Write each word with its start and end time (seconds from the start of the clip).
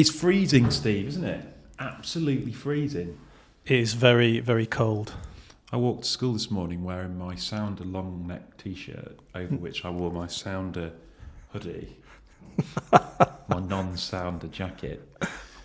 It's 0.00 0.08
freezing, 0.08 0.70
Steve, 0.70 1.08
isn't 1.08 1.24
it? 1.24 1.44
Absolutely 1.78 2.52
freezing. 2.52 3.18
It 3.66 3.80
is 3.80 3.92
very, 3.92 4.40
very 4.40 4.64
cold. 4.64 5.12
I 5.74 5.76
walked 5.76 6.04
to 6.04 6.08
school 6.08 6.32
this 6.32 6.50
morning 6.50 6.82
wearing 6.82 7.18
my 7.18 7.34
Sounder 7.34 7.84
long 7.84 8.26
neck 8.26 8.56
t 8.56 8.74
shirt, 8.74 9.18
over 9.34 9.54
which 9.56 9.84
I 9.84 9.90
wore 9.90 10.10
my 10.10 10.26
Sounder 10.26 10.92
hoodie, 11.52 11.98
my 12.92 13.60
non 13.60 13.94
Sounder 13.98 14.46
jacket. 14.46 15.06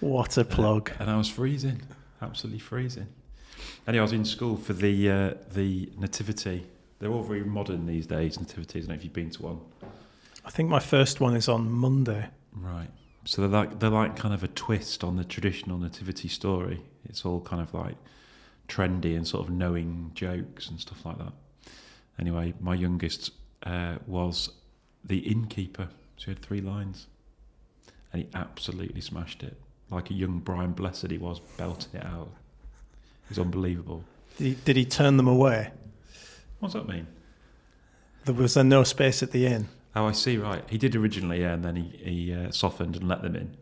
What 0.01 0.37
a 0.37 0.43
plug. 0.43 0.91
And 0.99 1.09
I 1.09 1.15
was 1.15 1.29
freezing, 1.29 1.81
absolutely 2.21 2.59
freezing. 2.59 3.07
Anyway, 3.87 3.99
I 3.99 4.03
was 4.03 4.11
in 4.11 4.25
school 4.25 4.57
for 4.57 4.73
the 4.73 5.09
uh, 5.09 5.33
the 5.53 5.89
nativity. 5.97 6.65
They're 6.99 7.09
all 7.09 7.23
very 7.23 7.45
modern 7.45 7.85
these 7.85 8.05
days. 8.05 8.37
Nativities. 8.37 8.83
I 8.83 8.87
don't 8.87 8.89
know 8.89 8.95
if 8.95 9.03
you've 9.05 9.13
been 9.13 9.29
to 9.29 9.43
one. 9.43 9.61
I 10.43 10.49
think 10.49 10.67
my 10.67 10.81
first 10.81 11.21
one 11.21 11.37
is 11.37 11.47
on 11.47 11.71
Monday. 11.71 12.27
Right. 12.51 12.89
So 13.25 13.41
they're 13.41 13.49
like 13.49 13.79
they're 13.79 13.89
like 13.89 14.15
kind 14.15 14.33
of 14.33 14.43
a 14.43 14.47
twist 14.47 15.03
on 15.03 15.17
the 15.17 15.23
traditional 15.23 15.77
nativity 15.77 16.27
story. 16.27 16.81
It's 17.09 17.25
all 17.25 17.41
kind 17.41 17.61
of 17.61 17.73
like 17.73 17.97
trendy 18.67 19.15
and 19.15 19.27
sort 19.27 19.47
of 19.47 19.53
knowing 19.53 20.11
jokes 20.13 20.69
and 20.69 20.79
stuff 20.79 21.05
like 21.05 21.17
that. 21.17 21.33
Anyway, 22.19 22.53
my 22.59 22.75
youngest 22.75 23.31
uh, 23.63 23.95
was 24.07 24.51
the 25.03 25.19
innkeeper. 25.19 25.89
So 26.17 26.25
he 26.25 26.31
had 26.31 26.41
three 26.41 26.61
lines, 26.61 27.07
and 28.13 28.23
he 28.23 28.29
absolutely 28.33 29.01
smashed 29.01 29.43
it. 29.43 29.57
Like 29.89 30.09
a 30.09 30.13
young 30.13 30.39
Brian 30.39 30.71
Blessed, 30.71 31.11
he 31.11 31.17
was 31.17 31.39
belting 31.57 31.99
it 31.99 32.05
out. 32.05 32.29
It 33.25 33.29
was 33.29 33.39
unbelievable. 33.39 34.03
Did 34.37 34.45
he, 34.45 34.53
did 34.65 34.75
he 34.77 34.85
turn 34.85 35.17
them 35.17 35.27
away? 35.27 35.71
What 36.59 36.71
does 36.71 36.81
that 36.81 36.87
mean? 36.87 37.07
There 38.23 38.33
was 38.33 38.53
there 38.53 38.63
no 38.63 38.83
space 38.83 39.21
at 39.21 39.31
the 39.31 39.45
inn. 39.45 39.67
Oh, 39.97 40.07
I 40.07 40.11
see. 40.11 40.37
Right, 40.37 40.61
he 40.69 40.77
did 40.77 40.93
originally, 40.95 41.39
yeah, 41.41 41.53
and 41.53 41.63
then 41.63 41.77
he 41.77 41.83
he 42.03 42.33
uh, 42.33 42.51
softened 42.51 42.97
and 42.97 43.07
let 43.07 43.21
them 43.21 43.35
in. 43.35 43.55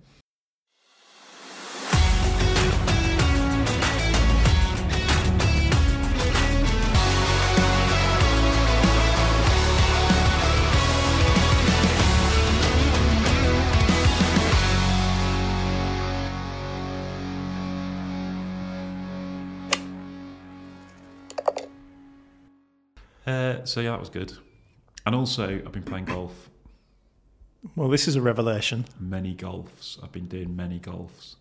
Uh, 23.25 23.63
so 23.65 23.79
yeah, 23.81 23.91
that 23.91 23.99
was 23.99 24.09
good. 24.09 24.33
And 25.05 25.15
also, 25.15 25.61
I've 25.65 25.71
been 25.71 25.83
playing 25.83 26.05
golf. 26.05 26.49
Well, 27.75 27.89
this 27.89 28.07
is 28.07 28.15
a 28.15 28.21
revelation. 28.21 28.85
Many 28.99 29.35
golfs. 29.35 30.01
I've 30.03 30.11
been 30.11 30.27
doing 30.27 30.55
many 30.55 30.79
golfs. 30.79 31.35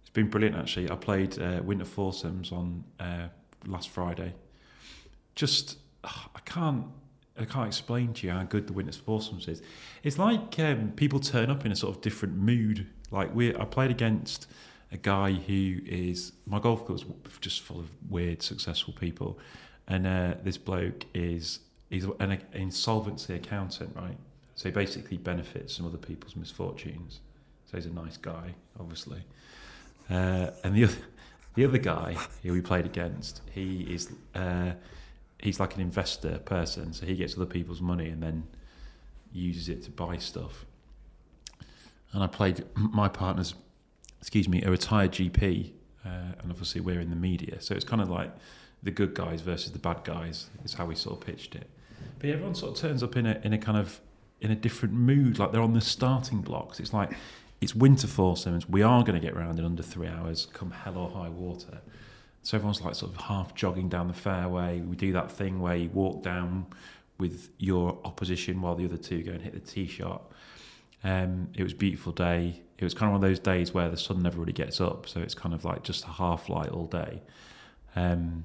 It's 0.00 0.10
been 0.12 0.28
brilliant, 0.28 0.56
actually. 0.56 0.90
I 0.90 0.96
played 0.96 1.38
uh, 1.40 1.60
Winter 1.62 1.84
Foursomes 1.84 2.52
on 2.52 2.84
uh, 3.00 3.28
last 3.66 3.88
Friday. 3.88 4.34
Just, 5.34 5.78
I 6.04 6.40
can't, 6.44 6.86
I 7.38 7.44
can't 7.44 7.66
explain 7.66 8.12
to 8.14 8.26
you 8.26 8.32
how 8.32 8.44
good 8.44 8.66
the 8.66 8.72
Winter 8.72 8.92
Foursomes 8.92 9.48
is. 9.48 9.62
It's 10.02 10.18
like 10.18 10.58
um, 10.58 10.92
people 10.96 11.20
turn 11.20 11.50
up 11.50 11.66
in 11.66 11.72
a 11.72 11.76
sort 11.76 11.96
of 11.96 12.02
different 12.02 12.36
mood. 12.36 12.86
Like 13.10 13.34
we, 13.34 13.54
I 13.54 13.64
played 13.64 13.90
against 13.90 14.46
a 14.92 14.96
guy 14.96 15.32
who 15.32 15.78
is 15.84 16.32
my 16.46 16.58
golf 16.58 16.86
club's 16.86 17.04
just 17.40 17.60
full 17.60 17.80
of 17.80 17.90
weird, 18.08 18.42
successful 18.42 18.94
people, 18.94 19.38
and 19.88 20.06
uh, 20.06 20.34
this 20.42 20.56
bloke 20.56 21.04
is 21.14 21.60
he's 21.90 22.04
an 22.20 22.40
insolvency 22.52 23.34
accountant, 23.34 23.94
right? 23.96 24.16
So 24.54 24.68
he 24.68 24.72
basically 24.72 25.18
benefits 25.18 25.76
from 25.76 25.86
other 25.86 25.98
people's 25.98 26.36
misfortunes. 26.36 27.20
So 27.66 27.76
he's 27.76 27.86
a 27.86 27.90
nice 27.90 28.16
guy, 28.16 28.54
obviously. 28.78 29.22
Uh, 30.08 30.50
and 30.64 30.74
the 30.74 30.84
other, 30.84 30.96
the 31.54 31.64
other 31.64 31.78
guy 31.78 32.16
who 32.42 32.52
we 32.52 32.60
played 32.60 32.86
against, 32.86 33.42
he 33.52 33.82
is 33.82 34.10
uh, 34.34 34.72
he's 35.38 35.60
like 35.60 35.74
an 35.74 35.80
investor 35.80 36.38
person. 36.38 36.92
So 36.92 37.06
he 37.06 37.16
gets 37.16 37.36
other 37.36 37.46
people's 37.46 37.80
money 37.80 38.08
and 38.08 38.22
then 38.22 38.46
uses 39.32 39.68
it 39.68 39.82
to 39.84 39.90
buy 39.90 40.16
stuff. 40.18 40.64
And 42.12 42.22
I 42.22 42.26
played 42.26 42.64
my 42.74 43.08
partner's, 43.08 43.54
excuse 44.20 44.48
me, 44.48 44.62
a 44.62 44.70
retired 44.70 45.12
GP, 45.12 45.72
uh, 46.04 46.08
and 46.40 46.50
obviously 46.50 46.80
we're 46.80 47.00
in 47.00 47.10
the 47.10 47.16
media, 47.16 47.60
so 47.60 47.74
it's 47.74 47.84
kind 47.84 48.00
of 48.00 48.08
like 48.08 48.32
the 48.82 48.90
good 48.90 49.14
guys 49.14 49.40
versus 49.40 49.72
the 49.72 49.78
bad 49.78 50.04
guys 50.04 50.48
is 50.64 50.74
how 50.74 50.86
we 50.86 50.94
sort 50.94 51.18
of 51.18 51.26
pitched 51.26 51.54
it. 51.54 51.68
But 52.18 52.30
everyone 52.30 52.54
sort 52.54 52.72
of 52.72 52.78
turns 52.78 53.02
up 53.02 53.16
in 53.16 53.26
a 53.26 53.40
in 53.42 53.52
a 53.52 53.58
kind 53.58 53.78
of 53.78 54.00
in 54.40 54.50
a 54.50 54.54
different 54.54 54.94
mood, 54.94 55.38
like 55.38 55.52
they're 55.52 55.62
on 55.62 55.72
the 55.72 55.80
starting 55.80 56.40
blocks. 56.40 56.80
It's 56.80 56.92
like 56.92 57.12
it's 57.60 57.74
winter 57.74 58.06
foursomes. 58.06 58.68
We 58.68 58.82
are 58.82 59.02
going 59.02 59.20
to 59.20 59.26
get 59.26 59.34
round 59.34 59.58
in 59.58 59.64
under 59.64 59.82
three 59.82 60.08
hours, 60.08 60.46
come 60.52 60.70
hell 60.70 60.98
or 60.98 61.10
high 61.10 61.28
water. 61.28 61.80
So 62.42 62.56
everyone's 62.56 62.80
like 62.80 62.94
sort 62.94 63.12
of 63.12 63.22
half 63.22 63.54
jogging 63.54 63.88
down 63.88 64.08
the 64.08 64.14
fairway. 64.14 64.80
We 64.80 64.94
do 64.94 65.12
that 65.12 65.32
thing 65.32 65.60
where 65.60 65.74
you 65.74 65.90
walk 65.90 66.22
down 66.22 66.66
with 67.18 67.48
your 67.58 67.98
opposition 68.04 68.60
while 68.60 68.74
the 68.74 68.84
other 68.84 68.98
two 68.98 69.22
go 69.22 69.32
and 69.32 69.42
hit 69.42 69.54
the 69.54 69.60
tee 69.60 69.88
shot. 69.88 70.30
Um, 71.02 71.48
it 71.54 71.62
was 71.62 71.72
beautiful 71.72 72.12
day. 72.12 72.62
It 72.78 72.84
was 72.84 72.94
kind 72.94 73.08
of 73.08 73.18
one 73.18 73.24
of 73.24 73.28
those 73.28 73.38
days 73.38 73.72
where 73.72 73.88
the 73.88 73.96
sun 73.96 74.22
never 74.22 74.38
really 74.38 74.52
gets 74.52 74.80
up, 74.80 75.08
so 75.08 75.20
it's 75.20 75.34
kind 75.34 75.54
of 75.54 75.64
like 75.64 75.82
just 75.82 76.04
a 76.04 76.08
half 76.08 76.48
light 76.48 76.68
all 76.68 76.86
day. 76.86 77.22
Um, 77.94 78.44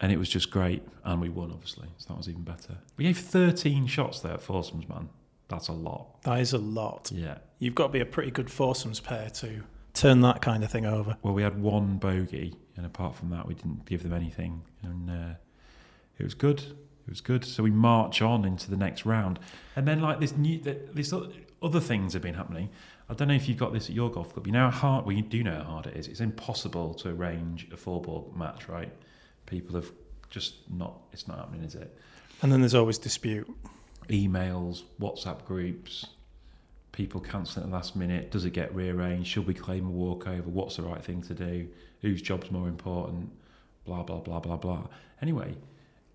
and 0.00 0.12
it 0.12 0.18
was 0.18 0.28
just 0.28 0.50
great, 0.50 0.82
and 1.04 1.20
we 1.20 1.28
won 1.28 1.50
obviously, 1.50 1.88
so 1.98 2.08
that 2.08 2.16
was 2.16 2.28
even 2.28 2.42
better. 2.42 2.78
We 2.96 3.04
gave 3.04 3.18
13 3.18 3.86
shots 3.86 4.20
there 4.20 4.34
at 4.34 4.42
foursomes, 4.42 4.88
man. 4.88 5.08
That's 5.48 5.68
a 5.68 5.72
lot. 5.72 6.22
That 6.22 6.40
is 6.40 6.52
a 6.52 6.58
lot. 6.58 7.10
Yeah. 7.12 7.38
You've 7.58 7.74
got 7.74 7.88
to 7.88 7.92
be 7.92 8.00
a 8.00 8.06
pretty 8.06 8.30
good 8.30 8.50
foursomes 8.50 9.00
pair 9.00 9.30
to 9.30 9.62
turn 9.92 10.20
that 10.22 10.42
kind 10.42 10.64
of 10.64 10.70
thing 10.70 10.86
over. 10.86 11.16
Well, 11.22 11.34
we 11.34 11.42
had 11.42 11.60
one 11.60 11.98
bogey, 11.98 12.54
and 12.76 12.84
apart 12.84 13.14
from 13.14 13.30
that, 13.30 13.46
we 13.46 13.54
didn't 13.54 13.84
give 13.86 14.02
them 14.02 14.12
anything, 14.12 14.62
and 14.82 15.10
uh, 15.10 15.34
it 16.18 16.24
was 16.24 16.34
good. 16.34 16.60
It 16.60 17.10
was 17.10 17.20
good. 17.20 17.44
So 17.44 17.62
we 17.62 17.70
march 17.70 18.22
on 18.22 18.44
into 18.44 18.70
the 18.70 18.76
next 18.76 19.04
round, 19.06 19.38
and 19.76 19.86
then 19.86 20.00
like 20.00 20.20
this 20.20 20.36
new, 20.36 20.58
this 20.58 21.12
other 21.62 21.80
things 21.80 22.14
have 22.14 22.22
been 22.22 22.34
happening. 22.34 22.70
I 23.08 23.14
don't 23.14 23.28
know 23.28 23.34
if 23.34 23.48
you've 23.48 23.58
got 23.58 23.72
this 23.72 23.90
at 23.90 23.94
your 23.94 24.10
golf 24.10 24.32
club. 24.32 24.46
You 24.46 24.52
know 24.52 24.70
how 24.70 24.78
hard. 24.78 25.06
Well, 25.06 25.14
you 25.14 25.22
do 25.22 25.42
know 25.42 25.56
how 25.56 25.64
hard 25.64 25.86
it 25.86 25.96
is. 25.96 26.08
It's 26.08 26.20
impossible 26.20 26.94
to 26.94 27.10
arrange 27.10 27.68
a 27.70 27.76
four 27.76 28.00
ball 28.00 28.32
match, 28.34 28.68
right? 28.68 28.90
People 29.46 29.76
have 29.76 29.90
just 30.30 30.54
not. 30.70 31.00
It's 31.12 31.28
not 31.28 31.38
happening, 31.38 31.62
is 31.62 31.74
it? 31.74 31.96
And 32.42 32.52
then 32.52 32.60
there's 32.60 32.74
always 32.74 32.98
dispute. 32.98 33.48
Emails, 34.08 34.82
WhatsApp 35.00 35.44
groups, 35.46 36.06
people 36.92 37.20
cancelling 37.20 37.64
at 37.64 37.70
the 37.70 37.76
last 37.76 37.96
minute. 37.96 38.30
Does 38.30 38.44
it 38.44 38.50
get 38.50 38.74
rearranged? 38.74 39.28
Should 39.28 39.46
we 39.46 39.54
claim 39.54 39.86
a 39.86 39.90
walkover? 39.90 40.48
What's 40.48 40.76
the 40.76 40.82
right 40.82 41.02
thing 41.02 41.22
to 41.22 41.34
do? 41.34 41.68
Whose 42.02 42.20
job's 42.20 42.50
more 42.50 42.68
important? 42.68 43.30
Blah 43.84 44.02
blah 44.02 44.20
blah 44.20 44.40
blah 44.40 44.56
blah. 44.56 44.86
Anyway, 45.22 45.54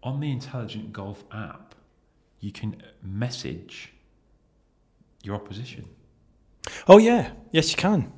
on 0.04 0.20
the 0.20 0.32
Intelligent 0.32 0.94
Golf 0.94 1.24
app, 1.32 1.76
you 2.40 2.52
can 2.52 2.82
message 3.02 3.94
your 5.24 5.36
opposition. 5.36 5.88
Oh 6.88 6.98
yeah, 6.98 7.32
yes 7.52 7.72
you 7.72 7.78
can. 7.78 8.12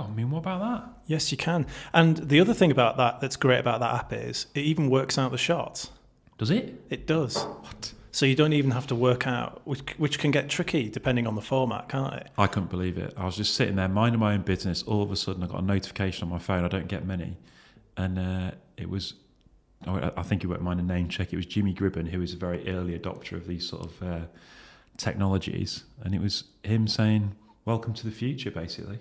Well, 0.00 0.08
I 0.10 0.14
mean, 0.14 0.30
what 0.30 0.38
about 0.38 0.60
that? 0.60 1.02
Yes, 1.08 1.30
you 1.30 1.36
can. 1.36 1.66
And 1.92 2.16
the 2.16 2.40
other 2.40 2.54
thing 2.54 2.70
about 2.70 2.96
that 2.96 3.20
that's 3.20 3.36
great 3.36 3.58
about 3.58 3.80
that 3.80 3.94
app 3.94 4.14
is 4.14 4.46
it 4.54 4.62
even 4.62 4.88
works 4.88 5.18
out 5.18 5.30
the 5.30 5.36
shots. 5.36 5.90
Does 6.38 6.50
it? 6.50 6.82
It 6.88 7.06
does. 7.06 7.36
What? 7.36 7.92
So 8.10 8.24
you 8.24 8.34
don't 8.34 8.54
even 8.54 8.70
have 8.70 8.86
to 8.86 8.94
work 8.94 9.26
out, 9.26 9.60
which, 9.66 9.82
which 9.98 10.18
can 10.18 10.30
get 10.30 10.48
tricky 10.48 10.88
depending 10.88 11.26
on 11.26 11.34
the 11.34 11.42
format, 11.42 11.90
can't 11.90 12.14
it? 12.14 12.28
I 12.38 12.46
couldn't 12.46 12.70
believe 12.70 12.96
it. 12.96 13.12
I 13.14 13.26
was 13.26 13.36
just 13.36 13.54
sitting 13.54 13.76
there 13.76 13.88
minding 13.88 14.20
my 14.20 14.32
own 14.32 14.40
business. 14.40 14.82
All 14.84 15.02
of 15.02 15.12
a 15.12 15.16
sudden, 15.16 15.42
I 15.42 15.46
got 15.46 15.60
a 15.60 15.66
notification 15.66 16.24
on 16.24 16.30
my 16.30 16.38
phone. 16.38 16.64
I 16.64 16.68
don't 16.68 16.88
get 16.88 17.04
many, 17.04 17.36
and 17.98 18.18
uh, 18.18 18.50
it 18.78 18.88
was. 18.88 19.14
I 19.86 20.10
I 20.16 20.22
think 20.22 20.42
you 20.42 20.48
won't 20.48 20.62
mind 20.62 20.80
a 20.80 20.82
name 20.82 21.10
check. 21.10 21.30
It 21.34 21.36
was 21.36 21.44
Jimmy 21.44 21.74
Gribben, 21.74 22.08
who 22.08 22.22
is 22.22 22.32
a 22.32 22.38
very 22.38 22.66
early 22.70 22.98
adopter 22.98 23.32
of 23.32 23.46
these 23.46 23.68
sort 23.68 23.84
of 23.84 24.02
uh, 24.02 24.20
technologies, 24.96 25.84
and 26.02 26.14
it 26.14 26.22
was 26.22 26.44
him 26.62 26.88
saying, 26.88 27.36
"Welcome 27.66 27.92
to 27.94 28.06
the 28.06 28.12
future," 28.12 28.50
basically. 28.50 29.00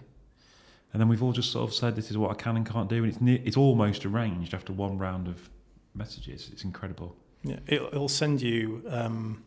And 0.92 1.00
then 1.00 1.08
we've 1.08 1.22
all 1.22 1.34
just 1.34 1.52
sort 1.52 1.68
of 1.70 1.74
said, 1.76 1.96
"This 1.96 2.10
is 2.10 2.18
what 2.18 2.32
I 2.32 2.34
can 2.34 2.58
and 2.58 2.66
can't 2.66 2.90
do," 2.90 3.04
and 3.04 3.08
it's 3.12 3.22
ne- 3.22 3.42
it's 3.46 3.58
almost 3.58 4.06
arranged 4.06 4.54
after 4.54 4.74
one 4.74 4.98
round 4.98 5.28
of 5.28 5.50
messages. 5.94 6.50
It's 6.52 6.64
incredible. 6.64 7.16
Yeah, 7.44 7.60
it'll, 7.68 7.88
it'll 7.88 8.08
send 8.10 8.42
you 8.42 8.84
um, 8.90 9.44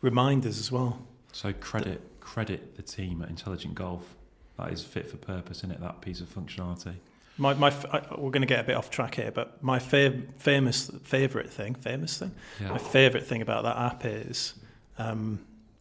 reminders 0.00 0.58
as 0.58 0.72
well. 0.72 0.98
So 1.32 1.52
credit 1.52 2.00
credit 2.20 2.76
the 2.76 2.82
team 2.82 3.22
at 3.22 3.28
Intelligent 3.28 3.74
Golf. 3.74 4.16
That 4.58 4.72
is 4.72 4.82
fit 4.82 5.08
for 5.08 5.16
purpose, 5.16 5.58
isn't 5.58 5.70
it? 5.72 5.80
That 5.80 6.00
piece 6.00 6.20
of 6.20 6.28
functionality. 6.34 6.94
My, 7.38 7.54
my, 7.54 7.68
I, 7.90 8.02
we're 8.18 8.30
going 8.30 8.42
to 8.42 8.46
get 8.46 8.60
a 8.60 8.64
bit 8.64 8.76
off 8.76 8.90
track 8.90 9.14
here, 9.14 9.30
but 9.30 9.62
my 9.62 9.78
fav- 9.78 10.26
famous 10.36 10.90
favorite 11.04 11.48
thing, 11.48 11.74
famous 11.74 12.18
thing, 12.18 12.32
Yeah. 12.60 12.68
my 12.72 12.76
favorite 12.78 13.26
thing 13.26 13.40
about 13.40 13.62
that 13.64 13.78
app 13.78 14.04
is 14.04 14.52
um, 14.98 15.38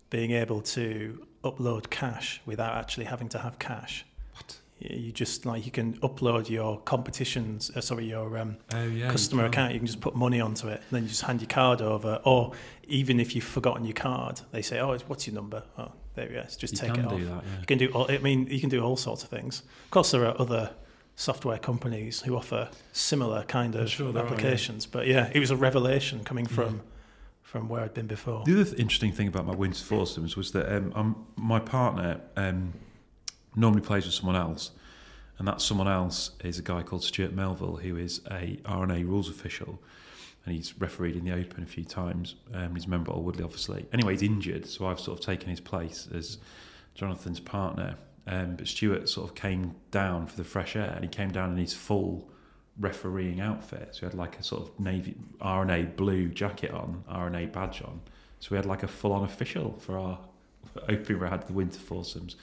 being 0.09 0.31
able 0.31 0.61
to 0.61 1.25
upload 1.43 1.89
cash 1.89 2.39
without 2.45 2.75
actually 2.75 3.05
having 3.05 3.27
to 3.29 3.39
have 3.39 3.59
cash. 3.59 4.05
What? 4.35 4.57
You 4.79 4.95
you 4.97 5.11
just 5.11 5.45
like 5.45 5.65
you 5.65 5.71
can 5.71 5.93
upload 5.99 6.49
your 6.49 6.79
competitions, 6.81 7.71
uh, 7.75 7.81
sorry, 7.81 8.05
your 8.05 8.37
um, 8.37 8.57
Oh 8.73 8.83
yeah. 8.85 9.09
customer 9.11 9.45
account. 9.45 9.73
You 9.73 9.79
can 9.79 9.87
just 9.87 10.01
put 10.01 10.15
money 10.15 10.39
onto 10.41 10.67
it, 10.67 10.77
and 10.79 10.89
then 10.91 11.03
you 11.03 11.09
just 11.09 11.21
hand 11.23 11.41
your 11.41 11.49
card 11.49 11.81
over. 11.81 12.21
Or 12.25 12.53
even 12.87 13.19
if 13.19 13.35
you've 13.35 13.43
forgotten 13.43 13.83
your 13.85 13.93
card, 13.93 14.41
they 14.51 14.61
say, 14.61 14.79
"Oh, 14.79 14.93
it's- 14.93 15.07
what's 15.09 15.27
your 15.27 15.35
number?" 15.35 15.63
Oh, 15.77 15.91
there 16.15 16.27
we 16.27 16.33
go. 16.35 16.39
It's 16.41 16.55
just 16.55 16.73
you 16.73 16.79
take 16.79 16.93
can 16.95 17.05
it 17.05 17.09
do 17.09 17.15
off. 17.15 17.21
that. 17.43 17.43
Yeah. 17.49 17.59
You 17.59 17.65
can 17.67 17.77
do. 17.77 17.87
All, 17.93 18.05
I 18.11 18.17
mean, 18.19 18.47
you 18.47 18.59
can 18.59 18.69
do 18.69 18.81
all 18.81 18.95
sorts 18.97 19.23
of 19.23 19.29
things. 19.29 19.63
Of 19.85 19.91
course, 19.91 20.11
there 20.11 20.25
are 20.25 20.39
other 20.39 20.71
software 21.15 21.57
companies 21.57 22.21
who 22.21 22.35
offer 22.37 22.69
similar 22.93 23.43
kind 23.43 23.75
of 23.75 23.89
sure 23.89 24.13
there 24.13 24.23
are, 24.23 24.25
yeah. 24.25 24.31
applications. 24.31 24.85
But 24.85 25.07
yeah, 25.07 25.29
it 25.33 25.39
was 25.39 25.51
a 25.51 25.57
revelation 25.57 26.23
coming 26.23 26.45
from 26.45 26.81
from 27.41 27.67
where 27.67 27.81
I'd 27.83 27.93
been 27.95 28.07
before. 28.07 28.43
The 28.45 28.53
other 28.53 28.63
th- 28.65 28.79
interesting 28.79 29.11
thing 29.11 29.27
about 29.27 29.45
my 29.47 29.55
winter 29.55 29.83
foursomes 29.83 30.37
was 30.37 30.51
that 30.51 30.71
um, 30.73 30.93
I'm, 30.95 31.15
my 31.35 31.59
partner 31.59 32.21
um, 32.37 32.73
normally 33.55 33.81
plays 33.81 34.05
with 34.05 34.13
someone 34.13 34.35
else, 34.35 34.71
and 35.37 35.47
that 35.47 35.61
someone 35.61 35.87
else 35.87 36.31
is 36.43 36.59
a 36.59 36.61
guy 36.61 36.83
called 36.83 37.03
Stuart 37.03 37.33
Melville, 37.33 37.77
who 37.77 37.97
is 37.97 38.21
a 38.31 38.59
R&A 38.65 39.03
rules 39.03 39.29
official, 39.29 39.79
and 40.45 40.55
he's 40.55 40.77
refereed 40.79 41.15
in 41.15 41.25
the 41.25 41.33
Open 41.33 41.63
a 41.63 41.67
few 41.67 41.83
times. 41.83 42.35
Um, 42.53 42.75
he's 42.75 42.85
a 42.85 42.89
member 42.89 43.11
of 43.11 43.23
Woodley, 43.23 43.43
obviously. 43.43 43.85
Anyway, 43.93 44.13
he's 44.13 44.23
injured, 44.23 44.65
so 44.65 44.87
I've 44.87 44.99
sort 44.99 45.19
of 45.19 45.25
taken 45.25 45.49
his 45.49 45.59
place 45.59 46.07
as 46.13 46.37
Jonathan's 46.95 47.39
partner. 47.39 47.95
Um, 48.27 48.55
but 48.55 48.67
Stuart 48.67 49.09
sort 49.09 49.29
of 49.29 49.35
came 49.35 49.75
down 49.91 50.27
for 50.27 50.37
the 50.37 50.43
fresh 50.43 50.75
air, 50.75 50.91
and 50.93 51.03
he 51.03 51.09
came 51.09 51.31
down 51.31 51.51
in 51.51 51.57
his 51.57 51.73
full 51.73 52.29
refereeing 52.79 53.41
outfit. 53.41 53.89
So 53.91 54.01
he 54.01 54.05
had 54.05 54.13
like 54.13 54.39
a 54.39 54.43
sort 54.43 54.63
of 54.63 54.79
navy 54.79 55.15
R&A 55.41 55.83
blue 55.83 56.29
jacket 56.29 56.71
on, 56.71 57.03
R&A 57.07 57.45
badge 57.47 57.81
on. 57.81 57.99
So 58.39 58.49
we 58.51 58.57
had 58.57 58.65
like 58.65 58.83
a 58.83 58.87
full-on 58.87 59.23
official 59.23 59.77
for 59.79 59.97
our 59.97 60.19
round 61.09 61.41
of 61.41 61.47
the 61.47 61.53
Winter 61.53 61.79
Foursomes, 61.79 62.35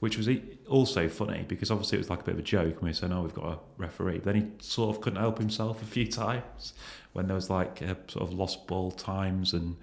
which 0.00 0.16
was 0.16 0.28
also 0.68 1.08
funny 1.08 1.44
because 1.46 1.70
obviously 1.70 1.96
it 1.96 2.00
was 2.00 2.10
like 2.10 2.22
a 2.22 2.24
bit 2.24 2.34
of 2.34 2.40
a 2.40 2.42
joke. 2.42 2.74
And 2.74 2.82
we 2.82 2.88
were 2.90 2.94
saying, 2.94 3.12
"Oh, 3.12 3.22
we've 3.22 3.34
got 3.34 3.44
a 3.44 3.58
referee," 3.76 4.16
but 4.18 4.24
then 4.24 4.34
he 4.34 4.46
sort 4.60 4.94
of 4.96 5.02
couldn't 5.02 5.20
help 5.20 5.38
himself 5.38 5.82
a 5.82 5.86
few 5.86 6.06
times 6.24 6.72
when 7.12 7.26
there 7.26 7.34
was 7.34 7.50
like 7.50 7.82
uh, 7.82 7.94
sort 8.08 8.28
of 8.28 8.32
lost 8.32 8.66
ball 8.66 8.90
times 8.90 9.52
and 9.52 9.76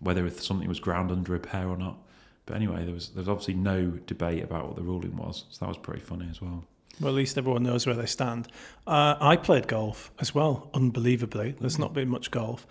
whether 0.00 0.28
something 0.30 0.68
was 0.68 0.80
ground 0.80 1.10
under 1.10 1.32
repair 1.32 1.68
or 1.68 1.76
not. 1.76 1.98
But 2.46 2.56
anyway, 2.56 2.84
there 2.84 2.94
was 2.94 3.08
there 3.10 3.20
was 3.20 3.28
obviously 3.28 3.54
no 3.54 3.90
debate 4.06 4.42
about 4.42 4.66
what 4.66 4.76
the 4.76 4.82
ruling 4.82 5.16
was, 5.16 5.44
so 5.50 5.64
that 5.64 5.68
was 5.68 5.78
pretty 5.78 6.00
funny 6.00 6.28
as 6.30 6.40
well. 6.40 6.64
Well, 7.00 7.10
at 7.10 7.16
least 7.16 7.36
everyone 7.36 7.62
knows 7.62 7.86
where 7.86 7.94
they 7.94 8.06
stand. 8.06 8.48
Uh, 8.86 9.16
I 9.20 9.36
played 9.36 9.68
golf 9.68 10.10
as 10.18 10.34
well. 10.34 10.70
Unbelievably, 10.72 11.56
there's 11.60 11.78
not 11.78 11.92
been 11.92 12.08
much 12.08 12.30
golf. 12.30 12.66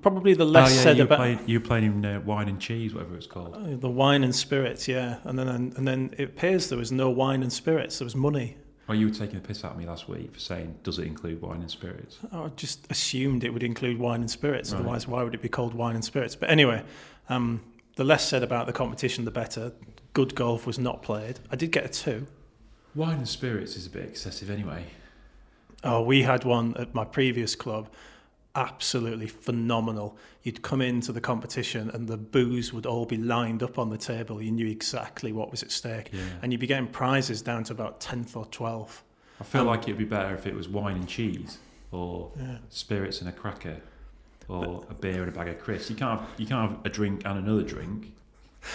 Probably 0.00 0.34
the 0.34 0.44
less 0.44 0.70
oh, 0.70 0.74
yeah, 0.74 0.82
said 0.82 0.96
you 0.98 1.02
about 1.04 1.18
played 1.18 1.38
you 1.46 1.60
played 1.60 1.84
in 1.84 2.04
uh, 2.04 2.20
wine 2.20 2.48
and 2.48 2.60
cheese, 2.60 2.94
whatever 2.94 3.16
it's 3.16 3.26
called. 3.26 3.54
Uh, 3.54 3.76
the 3.76 3.90
wine 3.90 4.22
and 4.22 4.34
spirits. 4.34 4.86
Yeah, 4.86 5.18
and 5.24 5.38
then 5.38 5.48
and 5.48 5.88
then 5.88 6.14
it 6.18 6.24
appears 6.24 6.68
there 6.68 6.78
was 6.78 6.92
no 6.92 7.10
wine 7.10 7.42
and 7.42 7.52
spirits. 7.52 7.98
There 7.98 8.06
was 8.06 8.14
money. 8.14 8.56
Well, 8.86 8.98
you 8.98 9.08
were 9.08 9.14
taking 9.14 9.36
the 9.36 9.46
piss 9.46 9.64
out 9.64 9.72
of 9.72 9.78
me 9.78 9.86
last 9.86 10.08
week 10.08 10.32
for 10.34 10.40
saying, 10.40 10.76
"Does 10.82 10.98
it 10.98 11.06
include 11.06 11.40
wine 11.40 11.60
and 11.60 11.70
spirits?" 11.70 12.18
I 12.32 12.48
just 12.54 12.86
assumed 12.90 13.42
it 13.42 13.50
would 13.50 13.62
include 13.62 13.98
wine 13.98 14.20
and 14.20 14.30
spirits. 14.30 14.72
Right. 14.72 14.80
Otherwise, 14.80 15.08
why 15.08 15.22
would 15.24 15.34
it 15.34 15.42
be 15.42 15.48
called 15.48 15.74
wine 15.74 15.94
and 15.94 16.04
spirits? 16.04 16.36
But 16.36 16.50
anyway, 16.50 16.84
um, 17.28 17.62
the 17.96 18.04
less 18.04 18.28
said 18.28 18.42
about 18.42 18.66
the 18.66 18.72
competition, 18.72 19.24
the 19.24 19.30
better. 19.30 19.72
Good 20.12 20.36
golf 20.36 20.66
was 20.66 20.78
not 20.78 21.02
played. 21.02 21.40
I 21.50 21.56
did 21.56 21.72
get 21.72 21.84
a 21.84 21.88
two. 21.88 22.26
Wine 22.94 23.18
and 23.18 23.28
spirits 23.28 23.76
is 23.76 23.86
a 23.86 23.90
bit 23.90 24.04
excessive 24.08 24.50
anyway. 24.50 24.84
Oh, 25.82 26.02
we 26.02 26.22
had 26.22 26.44
one 26.44 26.76
at 26.76 26.94
my 26.94 27.04
previous 27.04 27.54
club. 27.54 27.88
Absolutely 28.56 29.26
phenomenal. 29.26 30.16
You'd 30.44 30.62
come 30.62 30.80
into 30.80 31.10
the 31.10 31.20
competition 31.20 31.90
and 31.90 32.06
the 32.06 32.16
booze 32.16 32.72
would 32.72 32.86
all 32.86 33.04
be 33.04 33.16
lined 33.16 33.62
up 33.64 33.78
on 33.78 33.90
the 33.90 33.98
table. 33.98 34.40
You 34.40 34.52
knew 34.52 34.68
exactly 34.68 35.32
what 35.32 35.50
was 35.50 35.62
at 35.64 35.72
stake. 35.72 36.10
Yeah. 36.12 36.22
And 36.40 36.52
you'd 36.52 36.60
be 36.60 36.68
getting 36.68 36.86
prizes 36.86 37.42
down 37.42 37.64
to 37.64 37.72
about 37.72 38.00
10th 38.00 38.36
or 38.36 38.46
12th. 38.46 39.02
I 39.40 39.44
feel 39.44 39.62
Um, 39.62 39.66
like 39.66 39.82
it'd 39.82 39.98
be 39.98 40.04
better 40.04 40.32
if 40.34 40.46
it 40.46 40.54
was 40.54 40.68
wine 40.68 40.94
and 40.96 41.08
cheese, 41.08 41.58
or 41.90 42.30
Yeah. 42.38 42.58
spirits 42.70 43.20
and 43.20 43.28
a 43.28 43.32
cracker, 43.32 43.78
or 44.46 44.84
a 44.88 44.94
beer 44.94 45.24
and 45.24 45.28
a 45.32 45.34
bag 45.34 45.48
of 45.48 45.58
crisps. 45.58 45.90
You 45.90 45.96
can't 45.96 46.20
have, 46.20 46.28
you 46.38 46.46
can't 46.46 46.70
have 46.70 46.80
a 46.86 46.88
drink 46.88 47.22
and 47.24 47.38
another 47.38 47.62
drink. 47.64 48.12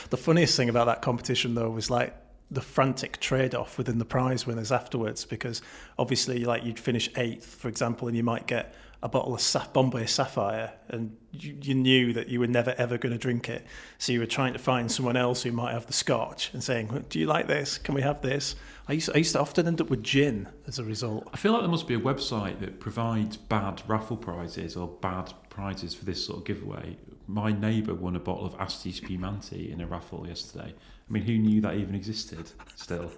The 0.09 0.17
funniest 0.17 0.57
thing 0.57 0.67
about 0.67 0.85
that 0.87 1.01
competition, 1.01 1.55
though, 1.55 1.69
was 1.69 1.89
like 1.89 2.13
the 2.51 2.61
frantic 2.61 3.19
trade-off 3.19 3.77
within 3.77 3.99
the 3.99 4.05
prize 4.05 4.47
winners 4.47 4.71
afterwards, 4.71 5.25
because 5.25 5.61
obviously, 5.97 6.45
like 6.45 6.63
you'd 6.63 6.79
finish 6.79 7.09
eighth, 7.15 7.55
for 7.55 7.67
example, 7.67 8.07
and 8.07 8.17
you 8.17 8.23
might 8.23 8.47
get 8.47 8.73
a 9.01 9.07
bottle 9.07 9.33
of 9.33 9.39
Sa- 9.39 9.67
Bombay 9.71 10.05
Sapphire, 10.07 10.73
and 10.89 11.15
you, 11.31 11.55
you 11.61 11.73
knew 11.75 12.11
that 12.13 12.27
you 12.27 12.39
were 12.39 12.47
never 12.47 12.73
ever 12.77 12.97
going 12.97 13.13
to 13.13 13.19
drink 13.19 13.47
it, 13.47 13.65
so 13.97 14.11
you 14.11 14.19
were 14.19 14.25
trying 14.25 14.53
to 14.53 14.59
find 14.59 14.91
someone 14.91 15.15
else 15.15 15.43
who 15.43 15.51
might 15.51 15.71
have 15.71 15.85
the 15.85 15.93
Scotch 15.93 16.51
and 16.53 16.63
saying, 16.63 17.05
"Do 17.09 17.19
you 17.19 17.27
like 17.27 17.47
this? 17.47 17.77
Can 17.77 17.95
we 17.95 18.01
have 18.01 18.21
this?" 18.21 18.55
I 18.87 18.93
used, 18.93 19.11
I 19.13 19.19
used 19.19 19.33
to 19.33 19.39
often 19.39 19.67
end 19.67 19.79
up 19.79 19.89
with 19.89 20.03
gin 20.03 20.49
as 20.67 20.79
a 20.79 20.83
result. 20.83 21.29
I 21.31 21.37
feel 21.37 21.51
like 21.51 21.61
there 21.61 21.69
must 21.69 21.87
be 21.87 21.93
a 21.93 21.99
website 21.99 22.59
that 22.61 22.79
provides 22.79 23.37
bad 23.37 23.83
raffle 23.87 24.17
prizes 24.17 24.75
or 24.75 24.87
bad 24.87 25.31
prizes 25.49 25.93
for 25.93 26.05
this 26.05 26.25
sort 26.25 26.39
of 26.39 26.45
giveaway. 26.45 26.97
My 27.27 27.51
neighbour 27.51 27.93
won 27.93 28.15
a 28.15 28.19
bottle 28.19 28.47
of 28.47 28.55
Asti 28.55 28.91
Spumante 28.91 29.71
in 29.71 29.81
a 29.81 29.85
raffle 29.85 30.27
yesterday. 30.27 30.73
I 31.09 31.13
mean, 31.13 31.23
who 31.23 31.37
knew 31.37 31.61
that 31.61 31.75
even 31.75 31.95
existed 31.95 32.51
still? 32.75 33.11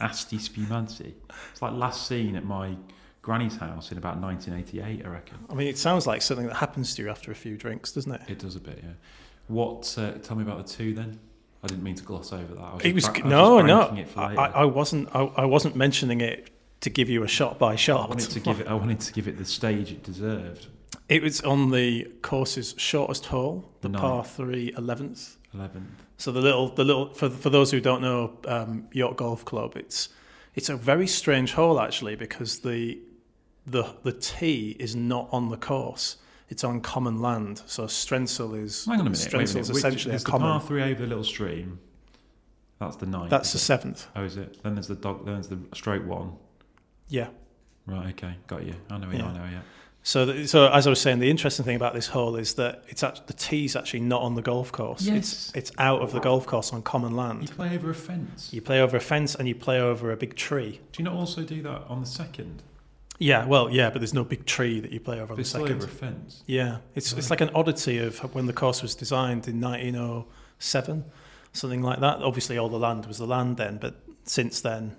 Asti 0.00 0.38
Spumante. 0.38 1.14
It's 1.52 1.62
like 1.62 1.72
last 1.72 2.06
seen 2.06 2.36
at 2.36 2.44
my 2.44 2.74
granny's 3.22 3.56
house 3.56 3.92
in 3.92 3.98
about 3.98 4.18
1988, 4.20 5.04
I 5.04 5.08
reckon. 5.08 5.38
I 5.50 5.54
mean, 5.54 5.68
it 5.68 5.78
sounds 5.78 6.06
like 6.06 6.22
something 6.22 6.46
that 6.46 6.56
happens 6.56 6.94
to 6.96 7.02
you 7.02 7.10
after 7.10 7.30
a 7.30 7.34
few 7.34 7.56
drinks, 7.56 7.92
doesn't 7.92 8.12
it? 8.12 8.22
It 8.28 8.38
does 8.38 8.56
a 8.56 8.60
bit, 8.60 8.80
yeah. 8.82 8.92
What? 9.48 9.94
Uh, 9.98 10.12
tell 10.12 10.36
me 10.36 10.42
about 10.42 10.66
the 10.66 10.72
two 10.72 10.94
then. 10.94 11.18
I 11.62 11.66
didn't 11.66 11.82
mean 11.82 11.96
to 11.96 12.04
gloss 12.04 12.32
over 12.32 12.54
that. 12.54 12.62
I 12.62 12.74
was 12.74 12.84
It 12.84 12.94
was 12.94 13.08
I 13.08 13.18
no, 13.20 13.60
no. 13.60 14.04
I. 14.16 14.34
I 14.36 14.46
I 14.48 14.64
wasn't. 14.64 15.08
I, 15.14 15.22
I 15.22 15.44
wasn't 15.44 15.74
mentioning 15.74 16.20
it 16.20 16.50
to 16.82 16.90
give 16.90 17.08
you 17.08 17.24
a 17.24 17.28
shot 17.28 17.58
by 17.58 17.74
shot. 17.74 18.06
I 18.06 18.08
wanted 18.08 18.30
to 18.30 18.40
give 18.40 18.60
it. 18.60 18.68
I 18.68 18.74
wanted 18.74 19.00
to 19.00 19.12
give 19.12 19.26
it 19.26 19.38
the 19.38 19.44
stage 19.44 19.90
it 19.90 20.04
deserved. 20.04 20.66
It 21.08 21.22
was 21.22 21.40
on 21.40 21.70
the 21.70 22.04
course's 22.22 22.74
shortest 22.76 23.26
hole, 23.26 23.68
the 23.80 23.88
Ninth. 23.88 24.02
par 24.02 24.24
three 24.24 24.72
11th. 24.72 25.36
Eleventh. 25.54 25.88
So 26.18 26.32
the 26.32 26.40
little, 26.40 26.68
the 26.68 26.84
little 26.84 27.12
for 27.14 27.30
for 27.30 27.50
those 27.50 27.70
who 27.70 27.80
don't 27.80 28.02
know 28.02 28.36
um, 28.46 28.86
York 28.92 29.16
Golf 29.16 29.44
Club, 29.44 29.76
it's 29.76 30.08
it's 30.54 30.68
a 30.68 30.76
very 30.76 31.06
strange 31.06 31.52
hole 31.52 31.80
actually 31.80 32.16
because 32.16 32.58
the 32.60 32.98
the 33.66 33.84
the 34.02 34.12
tee 34.12 34.76
is 34.78 34.94
not 34.94 35.28
on 35.32 35.48
the 35.48 35.56
course; 35.56 36.16
it's 36.48 36.64
on 36.64 36.80
common 36.80 37.20
land. 37.22 37.62
So 37.66 37.84
Strensall 37.84 38.60
is 38.62 38.84
Hang 38.84 39.00
on 39.00 39.06
a 39.06 39.10
minute. 39.10 39.18
Wait 39.18 39.26
a 39.32 39.36
Strensall 39.36 39.54
minute. 39.54 39.60
is 39.60 39.68
Which, 39.68 39.78
essentially 39.78 40.10
a 40.10 40.12
there's 40.12 40.24
the 40.24 40.30
common. 40.30 40.48
par 40.48 40.60
three 40.60 40.82
over 40.82 41.00
the 41.02 41.06
little 41.06 41.24
stream. 41.24 41.78
That's 42.78 42.96
the 42.96 43.06
ninth. 43.06 43.30
That's 43.30 43.52
the 43.52 43.58
seventh. 43.58 44.06
Oh, 44.14 44.22
is 44.22 44.36
it? 44.36 44.62
Then 44.62 44.74
there's 44.74 44.86
the 44.88 44.94
dog. 44.96 45.24
Then 45.24 45.34
there's 45.34 45.48
the 45.48 45.58
straight 45.74 46.04
one. 46.04 46.32
Yeah. 47.08 47.28
Right. 47.86 48.08
Okay. 48.10 48.34
Got 48.46 48.64
you. 48.66 48.74
I 48.90 48.98
know. 48.98 49.10
Yeah. 49.10 49.26
I 49.26 49.32
know. 49.32 49.44
Yeah. 49.50 49.60
So, 50.08 50.24
th 50.24 50.48
so 50.48 50.72
as 50.72 50.86
I 50.86 50.90
was 50.90 51.02
saying, 51.02 51.18
the 51.18 51.28
interesting 51.28 51.66
thing 51.66 51.76
about 51.76 51.92
this 51.92 52.06
hole 52.06 52.36
is 52.36 52.54
that 52.54 52.82
it's 52.88 53.02
act- 53.02 53.26
the 53.26 53.34
tee's 53.34 53.76
actually 53.76 54.00
not 54.00 54.22
on 54.22 54.36
the 54.36 54.40
golf 54.40 54.72
course. 54.72 55.02
Yes. 55.02 55.16
It's 55.18 55.52
it's 55.54 55.72
out 55.76 56.00
of 56.00 56.12
the 56.12 56.20
golf 56.20 56.46
course 56.46 56.72
on 56.72 56.80
common 56.80 57.14
land. 57.14 57.42
You 57.42 57.54
play 57.54 57.74
over 57.74 57.90
a 57.90 57.94
fence. 57.94 58.50
You 58.50 58.62
play 58.62 58.80
over 58.80 58.96
a 58.96 59.00
fence 59.00 59.34
and 59.34 59.46
you 59.46 59.54
play 59.54 59.78
over 59.78 60.10
a 60.10 60.16
big 60.16 60.34
tree. 60.34 60.80
Do 60.92 61.02
you 61.02 61.04
not 61.04 61.12
also 61.12 61.42
do 61.42 61.60
that 61.60 61.82
on 61.90 62.00
the 62.00 62.06
second? 62.06 62.62
Yeah, 63.18 63.44
well, 63.44 63.68
yeah, 63.68 63.90
but 63.90 63.98
there's 63.98 64.14
no 64.14 64.24
big 64.24 64.46
tree 64.46 64.80
that 64.80 64.92
you 64.92 65.00
play 65.00 65.20
over 65.20 65.34
on 65.34 65.38
the 65.38 65.44
second. 65.44 65.72
over 65.72 65.84
a 65.84 65.88
fence. 65.88 66.42
Yeah, 66.46 66.78
it's 66.94 67.12
it's 67.12 67.28
like 67.28 67.42
an 67.42 67.50
oddity 67.54 67.98
of 67.98 68.18
when 68.34 68.46
the 68.46 68.54
course 68.54 68.80
was 68.80 68.94
designed 68.94 69.46
in 69.46 69.60
1907, 69.60 71.04
something 71.52 71.82
like 71.82 72.00
that. 72.00 72.22
Obviously, 72.22 72.56
all 72.56 72.70
the 72.70 72.78
land 72.78 73.04
was 73.04 73.18
the 73.18 73.26
land 73.26 73.58
then, 73.58 73.76
but 73.76 73.94
since 74.24 74.62
then. 74.62 74.96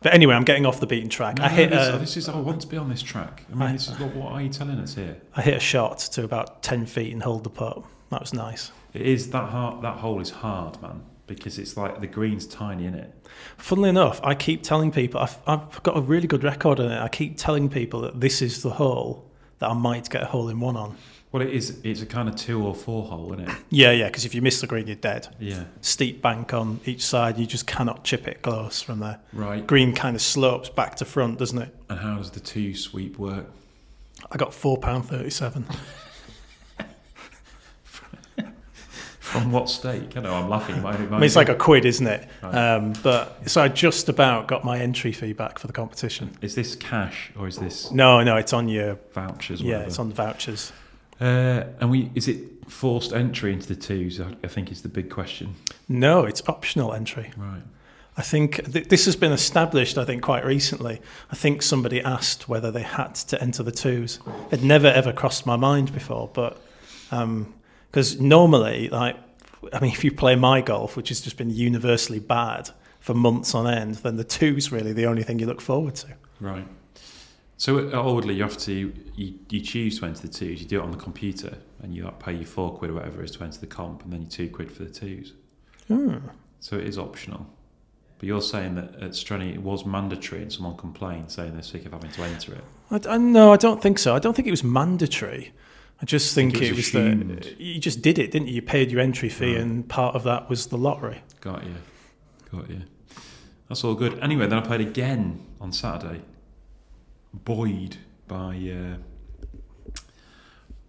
But 0.00 0.12
anyway, 0.14 0.34
I'm 0.34 0.44
getting 0.44 0.66
off 0.66 0.78
the 0.78 0.86
beaten 0.86 1.08
track. 1.08 1.38
No, 1.38 1.44
I 1.44 1.48
hit 1.48 1.70
this, 1.70 1.88
a, 1.94 1.98
this 1.98 2.16
is. 2.16 2.28
I 2.28 2.38
want 2.38 2.60
to 2.60 2.66
be 2.66 2.76
on 2.76 2.88
this 2.88 3.02
track. 3.02 3.44
I 3.50 3.54
mean, 3.54 3.62
I- 3.62 3.72
this 3.72 3.88
is 3.88 3.98
what. 3.98 4.14
What 4.14 4.32
are 4.32 4.42
you 4.42 4.48
telling 4.50 4.78
us 4.78 4.94
here? 4.94 5.16
I 5.34 5.42
hit 5.42 5.54
a 5.54 5.60
shot 5.60 5.98
to 6.12 6.24
about 6.24 6.62
10 6.62 6.86
feet 6.86 7.12
and 7.12 7.22
holed 7.22 7.44
the 7.44 7.50
putt. 7.50 7.82
That 8.10 8.20
was 8.20 8.32
nice. 8.34 8.70
It 8.94 9.02
is 9.02 9.30
that 9.30 9.48
hard. 9.50 9.82
That 9.82 9.96
hole 9.96 10.20
is 10.20 10.30
hard, 10.30 10.80
man, 10.82 11.02
because 11.26 11.58
it's 11.58 11.76
like 11.76 12.00
the 12.00 12.06
green's 12.06 12.46
tiny 12.46 12.86
in 12.86 12.94
it. 12.94 13.12
Funnily 13.56 13.88
enough, 13.88 14.20
I 14.22 14.34
keep 14.34 14.62
telling 14.62 14.92
people 14.92 15.20
I've, 15.20 15.36
I've 15.46 15.82
got 15.82 15.96
a 15.96 16.00
really 16.00 16.26
good 16.28 16.44
record 16.44 16.78
on 16.78 16.90
it. 16.92 17.00
I 17.00 17.08
keep 17.08 17.36
telling 17.36 17.68
people 17.68 18.02
that 18.02 18.20
this 18.20 18.40
is 18.42 18.62
the 18.62 18.70
hole 18.70 19.28
that 19.58 19.68
I 19.70 19.74
might 19.74 20.08
get 20.08 20.22
a 20.22 20.26
hole 20.26 20.48
in 20.50 20.60
one 20.60 20.76
on. 20.76 20.96
Well, 21.36 21.46
it 21.46 21.52
is. 21.52 21.80
It's 21.84 22.00
a 22.00 22.06
kind 22.06 22.30
of 22.30 22.36
two 22.36 22.66
or 22.66 22.74
four 22.74 23.04
hole, 23.04 23.30
isn't 23.34 23.46
it? 23.46 23.54
Yeah, 23.68 23.90
yeah, 23.90 24.06
because 24.06 24.24
if 24.24 24.34
you 24.34 24.40
miss 24.40 24.62
the 24.62 24.66
green, 24.66 24.86
you're 24.86 24.96
dead. 24.96 25.28
Yeah. 25.38 25.64
Steep 25.82 26.22
bank 26.22 26.54
on 26.54 26.80
each 26.86 27.04
side, 27.04 27.36
you 27.36 27.44
just 27.44 27.66
cannot 27.66 28.04
chip 28.04 28.26
it 28.26 28.40
close 28.40 28.80
from 28.80 29.00
there. 29.00 29.20
Right. 29.34 29.66
Green 29.66 29.92
kind 29.94 30.16
of 30.16 30.22
slopes 30.22 30.70
back 30.70 30.94
to 30.96 31.04
front, 31.04 31.38
doesn't 31.38 31.58
it? 31.58 31.76
And 31.90 31.98
how 31.98 32.16
does 32.16 32.30
the 32.30 32.40
two 32.40 32.74
sweep 32.74 33.18
work? 33.18 33.44
I 34.32 34.38
got 34.38 34.54
four 34.54 34.78
pound 34.78 35.10
thirty-seven. 35.10 35.66
From 39.20 39.52
what 39.52 39.68
stake? 39.68 40.16
I 40.16 40.20
know 40.20 40.32
I'm 40.32 40.48
laughing. 40.48 40.80
My, 40.80 40.92
I 40.94 40.98
mean, 40.98 41.22
it's 41.24 41.36
like 41.36 41.50
a 41.50 41.54
quid, 41.54 41.84
isn't 41.84 42.06
it? 42.06 42.26
Um, 42.42 42.94
but 43.02 43.50
so 43.50 43.60
I 43.60 43.68
just 43.68 44.08
about 44.08 44.48
got 44.48 44.64
my 44.64 44.78
entry 44.78 45.12
fee 45.12 45.34
back 45.34 45.58
for 45.58 45.66
the 45.66 45.74
competition. 45.74 46.30
Is 46.40 46.54
this 46.54 46.74
cash 46.76 47.30
or 47.38 47.46
is 47.46 47.58
this 47.58 47.90
No, 47.90 48.22
no, 48.22 48.38
it's 48.38 48.54
on 48.54 48.70
your 48.70 48.98
vouchers? 49.12 49.60
yeah, 49.60 49.72
whatever? 49.72 49.88
it's 49.88 49.98
on 49.98 50.08
the 50.08 50.14
vouchers. 50.14 50.72
Uh, 51.20 51.64
and 51.80 51.90
we 51.90 52.10
is 52.14 52.28
it 52.28 52.68
forced 52.68 53.12
entry 53.12 53.52
into 53.52 53.68
the 53.68 53.76
twos? 53.76 54.20
I, 54.20 54.48
think 54.48 54.70
is 54.70 54.82
the 54.82 54.88
big 54.88 55.10
question. 55.10 55.54
No, 55.88 56.24
it's 56.24 56.42
optional 56.48 56.92
entry. 56.92 57.30
Right. 57.36 57.62
I 58.16 58.22
think 58.22 58.72
th- 58.72 58.88
this 58.88 59.04
has 59.04 59.16
been 59.16 59.32
established. 59.32 59.98
I 59.98 60.04
think 60.04 60.22
quite 60.22 60.44
recently. 60.44 61.00
I 61.30 61.36
think 61.36 61.62
somebody 61.62 62.00
asked 62.02 62.48
whether 62.48 62.70
they 62.70 62.82
had 62.82 63.14
to 63.14 63.40
enter 63.40 63.62
the 63.62 63.72
twos. 63.72 64.20
It 64.50 64.62
never 64.62 64.88
ever 64.88 65.12
crossed 65.12 65.46
my 65.46 65.56
mind 65.56 65.92
before, 65.92 66.30
but 66.32 66.60
because 67.10 68.20
normally, 68.20 68.88
like 68.88 69.16
I 69.72 69.80
mean, 69.80 69.92
if 69.92 70.04
you 70.04 70.12
play 70.12 70.36
my 70.36 70.60
golf, 70.60 70.96
which 70.96 71.08
has 71.08 71.20
just 71.20 71.36
been 71.36 71.50
universally 71.50 72.20
bad 72.20 72.70
for 73.00 73.14
months 73.14 73.54
on 73.54 73.66
end, 73.66 73.96
then 73.96 74.16
the 74.16 74.24
twos 74.24 74.72
really 74.72 74.92
the 74.92 75.06
only 75.06 75.22
thing 75.22 75.38
you 75.38 75.46
look 75.46 75.60
forward 75.60 75.94
to. 75.96 76.08
Right. 76.40 76.66
So 77.58 77.78
at 77.88 77.94
Audley, 77.94 78.34
you 78.34 78.42
have 78.42 78.58
to 78.58 78.92
you, 79.14 79.34
you 79.48 79.60
choose 79.60 79.98
to 80.00 80.06
enter 80.06 80.22
the 80.22 80.28
twos. 80.28 80.60
You 80.60 80.66
do 80.68 80.78
it 80.80 80.82
on 80.82 80.90
the 80.90 80.98
computer, 80.98 81.56
and 81.82 81.94
you 81.94 82.04
like 82.04 82.18
pay 82.18 82.34
your 82.34 82.44
four 82.46 82.76
quid 82.76 82.90
or 82.90 82.94
whatever 82.94 83.22
it 83.22 83.24
is 83.24 83.36
to 83.36 83.44
enter 83.44 83.58
the 83.60 83.66
comp, 83.66 84.04
and 84.04 84.12
then 84.12 84.22
you 84.22 84.26
two 84.26 84.48
quid 84.50 84.70
for 84.70 84.84
the 84.84 84.90
twos. 84.90 85.32
Hmm. 85.88 86.16
So 86.60 86.76
it 86.76 86.84
is 86.86 86.98
optional. 86.98 87.46
But 88.18 88.26
you're 88.26 88.42
saying 88.42 88.74
that 88.76 88.94
at 88.96 89.10
Strenny 89.10 89.54
it 89.54 89.62
was 89.62 89.84
mandatory, 89.86 90.42
and 90.42 90.52
someone 90.52 90.76
complained 90.76 91.30
saying 91.30 91.52
they're 91.54 91.62
sick 91.62 91.86
of 91.86 91.92
having 91.92 92.10
to 92.12 92.22
enter 92.24 92.54
it. 92.54 92.64
I, 92.90 93.14
I, 93.14 93.18
no, 93.18 93.52
I 93.52 93.56
don't 93.56 93.80
think 93.82 93.98
so. 93.98 94.14
I 94.14 94.18
don't 94.18 94.34
think 94.34 94.48
it 94.48 94.52
was 94.52 94.64
mandatory. 94.64 95.52
I 96.00 96.04
just 96.04 96.34
think, 96.34 96.52
think 96.52 96.64
it 96.64 96.68
it 96.68 96.76
was 96.76 96.92
was, 96.92 96.92
the 96.92 97.54
you 97.62 97.80
just 97.80 98.02
did 98.02 98.18
it, 98.18 98.30
didn't 98.30 98.48
you? 98.48 98.54
You 98.56 98.62
paid 98.62 98.90
your 98.90 99.00
entry 99.00 99.30
fee, 99.30 99.54
Right. 99.54 99.62
and 99.62 99.88
part 99.88 100.14
of 100.14 100.24
that 100.24 100.48
was 100.50 100.66
the 100.66 100.76
lottery. 100.76 101.22
Got 101.40 101.64
you. 101.64 101.74
Got 102.52 102.68
you. 102.68 102.82
That's 103.68 103.82
all 103.82 103.94
good. 103.94 104.18
Anyway, 104.20 104.46
then 104.46 104.58
I 104.58 104.60
played 104.62 104.82
again 104.82 105.40
on 105.60 105.72
Saturday. 105.72 106.20
Buoyed 107.32 107.98
by 108.26 108.56
uh, 108.56 110.00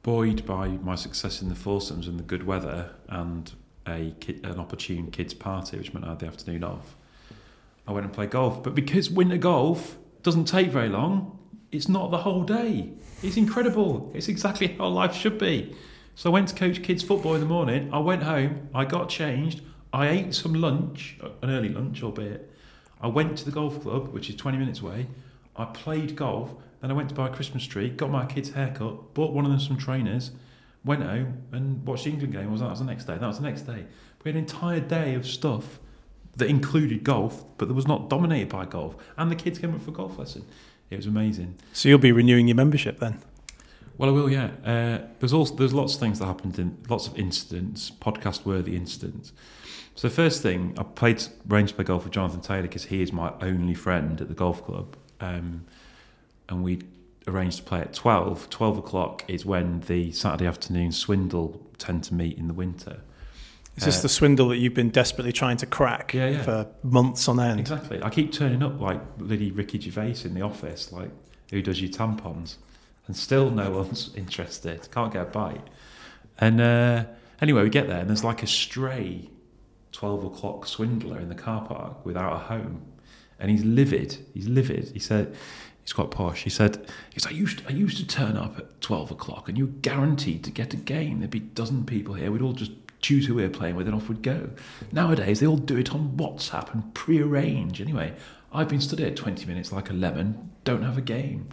buoyed 0.03 0.45
by 0.45 0.69
my 0.69 0.95
success 0.95 1.41
in 1.41 1.49
the 1.49 1.55
foursomes 1.55 2.07
and 2.07 2.17
the 2.17 2.23
good 2.23 2.45
weather 2.45 2.91
and 3.09 3.51
a 3.87 4.13
an 4.43 4.59
opportune 4.59 5.11
kids 5.11 5.33
party, 5.33 5.77
which 5.77 5.93
meant 5.93 6.05
I 6.05 6.09
had 6.09 6.19
the 6.19 6.27
afternoon 6.27 6.63
off. 6.63 6.95
I 7.87 7.91
went 7.91 8.05
and 8.05 8.13
played 8.13 8.31
golf, 8.31 8.63
but 8.63 8.75
because 8.75 9.09
winter 9.09 9.37
golf 9.37 9.97
doesn't 10.23 10.45
take 10.45 10.69
very 10.69 10.89
long, 10.89 11.37
it's 11.71 11.87
not 11.87 12.11
the 12.11 12.17
whole 12.17 12.43
day. 12.43 12.89
It's 13.23 13.37
incredible. 13.37 14.11
It's 14.13 14.27
exactly 14.27 14.67
how 14.67 14.87
life 14.87 15.15
should 15.15 15.37
be. 15.37 15.75
So 16.15 16.29
I 16.29 16.33
went 16.33 16.49
to 16.49 16.55
coach 16.55 16.83
kids 16.83 17.03
football 17.03 17.35
in 17.35 17.41
the 17.41 17.47
morning. 17.47 17.89
I 17.93 17.99
went 17.99 18.23
home. 18.23 18.69
I 18.73 18.85
got 18.85 19.09
changed. 19.09 19.61
I 19.93 20.09
ate 20.09 20.33
some 20.33 20.53
lunch, 20.53 21.17
an 21.41 21.49
early 21.49 21.69
lunch, 21.69 22.03
albeit. 22.03 22.51
I 22.99 23.07
went 23.07 23.37
to 23.37 23.45
the 23.45 23.51
golf 23.51 23.81
club, 23.81 24.09
which 24.09 24.29
is 24.29 24.35
20 24.35 24.57
minutes 24.57 24.79
away. 24.81 25.07
I 25.57 25.65
played 25.65 26.15
golf. 26.15 26.53
Then 26.81 26.91
I 26.91 26.93
went 26.93 27.09
to 27.09 27.15
buy 27.15 27.27
a 27.27 27.33
Christmas 27.33 27.65
tree, 27.65 27.89
got 27.89 28.11
my 28.11 28.25
kids' 28.25 28.51
haircut, 28.51 29.13
bought 29.13 29.33
one 29.33 29.45
of 29.45 29.51
them 29.51 29.59
some 29.59 29.77
trainers, 29.77 30.31
went 30.85 31.03
home 31.03 31.41
and 31.51 31.85
watched 31.85 32.03
the 32.03 32.11
England 32.11 32.33
game. 32.33 32.51
Was 32.51 32.61
that, 32.61 32.67
that 32.67 32.71
was 32.71 32.79
the 32.79 32.85
next 32.85 33.05
day? 33.05 33.17
That 33.17 33.27
was 33.27 33.39
the 33.39 33.43
next 33.43 33.61
day. 33.63 33.85
We 34.23 34.29
had 34.29 34.35
an 34.35 34.41
entire 34.41 34.79
day 34.79 35.15
of 35.15 35.25
stuff 35.25 35.79
that 36.35 36.47
included 36.49 37.03
golf, 37.03 37.43
but 37.57 37.67
that 37.67 37.73
was 37.73 37.87
not 37.87 38.09
dominated 38.09 38.49
by 38.49 38.65
golf. 38.65 38.95
And 39.17 39.31
the 39.31 39.35
kids 39.35 39.57
came 39.57 39.73
up 39.73 39.81
for 39.81 39.89
a 39.89 39.93
golf 39.93 40.19
lesson. 40.19 40.45
It 40.89 40.95
was 40.95 41.07
amazing. 41.07 41.55
So 41.73 41.89
you'll 41.89 41.97
be 41.97 42.11
renewing 42.11 42.47
your 42.47 42.55
membership 42.55 42.99
then. 42.99 43.19
Well, 43.97 44.09
I 44.09 44.13
will. 44.13 44.29
Yeah. 44.29 44.51
Uh, 44.63 45.07
there's 45.19 45.33
also 45.33 45.55
there's 45.55 45.73
lots 45.73 45.95
of 45.95 45.99
things 45.99 46.19
that 46.19 46.25
happened 46.25 46.59
in 46.59 46.77
lots 46.87 47.07
of 47.07 47.17
incidents, 47.17 47.91
podcast 47.99 48.45
worthy 48.45 48.75
incidents. 48.75 49.33
So 49.95 50.07
the 50.07 50.13
first 50.13 50.43
thing 50.43 50.75
I 50.77 50.83
played 50.83 51.23
range 51.47 51.75
play 51.75 51.83
golf 51.83 52.03
with 52.03 52.13
Jonathan 52.13 52.41
Taylor 52.41 52.61
because 52.63 52.85
he 52.85 53.01
is 53.01 53.11
my 53.11 53.33
only 53.41 53.73
friend 53.73 54.21
at 54.21 54.27
the 54.27 54.35
golf 54.35 54.63
club, 54.63 54.95
um, 55.21 55.65
and 56.49 56.63
we 56.63 56.81
arranged 57.27 57.57
to 57.57 57.63
play 57.63 57.79
at 57.81 57.93
12. 57.93 58.49
12 58.49 58.77
o'clock 58.77 59.23
is 59.27 59.45
when 59.45 59.81
the 59.81 60.11
Saturday 60.11 60.45
afternoon 60.47 60.91
swindle 60.91 61.61
tend 61.77 62.03
to 62.05 62.13
meet 62.13 62.37
in 62.37 62.47
the 62.47 62.53
winter. 62.53 63.01
Is 63.75 63.83
this 63.85 63.99
Uh, 63.99 64.03
the 64.03 64.09
swindle 64.09 64.47
that 64.49 64.57
you've 64.57 64.73
been 64.73 64.89
desperately 64.89 65.31
trying 65.33 65.57
to 65.57 65.65
crack 65.65 66.13
Yeah, 66.13 66.29
yeah. 66.29 66.41
for 66.41 66.67
months 66.83 67.27
on 67.27 67.39
end? 67.39 67.59
Exactly. 67.59 68.01
I 68.01 68.09
keep 68.09 68.31
turning 68.31 68.63
up 68.63 68.79
like 68.79 69.01
Liddy 69.19 69.51
Ricky 69.51 69.79
Gervais 69.79 70.15
in 70.25 70.33
the 70.33 70.41
office, 70.41 70.91
like 70.91 71.11
who 71.51 71.61
does 71.61 71.79
your 71.81 71.91
tampons, 71.91 72.55
and 73.07 73.15
still 73.15 73.51
no 73.51 73.71
one's 73.79 74.09
interested. 74.15 74.89
Can't 74.91 75.13
get 75.13 75.21
a 75.21 75.25
bite. 75.29 75.61
And 76.39 76.59
uh, 76.61 77.05
anyway, 77.41 77.63
we 77.63 77.69
get 77.69 77.87
there, 77.87 77.99
and 77.99 78.09
there's 78.09 78.23
like 78.23 78.41
a 78.41 78.47
stray 78.47 79.29
twelve 79.91 80.23
o'clock 80.23 80.65
swindler 80.65 81.19
in 81.19 81.29
the 81.29 81.35
car 81.35 81.65
park 81.67 82.05
without 82.05 82.33
a 82.33 82.37
home, 82.39 82.81
and 83.39 83.51
he's 83.51 83.63
livid. 83.63 84.17
He's 84.33 84.47
livid. 84.47 84.89
He 84.93 84.99
said. 84.99 85.35
He's 85.83 85.93
quite 85.93 86.11
posh. 86.11 86.43
He 86.43 86.49
said, 86.49 86.85
"He 87.13 87.21
said 87.21 87.31
I 87.31 87.35
used 87.35 87.61
I 87.65 87.71
used 87.71 87.95
to 87.95 88.05
turn 88.05 88.35
up 88.35 88.57
at 88.57 88.81
twelve 88.81 89.09
o'clock, 89.09 89.47
and 89.47 89.57
you 89.57 89.67
were 89.67 89.71
guaranteed 89.81 90.43
to 90.43 90.51
get 90.51 90.73
a 90.73 90.77
game. 90.77 91.19
There'd 91.19 91.31
be 91.31 91.37
a 91.37 91.41
dozen 91.41 91.85
people 91.85 92.13
here. 92.13 92.29
We'd 92.29 92.41
all 92.41 92.51
just 92.51 92.73
choose 92.99 93.25
who 93.25 93.35
we 93.35 93.43
were 93.43 93.49
playing 93.49 93.77
with, 93.77 93.87
and 93.87 93.95
off 93.95 94.09
we'd 94.09 94.21
go. 94.21 94.49
Nowadays, 94.91 95.39
they 95.39 95.47
all 95.47 95.55
do 95.55 95.77
it 95.77 95.93
on 95.93 96.17
WhatsApp 96.17 96.73
and 96.73 96.93
pre-arrange. 96.93 97.79
Anyway, 97.79 98.13
I've 98.51 98.67
been 98.67 98.81
stood 98.81 98.99
here 98.99 99.11
twenty 99.11 99.45
minutes 99.45 99.71
like 99.71 99.89
a 99.89 99.93
lemon. 99.93 100.51
Don't 100.65 100.83
have 100.83 100.97
a 100.97 101.01
game. 101.01 101.47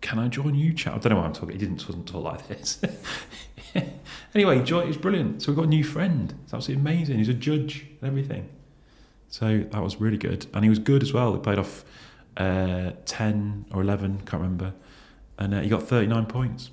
Can 0.00 0.20
I 0.20 0.28
join 0.28 0.54
you, 0.54 0.72
chat? 0.72 0.94
I 0.94 0.98
don't 0.98 1.10
know 1.10 1.18
why 1.18 1.24
I'm 1.24 1.32
talking. 1.32 1.50
He 1.50 1.58
didn't 1.58 1.84
wasn't 1.88 2.06
talk 2.06 2.22
like 2.22 2.46
this. 2.46 2.80
anyway, 4.34 4.62
joy 4.62 4.86
was 4.86 4.96
brilliant. 4.96 5.42
So 5.42 5.50
we've 5.50 5.56
got 5.56 5.64
a 5.64 5.68
new 5.68 5.82
friend. 5.82 6.32
It's 6.44 6.54
absolutely 6.54 6.82
amazing. 6.82 7.18
He's 7.18 7.28
a 7.28 7.34
judge 7.34 7.86
and 8.00 8.08
everything. 8.08 8.48
So 9.28 9.64
that 9.70 9.82
was 9.82 10.00
really 10.00 10.18
good, 10.18 10.46
and 10.54 10.64
he 10.64 10.70
was 10.70 10.78
good 10.78 11.02
as 11.02 11.12
well. 11.12 11.34
He 11.34 11.40
played 11.40 11.58
off 11.58 11.84
uh, 12.36 12.92
ten 13.04 13.66
or 13.72 13.82
eleven, 13.82 14.18
can't 14.18 14.42
remember, 14.42 14.72
and 15.38 15.54
uh, 15.54 15.60
he 15.60 15.68
got 15.68 15.82
thirty 15.82 16.06
nine 16.06 16.26
points. 16.26 16.70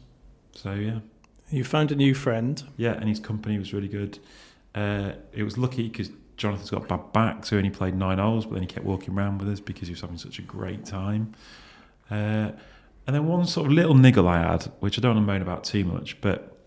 So 0.54 0.74
yeah. 0.74 1.00
You 1.50 1.64
found 1.64 1.92
a 1.92 1.96
new 1.96 2.16
friend. 2.16 2.64
Yeah, 2.78 2.94
and 2.94 3.08
his 3.08 3.20
company 3.20 3.60
was 3.60 3.74
really 3.74 3.88
good. 3.88 4.18
Uh, 4.74 5.12
it 5.34 5.44
was 5.44 5.56
lucky 5.56 5.88
because 5.88 6.10
Jonathan's 6.36 6.72
got 6.72 6.86
a 6.86 6.88
bad 6.88 7.14
back, 7.14 7.46
so 7.46 7.56
he 7.56 7.58
only 7.58 7.70
played 7.70 7.96
nine 7.96 8.18
holes, 8.18 8.46
but 8.46 8.54
then 8.54 8.62
he 8.64 8.68
kept 8.68 8.86
walking 8.86 9.14
around 9.14 9.38
with 9.38 9.50
us 9.50 9.60
because 9.60 9.88
he 9.88 9.92
was 9.92 10.02
having 10.02 10.18
such 10.18 10.40
a 10.40 10.42
great 10.42 10.84
time. 10.84 11.34
Uh, 12.10 12.52
and 13.06 13.16
then 13.16 13.28
one 13.28 13.46
sort 13.46 13.68
of 13.68 13.74
little 13.74 13.94
niggle 13.94 14.28
I 14.28 14.40
had, 14.40 14.64
which 14.80 14.98
I 14.98 15.02
don't 15.02 15.16
want 15.16 15.28
to 15.28 15.32
moan 15.32 15.42
about 15.44 15.64
too 15.64 15.86
much, 15.86 16.20
but 16.22 16.58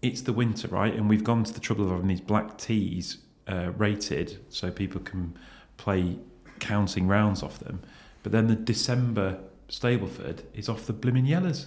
it's 0.00 0.22
the 0.22 0.32
winter, 0.32 0.68
right? 0.68 0.94
And 0.94 1.08
we've 1.08 1.24
gone 1.24 1.44
to 1.44 1.52
the 1.52 1.60
trouble 1.60 1.84
of 1.84 1.90
having 1.90 2.06
these 2.06 2.20
black 2.20 2.56
tees 2.56 3.18
uh, 3.48 3.72
rated 3.76 4.38
so 4.48 4.70
people 4.70 5.00
can 5.00 5.36
play 5.76 6.18
counting 6.58 7.06
rounds 7.06 7.42
off 7.42 7.58
them. 7.58 7.82
But 8.22 8.32
then 8.32 8.46
the 8.48 8.56
December 8.56 9.38
Stableford 9.68 10.42
is 10.54 10.68
off 10.68 10.86
the 10.86 10.92
blimmin' 10.92 11.26
yellers. 11.26 11.66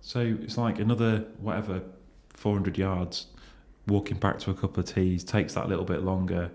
So 0.00 0.36
it's 0.42 0.56
like 0.56 0.78
another 0.78 1.24
whatever 1.38 1.82
400 2.34 2.78
yards 2.78 3.26
walking 3.86 4.16
back 4.16 4.38
to 4.40 4.50
a 4.50 4.54
couple 4.54 4.80
of 4.80 4.86
tees 4.86 5.24
takes 5.24 5.54
that 5.54 5.68
little 5.68 5.84
bit 5.84 6.02
longer. 6.02 6.50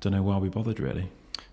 Don't 0.00 0.12
know 0.12 0.22
why 0.22 0.38
we 0.38 0.48
bothered 0.48 0.80
really. 0.80 1.10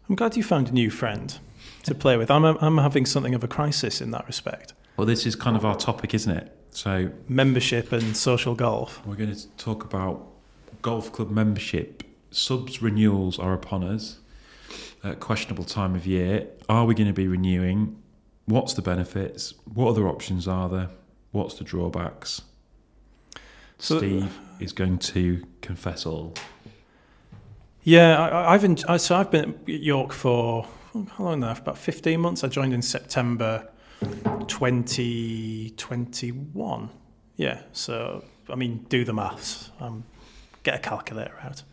I'm 0.09 0.15
glad 0.15 0.35
you 0.35 0.43
found 0.43 0.69
a 0.69 0.71
new 0.71 0.89
friend 0.89 1.37
to 1.83 1.95
play 1.95 2.17
with. 2.17 2.29
I'm, 2.31 2.43
I'm 2.43 2.77
having 2.77 3.05
something 3.05 3.33
of 3.33 3.43
a 3.43 3.47
crisis 3.47 4.01
in 4.01 4.11
that 4.11 4.27
respect. 4.27 4.73
Well, 4.97 5.07
this 5.07 5.25
is 5.25 5.35
kind 5.35 5.55
of 5.55 5.65
our 5.65 5.77
topic, 5.77 6.13
isn't 6.13 6.31
it? 6.35 6.55
So 6.71 7.11
Membership 7.27 7.91
and 7.91 8.15
social 8.15 8.55
golf. 8.55 9.05
we're 9.05 9.15
going 9.15 9.33
to 9.33 9.47
talk 9.57 9.83
about 9.83 10.30
golf 10.81 11.11
club 11.11 11.29
membership. 11.29 12.03
Subs 12.31 12.81
renewals 12.81 13.37
are 13.39 13.53
upon 13.53 13.83
us. 13.83 14.17
At 15.03 15.19
questionable 15.19 15.63
time 15.63 15.95
of 15.95 16.05
year. 16.05 16.45
Are 16.69 16.85
we 16.85 16.93
going 16.93 17.07
to 17.07 17.13
be 17.13 17.27
renewing? 17.27 17.95
What's 18.45 18.75
the 18.75 18.83
benefits? 18.83 19.55
What 19.73 19.89
other 19.89 20.07
options 20.07 20.47
are 20.47 20.69
there? 20.69 20.89
What's 21.31 21.55
the 21.55 21.63
drawbacks? 21.63 22.43
So- 23.79 23.97
Steve 23.97 24.37
is 24.59 24.73
going 24.73 24.99
to 24.99 25.43
confess 25.61 26.05
all. 26.05 26.35
Yeah, 27.83 28.15
I, 28.19 28.27
I- 28.29 28.53
I've 28.53 28.63
en- 28.63 28.77
I, 28.87 28.97
so 28.97 29.15
I've 29.15 29.31
been 29.31 29.55
at 29.55 29.67
York 29.67 30.13
for 30.13 30.67
how 31.17 31.23
long 31.23 31.39
now? 31.39 31.53
About 31.53 31.79
15 31.79 32.19
months. 32.19 32.43
I 32.43 32.47
joined 32.47 32.73
in 32.73 32.83
September 32.83 33.67
2021. 34.47 36.89
Yeah, 37.37 37.61
so 37.71 38.23
I 38.49 38.55
mean, 38.55 38.85
do 38.89 39.03
the 39.03 39.13
maths. 39.13 39.71
Um, 39.79 40.03
get 40.63 40.75
a 40.75 40.79
calculator 40.79 41.37
out. 41.43 41.63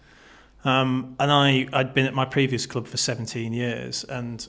Um, 0.65 1.17
and 1.21 1.31
I, 1.31 1.69
I'd 1.73 1.95
been 1.95 2.07
at 2.07 2.15
my 2.15 2.25
previous 2.25 2.67
club 2.67 2.87
for 2.87 2.97
17 2.97 3.53
years, 3.53 4.05
and 4.05 4.47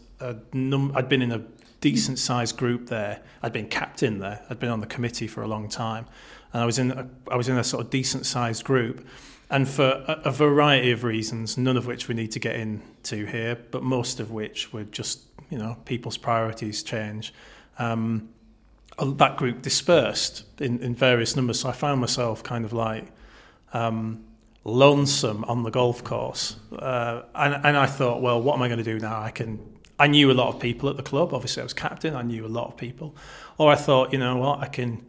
num- 0.54 0.92
I'd 0.96 1.08
been 1.08 1.22
in 1.22 1.32
a 1.32 1.44
decent 1.82 2.20
sized 2.20 2.58
group 2.58 2.88
there. 2.88 3.22
I'd 3.44 3.54
been 3.54 3.68
captain 3.68 4.20
there. 4.20 4.44
I'd 4.50 4.60
been 4.60 4.70
on 4.70 4.82
the 4.82 4.88
committee 4.88 5.28
for 5.28 5.44
a 5.44 5.48
long 5.48 5.70
time, 5.70 6.08
and 6.52 6.62
I 6.64 6.66
was 6.66 6.80
in 6.80 6.92
a, 6.92 7.08
I 7.32 7.36
was 7.36 7.48
in 7.48 7.58
a 7.58 7.64
sort 7.64 7.86
of 7.86 7.90
decent 7.90 8.26
sized 8.26 8.64
group. 8.64 9.06
And 9.52 9.68
for 9.68 10.04
a, 10.08 10.22
a 10.26 10.32
variety 10.32 10.92
of 10.92 11.04
reasons, 11.04 11.58
none 11.58 11.76
of 11.76 11.88
which 11.88 12.08
we 12.08 12.14
need 12.14 12.32
to 12.34 12.40
get 12.40 12.56
into 12.56 13.26
here, 13.26 13.58
but 13.72 13.82
most 13.82 14.20
of 14.20 14.30
which 14.30 14.72
were 14.72 14.84
just, 14.84 15.22
you 15.50 15.58
know, 15.58 15.76
people's 15.86 16.18
priorities 16.18 16.84
change. 16.84 17.34
Um, 17.80 18.30
that 19.00 19.38
group 19.38 19.62
dispersed 19.62 20.44
in, 20.62 20.80
in 20.80 20.94
various 20.94 21.36
numbers. 21.36 21.62
So 21.62 21.70
I 21.70 21.72
found 21.72 22.02
myself 22.02 22.44
kind 22.44 22.64
of 22.66 22.74
like 22.74 23.08
um, 23.74 24.24
lonesome 24.70 25.44
on 25.46 25.64
the 25.64 25.70
golf 25.70 26.04
course. 26.04 26.56
Uh, 26.72 27.24
and, 27.36 27.54
and 27.66 27.78
I 27.78 27.86
thought, 27.86 28.22
well, 28.22 28.42
what 28.42 28.56
am 28.56 28.62
I 28.62 28.68
going 28.68 28.78
to 28.78 28.84
do 28.84 29.00
now? 29.00 29.22
I 29.22 29.32
can. 29.32 29.60
I 29.98 30.08
knew 30.08 30.32
a 30.32 30.34
lot 30.34 30.54
of 30.54 30.62
people 30.62 30.90
at 30.90 30.96
the 30.96 31.04
club. 31.04 31.34
Obviously, 31.34 31.62
I 31.62 31.66
was 31.66 31.74
captain. 31.74 32.16
I 32.16 32.22
knew 32.22 32.46
a 32.46 32.48
lot 32.48 32.68
of 32.68 32.78
people. 32.78 33.18
Or 33.58 33.70
I 33.70 33.76
thought, 33.76 34.14
you 34.14 34.20
know 34.20 34.38
what, 34.38 34.60
I 34.60 34.68
can 34.68 35.06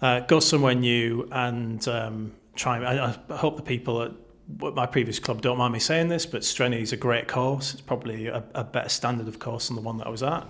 uh, 0.00 0.20
go 0.20 0.38
somewhere 0.38 0.76
new 0.76 1.28
and 1.32 1.86
um, 1.88 2.32
try. 2.54 2.78
I, 2.78 3.16
I 3.28 3.36
hope 3.36 3.56
the 3.56 3.62
people 3.62 4.02
at 4.02 4.12
my 4.58 4.86
previous 4.86 5.18
club 5.18 5.40
don't 5.40 5.58
mind 5.58 5.72
me 5.72 5.78
saying 5.78 6.08
this, 6.08 6.26
but 6.26 6.42
Strenny 6.42 6.80
is 6.80 6.92
a 6.92 6.96
great 6.96 7.26
course. 7.28 7.72
It's 7.72 7.82
probably 7.82 8.26
a, 8.26 8.44
a 8.54 8.64
better 8.64 8.88
standard 8.88 9.28
of 9.28 9.38
course 9.38 9.68
than 9.68 9.76
the 9.76 9.82
one 9.82 9.98
that 9.98 10.06
I 10.06 10.10
was 10.10 10.22
at. 10.22 10.46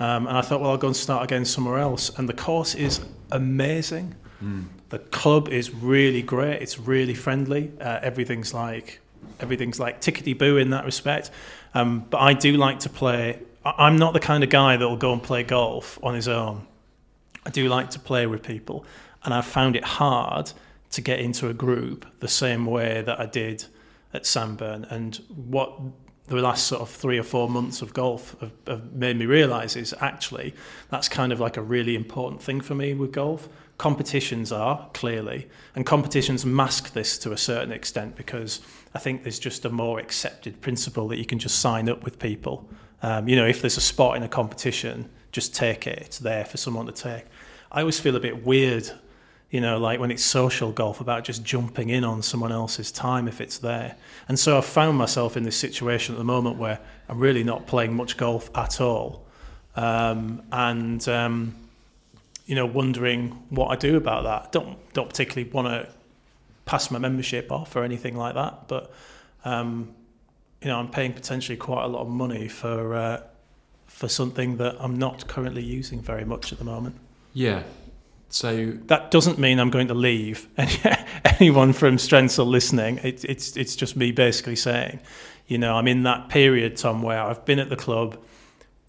Um, 0.00 0.26
and 0.26 0.36
I 0.36 0.40
thought, 0.40 0.60
well, 0.60 0.70
I'll 0.70 0.76
go 0.76 0.88
and 0.88 0.96
start 0.96 1.22
again 1.22 1.44
somewhere 1.44 1.78
else. 1.78 2.10
And 2.18 2.28
the 2.28 2.34
course 2.34 2.74
is 2.74 3.00
amazing. 3.30 4.14
Mm. 4.44 4.64
The 4.90 4.98
club 4.98 5.48
is 5.48 5.72
really 5.74 6.22
great. 6.22 6.60
It's 6.62 6.78
really 6.78 7.14
friendly. 7.14 7.72
Uh, 7.80 8.00
everything's 8.02 8.52
like 8.52 9.00
everything's 9.40 9.80
like 9.80 10.00
tickety 10.00 10.36
boo 10.36 10.56
in 10.58 10.70
that 10.70 10.84
respect. 10.84 11.30
Um, 11.74 12.06
but 12.10 12.18
I 12.18 12.34
do 12.34 12.52
like 12.56 12.80
to 12.80 12.88
play. 12.88 13.40
I- 13.64 13.74
I'm 13.78 13.96
not 13.96 14.12
the 14.12 14.20
kind 14.20 14.44
of 14.44 14.50
guy 14.50 14.76
that 14.76 14.88
will 14.88 14.96
go 14.96 15.12
and 15.12 15.22
play 15.22 15.42
golf 15.42 15.98
on 16.02 16.14
his 16.14 16.28
own. 16.28 16.66
I 17.46 17.50
do 17.50 17.68
like 17.68 17.90
to 17.90 17.98
play 17.98 18.26
with 18.26 18.42
people, 18.42 18.84
and 19.24 19.34
I've 19.34 19.46
found 19.46 19.76
it 19.76 19.84
hard 19.84 20.52
to 20.92 21.00
get 21.00 21.18
into 21.18 21.48
a 21.48 21.54
group 21.54 22.06
the 22.20 22.28
same 22.28 22.66
way 22.66 23.02
that 23.02 23.18
I 23.18 23.26
did 23.26 23.64
at 24.12 24.22
Sandburn. 24.22 24.90
And 24.90 25.16
what 25.28 25.72
the 26.28 26.36
last 26.36 26.66
sort 26.66 26.80
of 26.80 26.88
three 26.88 27.18
or 27.18 27.22
four 27.22 27.48
months 27.50 27.82
of 27.82 27.92
golf 27.92 28.36
have, 28.40 28.52
have 28.66 28.92
made 28.92 29.18
me 29.18 29.26
realise 29.26 29.76
is 29.76 29.94
actually 30.00 30.54
that's 30.88 31.08
kind 31.08 31.32
of 31.32 31.40
like 31.40 31.56
a 31.56 31.62
really 31.62 31.94
important 31.94 32.40
thing 32.40 32.60
for 32.60 32.74
me 32.74 32.94
with 32.94 33.12
golf. 33.12 33.48
Competitions 33.76 34.52
are 34.52 34.88
clearly, 34.94 35.48
and 35.74 35.84
competitions 35.84 36.46
mask 36.46 36.92
this 36.92 37.18
to 37.18 37.32
a 37.32 37.36
certain 37.36 37.72
extent 37.72 38.14
because 38.14 38.60
I 38.94 39.00
think 39.00 39.24
there's 39.24 39.40
just 39.40 39.64
a 39.64 39.70
more 39.70 39.98
accepted 39.98 40.60
principle 40.60 41.08
that 41.08 41.18
you 41.18 41.26
can 41.26 41.40
just 41.40 41.58
sign 41.58 41.88
up 41.88 42.04
with 42.04 42.18
people. 42.18 42.68
Um, 43.02 43.28
you 43.28 43.34
know, 43.34 43.46
if 43.46 43.60
there's 43.60 43.76
a 43.76 43.82
spot 43.82 44.16
in 44.16 44.22
a 44.22 44.28
competition, 44.28 45.10
just 45.32 45.54
take 45.54 45.86
it. 45.86 45.98
It's 45.98 46.18
there 46.20 46.44
for 46.44 46.56
someone 46.56 46.86
to 46.86 46.92
take. 46.92 47.24
I 47.72 47.80
always 47.80 47.98
feel 47.98 48.14
a 48.14 48.20
bit 48.20 48.46
weird, 48.46 48.88
you 49.50 49.60
know, 49.60 49.78
like 49.78 49.98
when 49.98 50.12
it's 50.12 50.24
social 50.24 50.70
golf 50.70 51.00
about 51.00 51.24
just 51.24 51.42
jumping 51.42 51.90
in 51.90 52.04
on 52.04 52.22
someone 52.22 52.52
else's 52.52 52.92
time 52.92 53.26
if 53.26 53.40
it's 53.40 53.58
there. 53.58 53.96
And 54.28 54.38
so 54.38 54.56
I've 54.56 54.64
found 54.64 54.96
myself 54.96 55.36
in 55.36 55.42
this 55.42 55.56
situation 55.56 56.14
at 56.14 56.18
the 56.18 56.24
moment 56.24 56.56
where 56.56 56.78
I'm 57.08 57.18
really 57.18 57.42
not 57.42 57.66
playing 57.66 57.94
much 57.94 58.16
golf 58.16 58.48
at 58.54 58.80
all. 58.80 59.26
Um, 59.74 60.42
and, 60.52 61.06
um, 61.08 61.56
you 62.46 62.54
know, 62.54 62.66
wondering 62.66 63.30
what 63.50 63.68
I 63.68 63.76
do 63.76 63.96
about 63.96 64.24
that. 64.24 64.52
Don't, 64.52 64.78
don't 64.92 65.08
particularly 65.08 65.50
want 65.50 65.68
to 65.68 65.88
pass 66.66 66.90
my 66.90 66.98
membership 66.98 67.50
off 67.50 67.74
or 67.76 67.84
anything 67.84 68.16
like 68.16 68.34
that, 68.34 68.68
but, 68.68 68.92
um, 69.44 69.94
you 70.60 70.68
know, 70.68 70.78
I'm 70.78 70.90
paying 70.90 71.12
potentially 71.12 71.56
quite 71.56 71.84
a 71.84 71.88
lot 71.88 72.02
of 72.02 72.08
money 72.08 72.48
for, 72.48 72.94
uh, 72.94 73.22
for 73.86 74.08
something 74.08 74.56
that 74.58 74.76
I'm 74.80 74.98
not 74.98 75.26
currently 75.28 75.62
using 75.62 76.00
very 76.00 76.24
much 76.24 76.52
at 76.52 76.58
the 76.58 76.64
moment. 76.64 76.96
Yeah. 77.32 77.62
So 78.34 78.72
That 78.86 79.12
doesn't 79.12 79.38
mean 79.38 79.60
I'm 79.60 79.70
going 79.70 79.88
to 79.88 79.94
leave 79.94 80.48
any, 80.58 80.72
anyone 81.24 81.72
from 81.72 81.96
Strensall 81.96 82.46
listening. 82.46 82.98
It, 82.98 83.24
it's 83.24 83.56
it's 83.56 83.76
just 83.76 83.96
me 83.96 84.10
basically 84.10 84.56
saying, 84.56 84.98
you 85.46 85.56
know, 85.58 85.76
I'm 85.76 85.86
in 85.86 86.02
that 86.02 86.28
period, 86.30 86.76
Tom, 86.76 87.02
where 87.02 87.20
I've 87.20 87.44
been 87.44 87.60
at 87.60 87.68
the 87.68 87.76
club, 87.76 88.18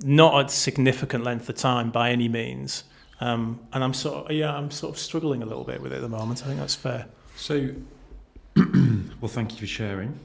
not 0.03 0.45
a 0.45 0.49
significant 0.49 1.23
length 1.23 1.47
of 1.49 1.55
time 1.55 1.91
by 1.91 2.09
any 2.09 2.27
means, 2.27 2.85
um, 3.19 3.59
and 3.73 3.83
I'm 3.83 3.93
sort 3.93 4.25
of, 4.25 4.35
yeah, 4.35 4.55
I'm 4.55 4.71
sort 4.71 4.93
of 4.93 4.99
struggling 4.99 5.41
a 5.41 5.45
little 5.45 5.63
bit 5.63 5.81
with 5.81 5.93
it 5.93 5.97
at 5.97 6.01
the 6.01 6.09
moment. 6.09 6.43
I 6.43 6.47
think 6.47 6.59
that's 6.59 6.75
fair. 6.75 7.05
so 7.35 7.69
well, 8.55 9.29
thank 9.29 9.53
you 9.53 9.59
for 9.59 9.67
sharing. 9.67 10.19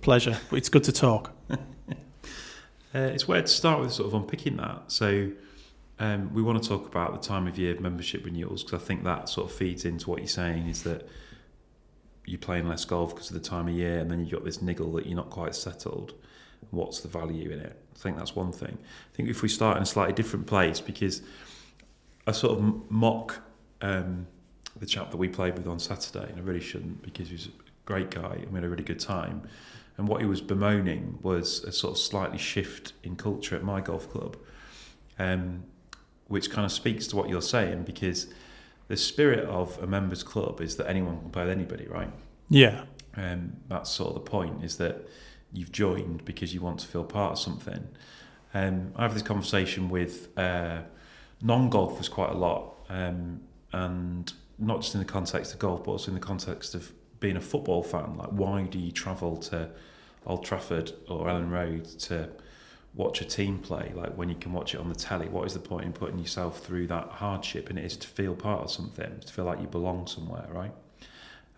Pleasure. 0.00 0.38
It's 0.52 0.68
good 0.68 0.84
to 0.84 0.92
talk. 0.92 1.32
Uh, 2.94 2.98
it's 2.98 3.26
where 3.26 3.40
to 3.40 3.48
start 3.48 3.80
with 3.80 3.90
sort 3.90 4.06
of 4.06 4.12
unpicking 4.12 4.58
that. 4.58 4.82
So 4.88 5.30
um, 5.98 6.34
we 6.34 6.42
want 6.42 6.62
to 6.62 6.68
talk 6.68 6.86
about 6.86 7.12
the 7.12 7.26
time 7.26 7.46
of 7.46 7.56
year 7.56 7.78
membership 7.80 8.22
renewals 8.22 8.62
because 8.62 8.82
I 8.82 8.84
think 8.84 9.04
that 9.04 9.30
sort 9.30 9.50
of 9.50 9.56
feeds 9.56 9.86
into 9.86 10.10
what 10.10 10.18
you're 10.18 10.28
saying 10.28 10.68
is 10.68 10.82
that 10.82 11.08
you're 12.26 12.38
playing 12.38 12.68
less 12.68 12.84
golf 12.84 13.14
because 13.14 13.30
of 13.30 13.34
the 13.42 13.48
time 13.48 13.68
of 13.68 13.74
year, 13.74 13.98
and 13.98 14.10
then 14.10 14.20
you've 14.20 14.30
got 14.30 14.44
this 14.44 14.62
niggle 14.62 14.92
that 14.92 15.06
you're 15.06 15.16
not 15.16 15.30
quite 15.30 15.54
settled. 15.54 16.14
What's 16.70 17.00
the 17.00 17.08
value 17.08 17.50
in 17.50 17.60
it? 17.60 17.80
I 17.94 17.98
think 17.98 18.16
that's 18.16 18.36
one 18.36 18.52
thing. 18.52 18.78
I 18.80 19.16
think 19.16 19.28
if 19.28 19.42
we 19.42 19.48
start 19.48 19.76
in 19.76 19.82
a 19.82 19.86
slightly 19.86 20.14
different 20.14 20.46
place, 20.46 20.80
because 20.80 21.22
I 22.26 22.32
sort 22.32 22.58
of 22.58 22.90
mock 22.90 23.40
um, 23.80 24.26
the 24.78 24.86
chap 24.86 25.10
that 25.10 25.16
we 25.16 25.28
played 25.28 25.56
with 25.56 25.66
on 25.66 25.78
Saturday, 25.78 26.28
and 26.28 26.38
I 26.38 26.42
really 26.42 26.60
shouldn't 26.60 27.02
because 27.02 27.28
he 27.28 27.34
was 27.34 27.46
a 27.46 27.50
great 27.84 28.10
guy 28.10 28.38
and 28.42 28.48
we 28.48 28.54
had 28.54 28.64
a 28.64 28.68
really 28.68 28.84
good 28.84 29.00
time. 29.00 29.42
And 29.98 30.08
what 30.08 30.20
he 30.20 30.26
was 30.26 30.40
bemoaning 30.40 31.18
was 31.22 31.62
a 31.64 31.72
sort 31.72 31.92
of 31.92 31.98
slightly 31.98 32.38
shift 32.38 32.94
in 33.02 33.16
culture 33.16 33.54
at 33.56 33.62
my 33.62 33.80
golf 33.80 34.10
club, 34.10 34.36
um, 35.18 35.64
which 36.28 36.50
kind 36.50 36.64
of 36.64 36.72
speaks 36.72 37.06
to 37.08 37.16
what 37.16 37.28
you're 37.28 37.42
saying 37.42 37.82
because 37.82 38.28
the 38.88 38.96
spirit 38.96 39.44
of 39.44 39.78
a 39.82 39.86
members 39.86 40.22
club 40.22 40.60
is 40.60 40.76
that 40.76 40.88
anyone 40.88 41.20
can 41.20 41.30
play 41.30 41.44
with 41.44 41.52
anybody, 41.52 41.86
right? 41.86 42.10
Yeah. 42.48 42.84
Um, 43.14 43.54
that's 43.68 43.90
sort 43.90 44.08
of 44.08 44.14
the 44.14 44.30
point 44.30 44.64
is 44.64 44.78
that 44.78 45.06
you've 45.52 45.72
joined 45.72 46.24
because 46.24 46.54
you 46.54 46.62
want 46.62 46.80
to 46.80 46.86
feel 46.86 47.04
part 47.04 47.32
of 47.32 47.38
something. 47.38 47.88
Um, 48.54 48.92
I 48.96 49.02
have 49.02 49.14
this 49.14 49.22
conversation 49.22 49.90
with 49.90 50.36
uh, 50.38 50.80
non-golfers 51.42 52.08
quite 52.08 52.30
a 52.30 52.36
lot, 52.36 52.74
um, 52.88 53.40
and 53.72 54.32
not 54.58 54.80
just 54.80 54.94
in 54.94 55.00
the 55.00 55.06
context 55.06 55.52
of 55.52 55.58
golf, 55.58 55.84
but 55.84 55.92
also 55.92 56.08
in 56.08 56.14
the 56.14 56.20
context 56.20 56.74
of 56.74 56.92
being 57.20 57.36
a 57.36 57.40
football 57.40 57.82
fan. 57.82 58.16
Like, 58.16 58.28
why 58.28 58.62
do 58.62 58.78
you 58.78 58.92
travel 58.92 59.36
to 59.38 59.70
Old 60.26 60.44
Trafford 60.44 60.92
or 61.08 61.26
Elland 61.26 61.50
Road 61.50 61.84
to 62.00 62.28
watch 62.94 63.20
a 63.20 63.24
team 63.24 63.58
play? 63.58 63.92
Like, 63.94 64.14
when 64.16 64.28
you 64.28 64.34
can 64.36 64.52
watch 64.52 64.74
it 64.74 64.80
on 64.80 64.88
the 64.88 64.94
telly, 64.94 65.28
what 65.28 65.46
is 65.46 65.54
the 65.54 65.60
point 65.60 65.84
in 65.86 65.92
putting 65.92 66.18
yourself 66.18 66.60
through 66.60 66.86
that 66.88 67.08
hardship? 67.08 67.70
And 67.70 67.78
it 67.78 67.84
is 67.84 67.96
to 67.98 68.08
feel 68.08 68.34
part 68.34 68.62
of 68.62 68.70
something, 68.70 69.20
to 69.20 69.32
feel 69.32 69.44
like 69.44 69.60
you 69.60 69.66
belong 69.66 70.06
somewhere, 70.06 70.46
right? 70.50 70.72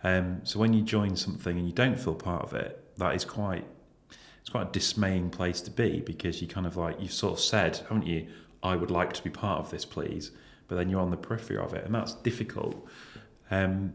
Um, 0.03 0.41
so 0.45 0.59
when 0.59 0.75
you 0.75 0.83
join 0.83 1.17
something 1.17 1.57
and 1.57 1.67
you 1.67 1.73
don't 1.73 1.99
feel 1.99 2.15
part 2.15 2.43
of 2.43 2.53
it, 2.55 2.81
that 2.99 3.15
is 3.15 3.25
quite 3.25 3.65
it's 4.41 4.51
quite 4.51 4.69
a 4.69 4.73
dismaying 4.73 5.31
place 5.31 5.63
to 5.63 5.71
be 5.71 6.01
because 6.01 6.43
you 6.43 6.47
kind 6.47 6.67
of 6.67 6.77
like 6.77 7.01
you've 7.01 7.15
sort 7.15 7.33
of 7.33 7.41
said, 7.41 7.79
haven't 7.89 8.07
you? 8.07 8.27
I 8.65 8.75
would 8.75 8.91
like 8.91 9.13
to 9.13 9.23
be 9.23 9.31
part 9.31 9.61
of 9.61 9.71
this, 9.71 9.85
please, 9.85 10.33
but 10.67 10.77
then 10.77 10.89
you're 10.89 11.01
on 11.01 11.11
the 11.11 11.17
periphery 11.17 11.59
of 11.59 11.75
it, 11.75 11.85
and 11.85 11.95
that's 11.95 12.15
difficult. 12.15 12.89
Um, 13.51 13.93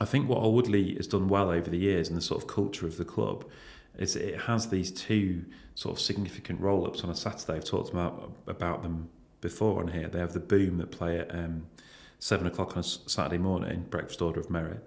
I 0.00 0.06
think 0.06 0.28
what 0.28 0.38
Old 0.38 0.54
Woodley 0.54 0.94
has 0.96 1.06
done 1.06 1.28
well 1.28 1.50
over 1.50 1.70
the 1.70 1.78
years 1.78 2.08
and 2.08 2.16
the 2.16 2.22
sort 2.22 2.42
of 2.42 2.48
culture 2.48 2.86
of 2.86 2.96
the 2.96 3.04
club 3.04 3.44
is 3.96 4.16
it 4.16 4.40
has 4.40 4.68
these 4.68 4.90
two 4.90 5.44
sort 5.74 5.94
of 5.94 6.00
significant 6.00 6.60
roll 6.60 6.86
ups 6.86 7.04
on 7.04 7.10
a 7.10 7.14
Saturday. 7.14 7.58
I've 7.58 7.64
talked 7.64 7.90
about 7.90 8.32
about 8.46 8.82
them 8.82 9.08
before 9.40 9.80
on 9.80 9.88
here. 9.88 10.08
They 10.08 10.18
have 10.18 10.32
the 10.32 10.40
Boom 10.40 10.78
that 10.78 10.90
play 10.90 11.20
at 11.20 11.32
um, 11.32 11.66
seven 12.18 12.46
o'clock 12.46 12.76
on 12.76 12.80
a 12.80 12.82
Saturday 12.82 13.38
morning, 13.38 13.86
breakfast 13.90 14.20
order 14.20 14.40
of 14.40 14.50
merit. 14.50 14.84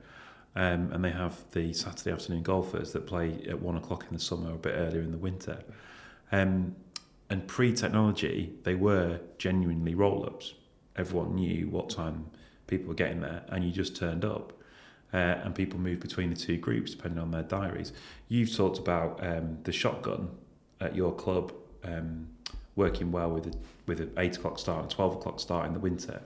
Um, 0.56 0.92
and 0.92 1.06
they 1.06 1.12
have 1.12 1.44
the 1.52 1.72
Saturday 1.72 2.12
afternoon 2.12 2.42
golfers 2.42 2.92
that 2.94 3.06
play 3.06 3.46
at 3.48 3.62
one 3.62 3.78
o'clock 3.78 4.06
in 4.10 4.18
the 4.18 4.22
summer 4.22 4.56
a 4.56 4.58
bit 4.58 4.74
earlier 4.76 5.02
in 5.02 5.12
the 5.12 5.18
winter. 5.18 5.62
Um, 6.32 6.76
and 7.30 7.48
pre 7.48 7.74
technology, 7.74 8.54
they 8.64 8.76
were 8.76 9.20
genuinely 9.38 9.96
roll 9.96 10.26
ups. 10.26 10.54
Everyone 10.96 11.36
knew 11.36 11.68
what 11.70 11.90
time 11.90 12.28
people 12.68 12.88
were 12.88 12.94
getting 12.96 13.22
there, 13.22 13.44
and 13.50 13.64
you 13.64 13.72
just 13.72 13.96
turned 13.96 14.26
up. 14.26 14.54
Uh, 15.14 15.40
and 15.44 15.56
people 15.56 15.80
moved 15.80 16.02
between 16.02 16.30
the 16.30 16.36
two 16.36 16.58
groups 16.58 16.92
depending 16.92 17.20
on 17.20 17.32
their 17.32 17.44
diaries. 17.44 17.94
You've 18.28 18.54
talked 18.54 18.78
about 18.78 19.26
um, 19.26 19.58
the 19.64 19.72
shotgun 19.72 20.30
at 20.82 20.96
your 20.96 21.14
club 21.14 21.54
um, 21.86 22.28
working 22.76 23.12
well 23.12 23.30
with 23.32 23.48
a, 23.48 23.54
with 23.86 24.02
an 24.02 24.12
eight 24.18 24.36
o'clock 24.36 24.60
start 24.60 24.82
and 24.82 24.90
twelve 24.90 25.14
o'clock 25.14 25.40
start 25.40 25.66
in 25.66 25.74
the 25.74 25.80
winter. 25.80 26.22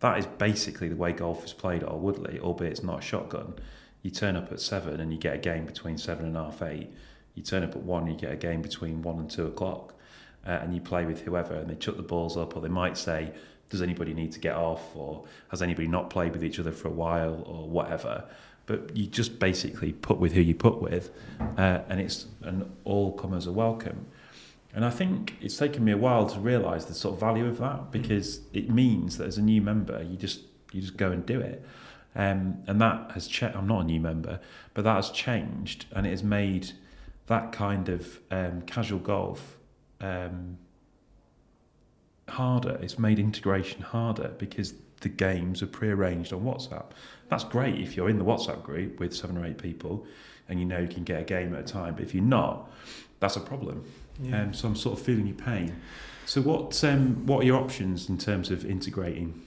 That 0.00 0.18
is 0.18 0.26
basically 0.26 0.88
the 0.88 0.96
way 0.96 1.12
golf 1.12 1.44
is 1.44 1.52
played 1.52 1.82
at 1.82 1.98
Woodley, 1.98 2.38
albeit 2.40 2.72
it's 2.72 2.82
not 2.82 2.98
a 3.00 3.02
shotgun. 3.02 3.54
You 4.02 4.10
turn 4.10 4.36
up 4.36 4.52
at 4.52 4.60
seven 4.60 5.00
and 5.00 5.12
you 5.12 5.18
get 5.18 5.34
a 5.34 5.38
game 5.38 5.64
between 5.64 5.96
seven 5.98 6.26
and 6.26 6.36
half 6.36 6.62
eight. 6.62 6.92
You 7.34 7.42
turn 7.42 7.62
up 7.62 7.74
at 7.74 7.82
one, 7.82 8.06
you 8.06 8.14
get 8.14 8.32
a 8.32 8.36
game 8.36 8.62
between 8.62 9.02
one 9.02 9.18
and 9.18 9.30
two 9.30 9.46
o'clock, 9.46 9.93
uh, 10.46 10.50
and 10.50 10.74
you 10.74 10.80
play 10.80 11.04
with 11.04 11.22
whoever, 11.22 11.54
and 11.54 11.68
they 11.68 11.74
chuck 11.74 11.96
the 11.96 12.02
balls 12.02 12.36
up, 12.36 12.56
or 12.56 12.60
they 12.60 12.68
might 12.68 12.96
say, 12.96 13.32
"Does 13.70 13.82
anybody 13.82 14.14
need 14.14 14.32
to 14.32 14.40
get 14.40 14.54
off?" 14.54 14.94
or 14.94 15.24
"Has 15.48 15.62
anybody 15.62 15.88
not 15.88 16.10
played 16.10 16.32
with 16.32 16.44
each 16.44 16.58
other 16.58 16.72
for 16.72 16.88
a 16.88 16.92
while?" 16.92 17.42
or 17.46 17.68
whatever. 17.68 18.24
But 18.66 18.96
you 18.96 19.06
just 19.06 19.38
basically 19.38 19.92
put 19.92 20.18
with 20.18 20.32
who 20.32 20.40
you 20.40 20.54
put 20.54 20.80
with, 20.80 21.10
uh, 21.58 21.80
and 21.88 22.00
it's 22.00 22.26
an 22.42 22.70
all 22.84 23.12
comers 23.12 23.46
are 23.46 23.52
welcome. 23.52 24.06
And 24.74 24.84
I 24.84 24.90
think 24.90 25.36
it's 25.40 25.56
taken 25.56 25.84
me 25.84 25.92
a 25.92 25.96
while 25.96 26.26
to 26.28 26.40
realise 26.40 26.86
the 26.86 26.94
sort 26.94 27.14
of 27.14 27.20
value 27.20 27.46
of 27.46 27.58
that 27.58 27.92
because 27.92 28.40
it 28.52 28.68
means 28.70 29.18
that 29.18 29.28
as 29.28 29.38
a 29.38 29.42
new 29.42 29.62
member, 29.62 30.02
you 30.02 30.16
just 30.16 30.40
you 30.72 30.80
just 30.80 30.96
go 30.96 31.12
and 31.12 31.24
do 31.24 31.40
it. 31.40 31.64
Um, 32.16 32.62
and 32.66 32.80
that 32.80 33.12
has 33.12 33.26
changed. 33.26 33.56
I'm 33.56 33.66
not 33.66 33.82
a 33.82 33.84
new 33.84 34.00
member, 34.00 34.40
but 34.72 34.84
that 34.84 34.96
has 34.96 35.10
changed, 35.10 35.86
and 35.92 36.06
it 36.06 36.10
has 36.10 36.22
made 36.22 36.72
that 37.26 37.52
kind 37.52 37.88
of 37.88 38.20
um, 38.30 38.62
casual 38.62 38.98
golf 38.98 39.56
um, 40.00 40.58
harder. 42.28 42.78
It's 42.82 42.98
made 42.98 43.18
integration 43.18 43.82
harder 43.82 44.34
because 44.38 44.74
the 45.00 45.08
games 45.08 45.62
are 45.62 45.66
pre-arranged 45.66 46.32
on 46.32 46.42
WhatsApp. 46.42 46.86
That's 47.28 47.44
great 47.44 47.78
if 47.78 47.96
you're 47.96 48.08
in 48.08 48.18
the 48.18 48.24
WhatsApp 48.24 48.62
group 48.62 48.98
with 48.98 49.14
seven 49.14 49.36
or 49.36 49.44
eight 49.44 49.58
people, 49.58 50.06
and 50.48 50.58
you 50.58 50.66
know 50.66 50.78
you 50.78 50.88
can 50.88 51.04
get 51.04 51.20
a 51.20 51.24
game 51.24 51.54
at 51.54 51.60
a 51.60 51.64
time. 51.64 51.94
But 51.94 52.04
if 52.04 52.14
you're 52.14 52.24
not, 52.24 52.70
that's 53.20 53.36
a 53.36 53.40
problem. 53.40 53.84
Yeah. 54.20 54.42
Um, 54.42 54.54
so 54.54 54.68
I'm 54.68 54.76
sort 54.76 54.98
of 54.98 55.04
feeling 55.04 55.26
your 55.26 55.36
pain. 55.36 55.76
So 56.26 56.40
what 56.40 56.82
um, 56.84 57.26
what 57.26 57.42
are 57.42 57.46
your 57.46 57.60
options 57.60 58.08
in 58.08 58.18
terms 58.18 58.50
of 58.50 58.64
integrating? 58.64 59.42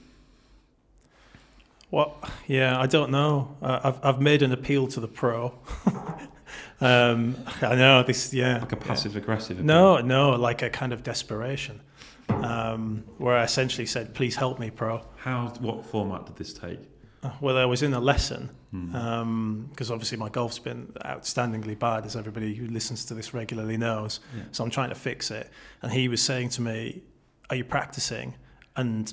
Well, 1.90 2.18
yeah, 2.46 2.78
I 2.78 2.86
don't 2.86 3.10
know. 3.10 3.56
Uh, 3.62 3.80
I've 3.82 4.04
I've 4.04 4.20
made 4.20 4.42
an 4.42 4.52
appeal 4.52 4.86
to 4.88 5.00
the 5.00 5.08
pro. 5.08 5.54
um, 6.80 7.36
I 7.62 7.74
know 7.74 8.02
this. 8.02 8.32
Yeah, 8.32 8.58
Like 8.58 8.72
a 8.72 8.76
yeah. 8.76 8.82
passive 8.86 9.16
aggressive? 9.16 9.62
No, 9.64 9.98
no, 9.98 10.30
like 10.30 10.62
a 10.62 10.70
kind 10.70 10.92
of 10.92 11.02
desperation, 11.02 11.80
um, 12.28 13.04
where 13.18 13.36
I 13.36 13.44
essentially 13.44 13.86
said, 13.86 14.14
"Please 14.14 14.36
help 14.36 14.58
me, 14.58 14.70
pro." 14.70 15.02
How? 15.16 15.48
What 15.60 15.84
format 15.86 16.26
did 16.26 16.36
this 16.36 16.52
take? 16.52 16.80
Uh, 17.22 17.30
Well, 17.40 17.56
I 17.58 17.64
was 17.64 17.82
in 17.82 17.94
a 17.94 18.00
lesson 18.00 18.50
Hmm. 18.70 19.62
because 19.70 19.90
obviously 19.90 20.18
my 20.18 20.28
golf's 20.28 20.58
been 20.58 20.92
outstandingly 21.04 21.78
bad, 21.78 22.04
as 22.04 22.14
everybody 22.16 22.54
who 22.54 22.66
listens 22.66 23.04
to 23.06 23.14
this 23.14 23.32
regularly 23.32 23.76
knows. 23.78 24.20
Yeah. 24.36 24.42
So 24.52 24.62
I'm 24.62 24.70
trying 24.70 24.90
to 24.90 24.94
fix 24.94 25.30
it. 25.30 25.50
And 25.82 25.90
he 25.92 26.06
was 26.08 26.22
saying 26.22 26.50
to 26.50 26.62
me, 26.62 27.02
"Are 27.50 27.56
you 27.56 27.64
practicing?" 27.64 28.34
And 28.76 29.12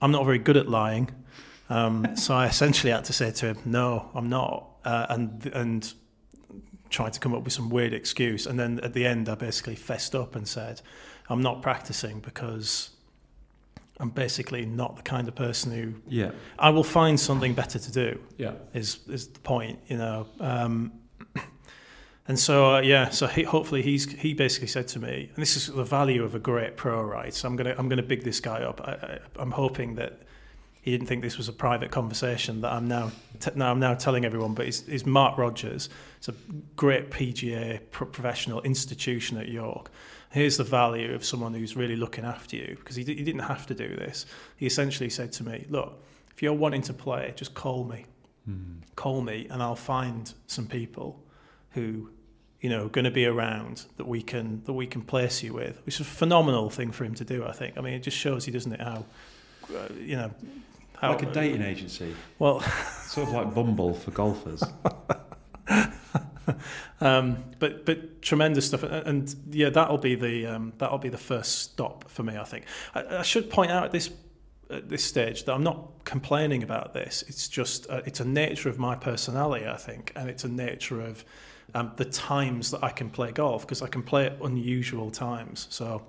I'm 0.00 0.12
not 0.12 0.24
very 0.24 0.38
good 0.38 0.56
at 0.56 0.68
lying, 0.68 1.10
um, 1.68 2.06
so 2.16 2.34
I 2.34 2.46
essentially 2.46 2.92
had 2.92 3.04
to 3.06 3.12
say 3.12 3.30
to 3.32 3.46
him, 3.46 3.56
"No, 3.64 4.08
I'm 4.14 4.28
not," 4.28 4.68
uh, 4.84 5.06
and 5.10 5.46
and 5.52 5.92
tried 6.90 7.12
to 7.14 7.20
come 7.20 7.34
up 7.34 7.42
with 7.44 7.52
some 7.52 7.68
weird 7.70 7.92
excuse. 7.92 8.46
And 8.46 8.58
then 8.58 8.80
at 8.80 8.92
the 8.94 9.04
end, 9.06 9.28
I 9.28 9.34
basically 9.34 9.74
fessed 9.76 10.14
up 10.14 10.36
and 10.36 10.46
said, 10.48 10.80
"I'm 11.28 11.42
not 11.42 11.62
practicing 11.62 12.20
because." 12.20 12.90
I'm 13.98 14.10
basically 14.10 14.66
not 14.66 14.96
the 14.96 15.02
kind 15.02 15.26
of 15.26 15.34
person 15.34 15.72
who 15.72 15.94
Yeah. 16.06 16.32
I 16.58 16.68
will 16.68 16.84
find 16.84 17.18
something 17.18 17.54
better 17.54 17.78
to 17.78 17.90
do 17.92 18.20
Yeah. 18.36 18.52
is 18.74 18.98
is 19.08 19.28
the 19.28 19.40
point, 19.40 19.78
you 19.88 19.96
know. 19.96 20.26
Um, 20.38 20.92
and 22.28 22.38
so 22.38 22.74
uh, 22.74 22.80
yeah, 22.80 23.08
so 23.08 23.26
he, 23.26 23.42
hopefully 23.44 23.80
he's 23.80 24.04
he 24.12 24.34
basically 24.34 24.68
said 24.68 24.86
to 24.88 24.98
me, 24.98 25.30
and 25.34 25.40
this 25.42 25.56
is 25.56 25.68
the 25.68 25.82
value 25.84 26.24
of 26.24 26.34
a 26.34 26.38
great 26.38 26.76
pro, 26.76 27.02
right? 27.02 27.32
So 27.32 27.48
I'm 27.48 27.56
gonna 27.56 27.74
I'm 27.78 27.88
gonna 27.88 28.02
big 28.02 28.22
this 28.22 28.38
guy 28.38 28.60
up. 28.62 28.80
I, 28.82 28.92
I, 28.92 29.18
I'm 29.36 29.52
hoping 29.52 29.94
that 29.94 30.20
he 30.86 30.92
didn't 30.92 31.08
think 31.08 31.22
this 31.22 31.36
was 31.36 31.48
a 31.48 31.52
private 31.52 31.90
conversation 31.90 32.60
that 32.60 32.72
I'm 32.72 32.86
now 32.86 33.10
t- 33.40 33.50
now 33.56 33.72
I'm 33.72 33.80
now 33.80 33.94
telling 33.94 34.24
everyone. 34.24 34.54
But 34.54 34.66
he's 34.66 35.04
Mark 35.04 35.36
Rogers. 35.36 35.90
It's 36.18 36.28
a 36.28 36.34
great 36.76 37.10
PGA 37.10 37.80
pro- 37.90 38.06
professional 38.06 38.62
institution 38.62 39.36
at 39.36 39.48
York. 39.48 39.90
Here's 40.30 40.56
the 40.56 40.64
value 40.64 41.12
of 41.12 41.24
someone 41.24 41.54
who's 41.54 41.74
really 41.74 41.96
looking 41.96 42.24
after 42.24 42.54
you 42.54 42.76
because 42.78 42.94
he, 42.94 43.02
d- 43.02 43.16
he 43.16 43.24
didn't 43.24 43.40
have 43.40 43.66
to 43.66 43.74
do 43.74 43.88
this. 43.96 44.26
He 44.56 44.66
essentially 44.66 45.10
said 45.10 45.32
to 45.32 45.44
me, 45.44 45.66
"Look, 45.68 46.00
if 46.30 46.40
you're 46.40 46.52
wanting 46.52 46.82
to 46.82 46.94
play, 46.94 47.34
just 47.36 47.52
call 47.52 47.84
me." 47.84 48.06
Hmm. 48.44 48.78
call 48.94 49.22
me 49.22 49.48
and 49.50 49.60
I'll 49.60 49.74
find 49.74 50.32
some 50.46 50.68
people 50.68 51.20
who 51.70 52.10
you 52.60 52.70
know 52.70 52.86
going 52.86 53.06
to 53.06 53.10
be 53.10 53.26
around 53.26 53.86
that 53.96 54.06
we 54.06 54.22
can 54.22 54.62
that 54.66 54.72
we 54.72 54.86
can 54.86 55.02
place 55.02 55.42
you 55.42 55.52
with 55.52 55.84
which 55.84 55.96
is 55.96 56.02
a 56.02 56.04
phenomenal 56.04 56.70
thing 56.70 56.92
for 56.92 57.04
him 57.04 57.14
to 57.16 57.24
do 57.24 57.44
I 57.44 57.50
think 57.50 57.76
I 57.76 57.80
mean 57.80 57.94
it 57.94 58.04
just 58.04 58.16
shows 58.16 58.46
you 58.46 58.52
doesn't 58.52 58.72
it 58.72 58.80
how 58.80 59.04
uh, 59.74 59.88
you 59.98 60.14
know 60.14 60.30
how 61.00 61.12
Like 61.12 61.22
a 61.22 61.32
dating 61.32 61.62
agency, 61.62 62.14
well 62.38 62.60
sort 63.06 63.28
of 63.28 63.34
like 63.34 63.54
Bumble 63.54 63.94
for 63.94 64.10
golfers. 64.10 64.62
um, 67.00 67.44
but 67.58 67.84
but 67.84 68.22
tremendous 68.22 68.66
stuff 68.66 68.82
and, 68.82 69.06
and 69.06 69.34
yeah 69.50 69.70
that'll 69.70 69.98
be 69.98 70.14
the 70.14 70.46
um, 70.46 70.72
that'll 70.78 70.98
be 70.98 71.08
the 71.08 71.18
first 71.18 71.60
stop 71.60 72.08
for 72.08 72.22
me 72.22 72.36
I 72.36 72.44
think. 72.44 72.64
I, 72.94 73.18
I 73.18 73.22
should 73.22 73.50
point 73.50 73.70
out 73.70 73.84
at 73.84 73.92
this 73.92 74.10
at 74.70 74.88
this 74.88 75.04
stage 75.04 75.44
that 75.44 75.54
I'm 75.54 75.62
not 75.62 76.04
complaining 76.04 76.62
about 76.62 76.94
this. 76.94 77.24
It's 77.28 77.48
just 77.48 77.88
uh, 77.90 78.02
it's 78.06 78.20
a 78.20 78.24
nature 78.24 78.68
of 78.68 78.78
my 78.78 78.94
personality 78.94 79.66
I 79.66 79.76
think 79.76 80.12
and 80.16 80.28
it's 80.28 80.44
a 80.44 80.48
nature 80.48 81.00
of 81.00 81.24
um, 81.74 81.92
the 81.96 82.04
times 82.04 82.70
that 82.70 82.82
I 82.82 82.90
can 82.90 83.10
play 83.10 83.32
golf 83.32 83.62
because 83.62 83.82
I 83.82 83.88
can 83.88 84.02
play 84.02 84.26
at 84.26 84.40
unusual 84.42 85.10
times. 85.10 85.66
So 85.70 86.02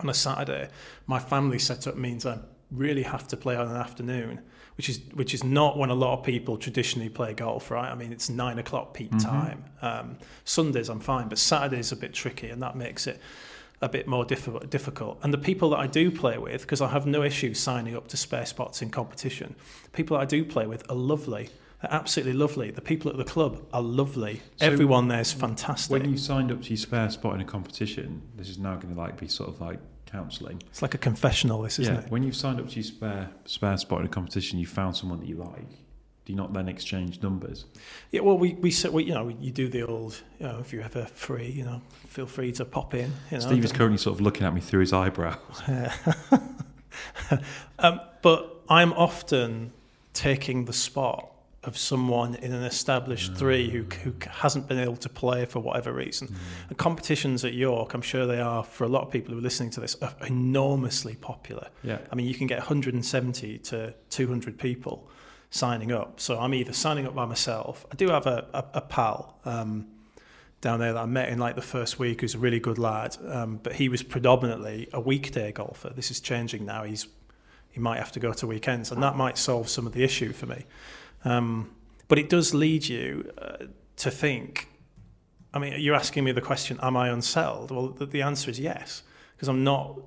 on 0.00 0.08
a 0.08 0.14
Saturday 0.14 0.68
my 1.06 1.18
family 1.18 1.58
setup 1.58 1.96
means 1.96 2.26
I 2.26 2.38
really 2.76 3.02
have 3.02 3.26
to 3.28 3.36
play 3.36 3.56
on 3.56 3.68
an 3.68 3.76
afternoon 3.76 4.40
which 4.76 4.88
is 4.88 5.00
which 5.14 5.34
is 5.34 5.44
not 5.44 5.78
when 5.78 5.90
a 5.90 5.94
lot 5.94 6.18
of 6.18 6.24
people 6.24 6.56
traditionally 6.56 7.08
play 7.08 7.32
golf, 7.32 7.70
right? 7.70 7.90
I 7.90 7.94
mean, 7.94 8.12
it's 8.12 8.28
nine 8.28 8.58
o'clock 8.58 8.92
peak 8.92 9.10
Mhm. 9.12 9.22
time. 9.22 9.64
Um, 9.82 10.16
Sundays 10.44 10.88
I'm 10.88 11.00
fine, 11.00 11.28
but 11.28 11.38
Saturdays 11.38 11.92
a 11.92 11.96
bit 11.96 12.12
tricky, 12.12 12.48
and 12.48 12.60
that 12.62 12.76
makes 12.76 13.06
it 13.06 13.20
a 13.80 13.88
bit 13.88 14.08
more 14.08 14.24
difficult. 14.24 14.68
Difficult. 14.70 15.18
And 15.22 15.32
the 15.32 15.38
people 15.38 15.70
that 15.70 15.78
I 15.78 15.86
do 15.86 16.10
play 16.10 16.38
with, 16.38 16.62
because 16.62 16.80
I 16.80 16.88
have 16.88 17.06
no 17.06 17.22
issue 17.22 17.54
signing 17.54 17.96
up 17.96 18.08
to 18.08 18.16
spare 18.16 18.46
spots 18.46 18.82
in 18.82 18.90
competition, 18.90 19.54
people 19.92 20.16
that 20.16 20.22
I 20.22 20.26
do 20.26 20.44
play 20.44 20.66
with 20.66 20.90
are 20.90 20.96
lovely. 20.96 21.50
They're 21.80 21.92
absolutely 21.94 22.32
lovely. 22.32 22.70
The 22.70 22.80
people 22.80 23.10
at 23.10 23.16
the 23.16 23.24
club 23.24 23.62
are 23.72 23.82
lovely. 23.82 24.40
So 24.56 24.66
Everyone 24.66 25.06
there's 25.06 25.32
fantastic. 25.32 25.92
When 25.92 26.10
you 26.10 26.16
signed 26.16 26.50
up 26.50 26.62
to 26.62 26.70
your 26.70 26.78
spare 26.78 27.10
spot 27.10 27.34
in 27.34 27.40
a 27.40 27.44
competition, 27.44 28.22
this 28.36 28.48
is 28.48 28.58
now 28.58 28.74
going 28.76 28.92
to 28.94 29.00
like 29.00 29.20
be 29.20 29.28
sort 29.28 29.50
of 29.50 29.60
like 29.60 29.78
counselling. 30.14 30.62
it's 30.70 30.82
like 30.82 30.94
a 30.94 30.98
confessional, 30.98 31.62
this 31.62 31.78
isn't 31.78 31.94
yeah. 31.94 32.00
it? 32.00 32.10
When 32.10 32.22
you've 32.22 32.36
signed 32.36 32.60
up 32.60 32.68
to 32.68 32.74
your 32.76 32.84
spare 32.84 33.30
spare 33.44 33.76
spot 33.76 34.00
in 34.00 34.06
a 34.06 34.08
competition, 34.08 34.58
you 34.58 34.66
found 34.66 34.96
someone 34.96 35.18
that 35.20 35.28
you 35.28 35.36
like. 35.36 35.68
Do 36.24 36.32
you 36.32 36.36
not 36.36 36.54
then 36.54 36.68
exchange 36.68 37.22
numbers? 37.22 37.66
Yeah, 38.10 38.20
well, 38.22 38.38
we, 38.38 38.54
we, 38.54 38.74
we 38.90 39.04
you 39.04 39.12
know, 39.12 39.28
you 39.28 39.50
do 39.50 39.68
the 39.68 39.82
old, 39.82 40.22
you 40.38 40.46
know, 40.46 40.58
if 40.58 40.72
you're 40.72 40.82
ever 40.82 41.04
free, 41.04 41.50
you 41.50 41.64
know, 41.64 41.82
feel 42.08 42.24
free 42.26 42.50
to 42.52 42.64
pop 42.64 42.94
in. 42.94 43.12
You 43.30 43.38
know, 43.38 43.40
Steve 43.40 43.62
is 43.62 43.72
currently 43.72 43.98
sort 43.98 44.14
of 44.14 44.22
looking 44.22 44.46
at 44.46 44.54
me 44.54 44.62
through 44.62 44.80
his 44.80 44.94
eyebrow. 44.94 45.36
um, 47.78 48.00
but 48.22 48.62
I'm 48.70 48.94
often 48.94 49.72
taking 50.14 50.64
the 50.64 50.72
spot 50.72 51.30
of 51.66 51.76
someone 51.76 52.34
in 52.36 52.52
an 52.52 52.64
established 52.64 53.34
three 53.36 53.70
who, 53.70 53.82
who 54.02 54.14
hasn't 54.28 54.68
been 54.68 54.78
able 54.78 54.96
to 54.96 55.08
play 55.08 55.44
for 55.44 55.60
whatever 55.60 55.92
reason. 55.92 56.34
And 56.68 56.78
competitions 56.78 57.44
at 57.44 57.54
York, 57.54 57.94
I'm 57.94 58.02
sure 58.02 58.26
they 58.26 58.40
are 58.40 58.62
for 58.62 58.84
a 58.84 58.88
lot 58.88 59.02
of 59.02 59.10
people 59.10 59.32
who 59.32 59.38
are 59.38 59.42
listening 59.42 59.70
to 59.70 59.80
this, 59.80 59.96
are 60.02 60.14
enormously 60.26 61.16
popular. 61.16 61.68
Yeah. 61.82 61.98
I 62.10 62.14
mean, 62.14 62.26
you 62.26 62.34
can 62.34 62.46
get 62.46 62.58
170 62.58 63.58
to 63.58 63.94
200 64.10 64.58
people 64.58 65.08
signing 65.50 65.92
up. 65.92 66.20
So 66.20 66.38
I'm 66.38 66.52
either 66.54 66.72
signing 66.72 67.06
up 67.06 67.14
by 67.14 67.26
myself. 67.26 67.86
I 67.92 67.94
do 67.94 68.08
have 68.08 68.26
a, 68.26 68.46
a, 68.52 68.64
a 68.74 68.80
pal 68.80 69.38
um, 69.44 69.86
down 70.60 70.80
there 70.80 70.92
that 70.92 71.00
I 71.00 71.06
met 71.06 71.28
in 71.28 71.38
like 71.38 71.54
the 71.54 71.62
first 71.62 71.98
week 71.98 72.22
who's 72.22 72.34
a 72.34 72.38
really 72.38 72.58
good 72.58 72.78
lad, 72.78 73.16
um, 73.28 73.60
but 73.62 73.74
he 73.74 73.88
was 73.88 74.02
predominantly 74.02 74.88
a 74.92 75.00
weekday 75.00 75.52
golfer. 75.52 75.90
This 75.90 76.10
is 76.10 76.20
changing 76.20 76.64
now. 76.64 76.84
He's 76.84 77.06
he 77.70 77.80
might 77.80 77.98
have 77.98 78.12
to 78.12 78.20
go 78.20 78.32
to 78.32 78.46
weekends, 78.46 78.92
and 78.92 79.02
that 79.02 79.16
might 79.16 79.36
solve 79.36 79.68
some 79.68 79.84
of 79.84 79.92
the 79.92 80.04
issue 80.04 80.32
for 80.32 80.46
me. 80.46 80.64
Um, 81.24 81.70
but 82.08 82.18
it 82.18 82.28
does 82.28 82.54
lead 82.54 82.86
you 82.86 83.32
uh, 83.38 83.66
to 83.96 84.10
think. 84.10 84.68
I 85.52 85.58
mean, 85.58 85.80
you're 85.80 85.94
asking 85.94 86.24
me 86.24 86.32
the 86.32 86.40
question: 86.40 86.78
Am 86.82 86.96
I 86.96 87.08
unsettled? 87.08 87.70
Well, 87.70 87.88
the, 87.88 88.06
the 88.06 88.22
answer 88.22 88.50
is 88.50 88.60
yes, 88.60 89.02
because 89.34 89.48
I'm 89.48 89.64
not. 89.64 90.00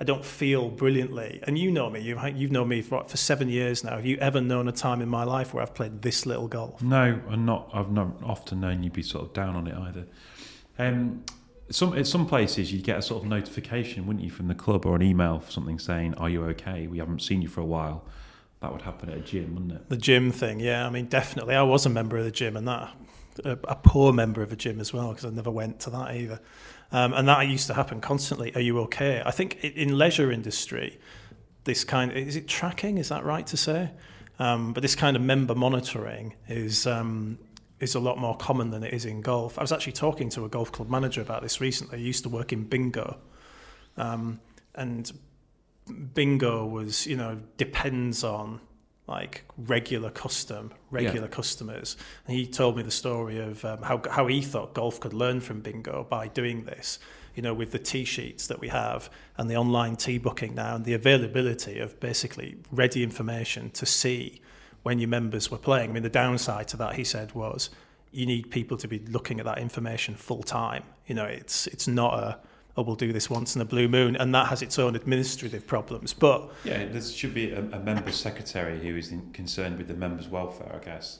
I 0.00 0.04
don't 0.04 0.24
feel 0.24 0.70
brilliantly, 0.70 1.40
and 1.42 1.58
you 1.58 1.70
know 1.70 1.90
me. 1.90 2.00
You've 2.00 2.18
you've 2.34 2.50
known 2.50 2.68
me 2.68 2.80
for 2.80 3.04
for 3.04 3.16
seven 3.18 3.48
years 3.48 3.84
now. 3.84 3.96
Have 3.96 4.06
you 4.06 4.16
ever 4.16 4.40
known 4.40 4.66
a 4.66 4.72
time 4.72 5.02
in 5.02 5.08
my 5.08 5.24
life 5.24 5.52
where 5.52 5.62
I've 5.62 5.74
played 5.74 6.00
this 6.00 6.24
little 6.24 6.48
golf? 6.48 6.82
No, 6.82 7.20
I'm 7.28 7.44
not. 7.44 7.70
I've 7.72 7.92
not 7.92 8.22
often 8.24 8.60
known 8.60 8.82
you 8.82 8.90
be 8.90 9.02
sort 9.02 9.26
of 9.26 9.32
down 9.34 9.56
on 9.56 9.66
it 9.66 9.76
either. 9.76 10.06
Um, 10.78 11.24
some 11.70 11.96
at 11.96 12.06
some 12.06 12.26
places 12.26 12.72
you'd 12.72 12.84
get 12.84 12.98
a 12.98 13.02
sort 13.02 13.22
of 13.22 13.28
notification, 13.28 14.06
wouldn't 14.06 14.24
you, 14.24 14.30
from 14.30 14.48
the 14.48 14.54
club 14.54 14.86
or 14.86 14.96
an 14.96 15.02
email 15.02 15.38
for 15.38 15.50
something 15.50 15.78
saying, 15.78 16.14
"Are 16.14 16.30
you 16.30 16.44
okay? 16.46 16.86
We 16.86 16.98
haven't 16.98 17.20
seen 17.20 17.42
you 17.42 17.48
for 17.48 17.60
a 17.60 17.66
while." 17.66 18.04
That 18.60 18.72
would 18.72 18.82
happen 18.82 19.08
at 19.08 19.16
a 19.16 19.20
gym, 19.20 19.54
wouldn't 19.54 19.72
it? 19.72 19.88
The 19.88 19.96
gym 19.96 20.32
thing, 20.32 20.60
yeah. 20.60 20.86
I 20.86 20.90
mean, 20.90 21.06
definitely. 21.06 21.54
I 21.54 21.62
was 21.62 21.86
a 21.86 21.88
member 21.88 22.18
of 22.18 22.24
the 22.24 22.30
gym, 22.30 22.56
and 22.56 22.68
that 22.68 22.90
a, 23.44 23.52
a 23.64 23.76
poor 23.76 24.12
member 24.12 24.42
of 24.42 24.52
a 24.52 24.56
gym 24.56 24.80
as 24.80 24.92
well, 24.92 25.08
because 25.08 25.24
I 25.24 25.30
never 25.30 25.50
went 25.50 25.80
to 25.80 25.90
that 25.90 26.14
either. 26.14 26.40
Um, 26.92 27.12
and 27.14 27.28
that 27.28 27.46
used 27.48 27.68
to 27.68 27.74
happen 27.74 28.00
constantly. 28.00 28.54
Are 28.54 28.60
you 28.60 28.78
okay? 28.80 29.22
I 29.24 29.30
think 29.30 29.64
in 29.64 29.96
leisure 29.96 30.32
industry, 30.32 30.98
this 31.64 31.84
kind 31.84 32.12
is 32.12 32.36
it 32.36 32.48
tracking? 32.48 32.98
Is 32.98 33.08
that 33.10 33.24
right 33.24 33.46
to 33.46 33.56
say? 33.56 33.90
Um, 34.38 34.72
but 34.72 34.82
this 34.82 34.94
kind 34.94 35.16
of 35.16 35.22
member 35.22 35.54
monitoring 35.54 36.34
is 36.48 36.86
um, 36.86 37.38
is 37.78 37.94
a 37.94 38.00
lot 38.00 38.18
more 38.18 38.36
common 38.36 38.70
than 38.70 38.82
it 38.82 38.92
is 38.92 39.04
in 39.04 39.20
golf. 39.20 39.58
I 39.58 39.62
was 39.62 39.72
actually 39.72 39.92
talking 39.92 40.28
to 40.30 40.44
a 40.44 40.48
golf 40.48 40.72
club 40.72 40.90
manager 40.90 41.20
about 41.20 41.42
this 41.42 41.60
recently. 41.60 41.98
He 41.98 42.04
used 42.04 42.24
to 42.24 42.28
work 42.28 42.52
in 42.52 42.64
bingo, 42.64 43.18
um, 43.96 44.40
and 44.74 45.10
bingo 45.90 46.66
was 46.66 47.06
you 47.06 47.16
know 47.16 47.40
depends 47.56 48.24
on 48.24 48.60
like 49.06 49.44
regular 49.58 50.10
custom 50.10 50.72
regular 50.90 51.26
customers. 51.28 51.96
And 52.26 52.36
he 52.36 52.46
told 52.46 52.76
me 52.76 52.82
the 52.82 52.90
story 52.90 53.38
of 53.38 53.64
um, 53.64 53.82
how, 53.82 54.00
how 54.08 54.26
he 54.28 54.40
thought 54.40 54.72
golf 54.74 55.00
could 55.00 55.12
learn 55.12 55.40
from 55.40 55.60
bingo 55.60 56.06
by 56.08 56.28
doing 56.28 56.64
this 56.64 56.98
you 57.34 57.42
know 57.42 57.54
with 57.54 57.70
the 57.72 57.78
tee 57.78 58.04
sheets 58.04 58.46
that 58.46 58.60
we 58.60 58.68
have 58.68 59.10
and 59.36 59.50
the 59.50 59.56
online 59.56 59.96
tee 59.96 60.18
booking 60.18 60.54
now 60.54 60.76
and 60.76 60.84
the 60.84 60.94
availability 60.94 61.78
of 61.78 61.98
basically 62.00 62.56
ready 62.70 63.02
information 63.02 63.70
to 63.70 63.86
see 63.86 64.40
when 64.82 64.98
your 64.98 65.08
members 65.08 65.50
were 65.50 65.58
playing. 65.58 65.90
I 65.90 65.92
mean 65.92 66.02
the 66.02 66.08
downside 66.08 66.68
to 66.68 66.76
that 66.78 66.94
he 66.94 67.04
said 67.04 67.32
was 67.32 67.70
you 68.12 68.26
need 68.26 68.50
people 68.50 68.76
to 68.76 68.88
be 68.88 68.98
looking 68.98 69.38
at 69.38 69.46
that 69.46 69.58
information 69.58 70.14
full 70.14 70.42
time. 70.42 70.84
You 71.06 71.14
know 71.14 71.24
it's 71.24 71.66
it's 71.66 71.88
not 71.88 72.14
a 72.14 72.38
oh, 72.80 72.84
we'll 72.86 72.96
do 72.96 73.12
this 73.12 73.28
once 73.28 73.54
in 73.54 73.62
a 73.62 73.64
blue 73.64 73.88
moon, 73.88 74.16
and 74.16 74.34
that 74.34 74.46
has 74.48 74.62
its 74.62 74.78
own 74.78 74.96
administrative 74.96 75.66
problems. 75.66 76.12
But 76.12 76.50
Yeah, 76.64 76.86
there 76.86 77.02
should 77.02 77.34
be 77.34 77.52
a, 77.52 77.60
a 77.60 77.78
member 77.78 78.10
secretary 78.12 78.78
who 78.80 78.96
is 78.96 79.12
in, 79.12 79.30
concerned 79.32 79.78
with 79.78 79.88
the 79.88 79.94
members' 79.94 80.28
welfare. 80.28 80.72
I 80.74 80.84
guess. 80.84 81.18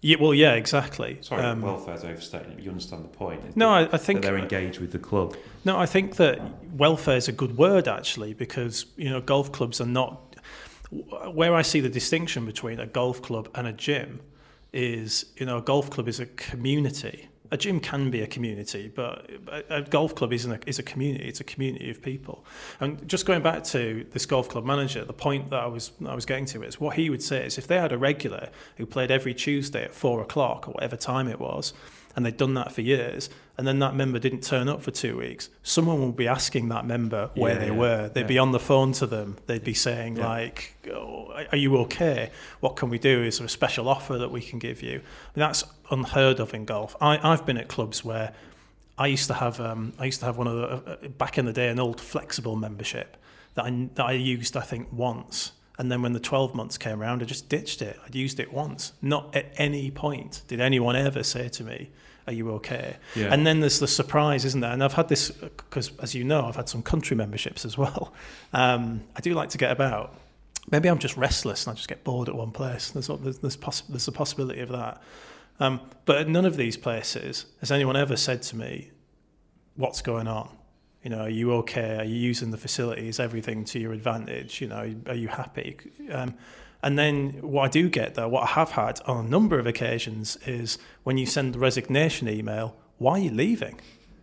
yeah, 0.00 0.16
well, 0.20 0.34
yeah, 0.34 0.52
exactly. 0.52 1.18
Sorry, 1.22 1.42
Um, 1.42 1.62
welfare's 1.62 2.04
overstating 2.04 2.52
it. 2.52 2.54
But 2.56 2.64
you 2.64 2.70
understand 2.70 3.04
the 3.04 3.08
point? 3.08 3.56
no, 3.56 3.70
that, 3.70 3.92
I, 3.92 3.96
I 3.96 3.98
think 3.98 4.22
they're 4.22 4.38
engaged 4.38 4.78
with 4.80 4.92
the 4.92 4.98
club. 4.98 5.36
no, 5.64 5.78
I 5.78 5.86
think 5.86 6.16
that 6.16 6.38
welfare 6.76 7.16
is 7.16 7.28
a 7.28 7.32
good 7.32 7.56
word 7.56 7.88
actually 7.88 8.34
because 8.34 8.86
you 8.96 9.08
know 9.10 9.20
golf 9.20 9.50
clubs 9.52 9.80
are 9.80 9.86
not. 9.86 10.36
Where 11.32 11.54
I 11.54 11.62
see 11.62 11.80
the 11.80 11.90
distinction 11.90 12.46
between 12.46 12.80
a 12.80 12.86
golf 12.86 13.20
club 13.20 13.48
and 13.54 13.66
a 13.66 13.72
gym 13.72 14.20
is 14.72 15.26
you 15.36 15.46
know 15.46 15.58
a 15.58 15.62
golf 15.62 15.90
club 15.90 16.08
is 16.08 16.20
a 16.20 16.26
community 16.26 17.28
A 17.50 17.56
gym 17.56 17.80
can 17.80 18.10
be 18.10 18.20
a 18.20 18.26
community, 18.26 18.92
but 18.94 19.30
a, 19.70 19.82
golf 19.82 20.14
club 20.14 20.32
isn't 20.32 20.52
a, 20.52 20.58
is 20.68 20.78
a 20.78 20.82
community. 20.82 21.28
It's 21.28 21.40
a 21.40 21.44
community 21.44 21.90
of 21.90 22.02
people. 22.02 22.44
And 22.80 23.08
just 23.08 23.24
going 23.24 23.42
back 23.42 23.64
to 23.64 24.06
this 24.10 24.26
golf 24.26 24.48
club 24.48 24.64
manager, 24.64 25.04
the 25.04 25.12
point 25.12 25.50
that 25.50 25.60
I 25.60 25.66
was 25.66 25.92
I 26.06 26.14
was 26.14 26.26
getting 26.26 26.44
to 26.46 26.62
is 26.62 26.78
what 26.78 26.96
he 26.96 27.08
would 27.10 27.22
say 27.22 27.46
is 27.46 27.56
if 27.56 27.66
they 27.66 27.76
had 27.76 27.92
a 27.92 27.98
regular 27.98 28.50
who 28.76 28.86
played 28.86 29.10
every 29.10 29.34
Tuesday 29.34 29.84
at 29.84 29.94
four 29.94 30.20
o'clock 30.20 30.68
or 30.68 30.72
whatever 30.72 30.96
time 30.96 31.28
it 31.28 31.40
was, 31.40 31.72
and 32.18 32.26
they'd 32.26 32.36
done 32.36 32.54
that 32.54 32.72
for 32.72 32.80
years, 32.80 33.30
and 33.56 33.64
then 33.64 33.78
that 33.78 33.94
member 33.94 34.18
didn't 34.18 34.42
turn 34.42 34.68
up 34.68 34.82
for 34.82 34.90
two 34.90 35.16
weeks, 35.16 35.50
someone 35.62 36.04
would 36.04 36.16
be 36.16 36.26
asking 36.26 36.68
that 36.68 36.84
member 36.84 37.30
where 37.36 37.52
Yeah, 37.52 37.58
they 37.60 37.66
yeah, 37.66 37.72
were. 37.76 38.08
They'd 38.08 38.22
yeah. 38.22 38.26
be 38.26 38.38
on 38.38 38.50
the 38.50 38.58
phone 38.58 38.90
to 38.94 39.06
them. 39.06 39.36
They'd 39.46 39.62
be 39.62 39.72
saying 39.72 40.16
like, 40.16 40.74
oh, 40.92 41.32
"Are 41.52 41.56
you 41.56 41.76
okay? 41.76 42.32
What 42.58 42.74
can 42.74 42.90
we 42.90 42.98
do? 42.98 43.22
Is 43.22 43.38
there 43.38 43.46
a 43.46 43.48
special 43.48 43.88
offer 43.88 44.18
that 44.18 44.32
we 44.32 44.40
can 44.40 44.58
give 44.58 44.82
you?" 44.82 45.00
That's 45.34 45.62
unheard 45.92 46.40
of 46.40 46.52
in 46.54 46.64
golf. 46.64 46.96
I, 47.00 47.20
I've 47.22 47.46
been 47.46 47.56
at 47.56 47.68
clubs 47.68 48.04
where 48.04 48.32
I 48.98 49.06
used 49.06 49.28
to 49.28 49.34
have 49.34 49.60
um, 49.60 49.92
I 49.96 50.06
used 50.06 50.18
to 50.18 50.26
have 50.26 50.38
one 50.38 50.48
of 50.48 50.56
the 50.56 51.06
uh, 51.06 51.08
back 51.10 51.38
in 51.38 51.44
the 51.44 51.52
day 51.52 51.68
an 51.68 51.78
old 51.78 52.00
flexible 52.00 52.56
membership 52.56 53.16
that 53.54 53.64
I 53.64 53.88
that 53.94 54.06
I 54.06 54.12
used 54.14 54.56
I 54.56 54.62
think 54.62 54.92
once. 54.92 55.52
And 55.78 55.92
then 55.92 56.02
when 56.02 56.12
the 56.12 56.18
12 56.18 56.56
months 56.56 56.76
came 56.76 57.00
around, 57.00 57.22
I 57.22 57.24
just 57.24 57.48
ditched 57.48 57.82
it. 57.82 57.96
I'd 58.04 58.16
used 58.16 58.40
it 58.40 58.52
once. 58.52 58.94
Not 59.00 59.36
at 59.36 59.52
any 59.58 59.92
point 59.92 60.42
did 60.48 60.60
anyone 60.60 60.96
ever 60.96 61.22
say 61.22 61.48
to 61.50 61.62
me, 61.62 61.90
Are 62.28 62.32
you 62.32 62.50
okay? 62.52 62.96
Yeah. 63.16 63.32
And 63.32 63.46
then 63.46 63.60
there's 63.60 63.78
the 63.78 63.88
surprise, 63.88 64.44
isn't 64.44 64.60
there? 64.60 64.70
And 64.70 64.84
I've 64.84 64.92
had 64.92 65.08
this, 65.08 65.30
because 65.30 65.90
as 66.00 66.14
you 66.14 66.24
know, 66.24 66.44
I've 66.44 66.56
had 66.56 66.68
some 66.68 66.82
country 66.82 67.16
memberships 67.16 67.64
as 67.64 67.78
well. 67.78 68.12
Um, 68.52 69.02
I 69.16 69.20
do 69.20 69.32
like 69.32 69.48
to 69.50 69.58
get 69.58 69.70
about. 69.70 70.14
Maybe 70.70 70.90
I'm 70.90 70.98
just 70.98 71.16
restless 71.16 71.66
and 71.66 71.72
I 71.72 71.76
just 71.76 71.88
get 71.88 72.04
bored 72.04 72.28
at 72.28 72.34
one 72.34 72.50
place. 72.50 72.90
There's, 72.90 73.06
there's, 73.06 73.38
there's, 73.38 73.56
poss- 73.56 73.80
there's 73.80 74.06
a 74.08 74.12
possibility 74.12 74.60
of 74.60 74.68
that. 74.68 75.02
Um, 75.58 75.80
but 76.04 76.18
at 76.18 76.28
none 76.28 76.44
of 76.44 76.58
these 76.58 76.76
places 76.76 77.46
has 77.60 77.72
anyone 77.72 77.96
ever 77.96 78.16
said 78.16 78.42
to 78.42 78.56
me, 78.56 78.90
What's 79.76 80.02
going 80.02 80.28
on? 80.28 80.50
You 81.02 81.10
know, 81.10 81.20
are 81.20 81.30
you 81.30 81.52
okay? 81.54 81.98
Are 81.98 82.04
you 82.04 82.16
using 82.16 82.50
the 82.50 82.58
facilities, 82.58 83.20
everything 83.20 83.64
to 83.66 83.78
your 83.78 83.94
advantage? 83.94 84.60
You 84.60 84.68
know, 84.68 84.94
are 85.06 85.14
you 85.14 85.28
happy? 85.28 85.78
Um, 86.12 86.34
and 86.82 86.98
then 86.98 87.30
what 87.42 87.64
I 87.64 87.68
do 87.68 87.88
get 87.88 88.14
though, 88.14 88.28
what 88.28 88.44
I 88.44 88.52
have 88.52 88.72
had 88.72 89.00
on 89.06 89.26
a 89.26 89.28
number 89.28 89.58
of 89.58 89.66
occasions 89.66 90.36
is 90.46 90.78
when 91.02 91.18
you 91.18 91.26
send 91.26 91.54
the 91.54 91.58
resignation 91.58 92.28
email, 92.28 92.76
why 92.98 93.12
are 93.12 93.22
you 93.22 93.30
leaving? 93.30 93.80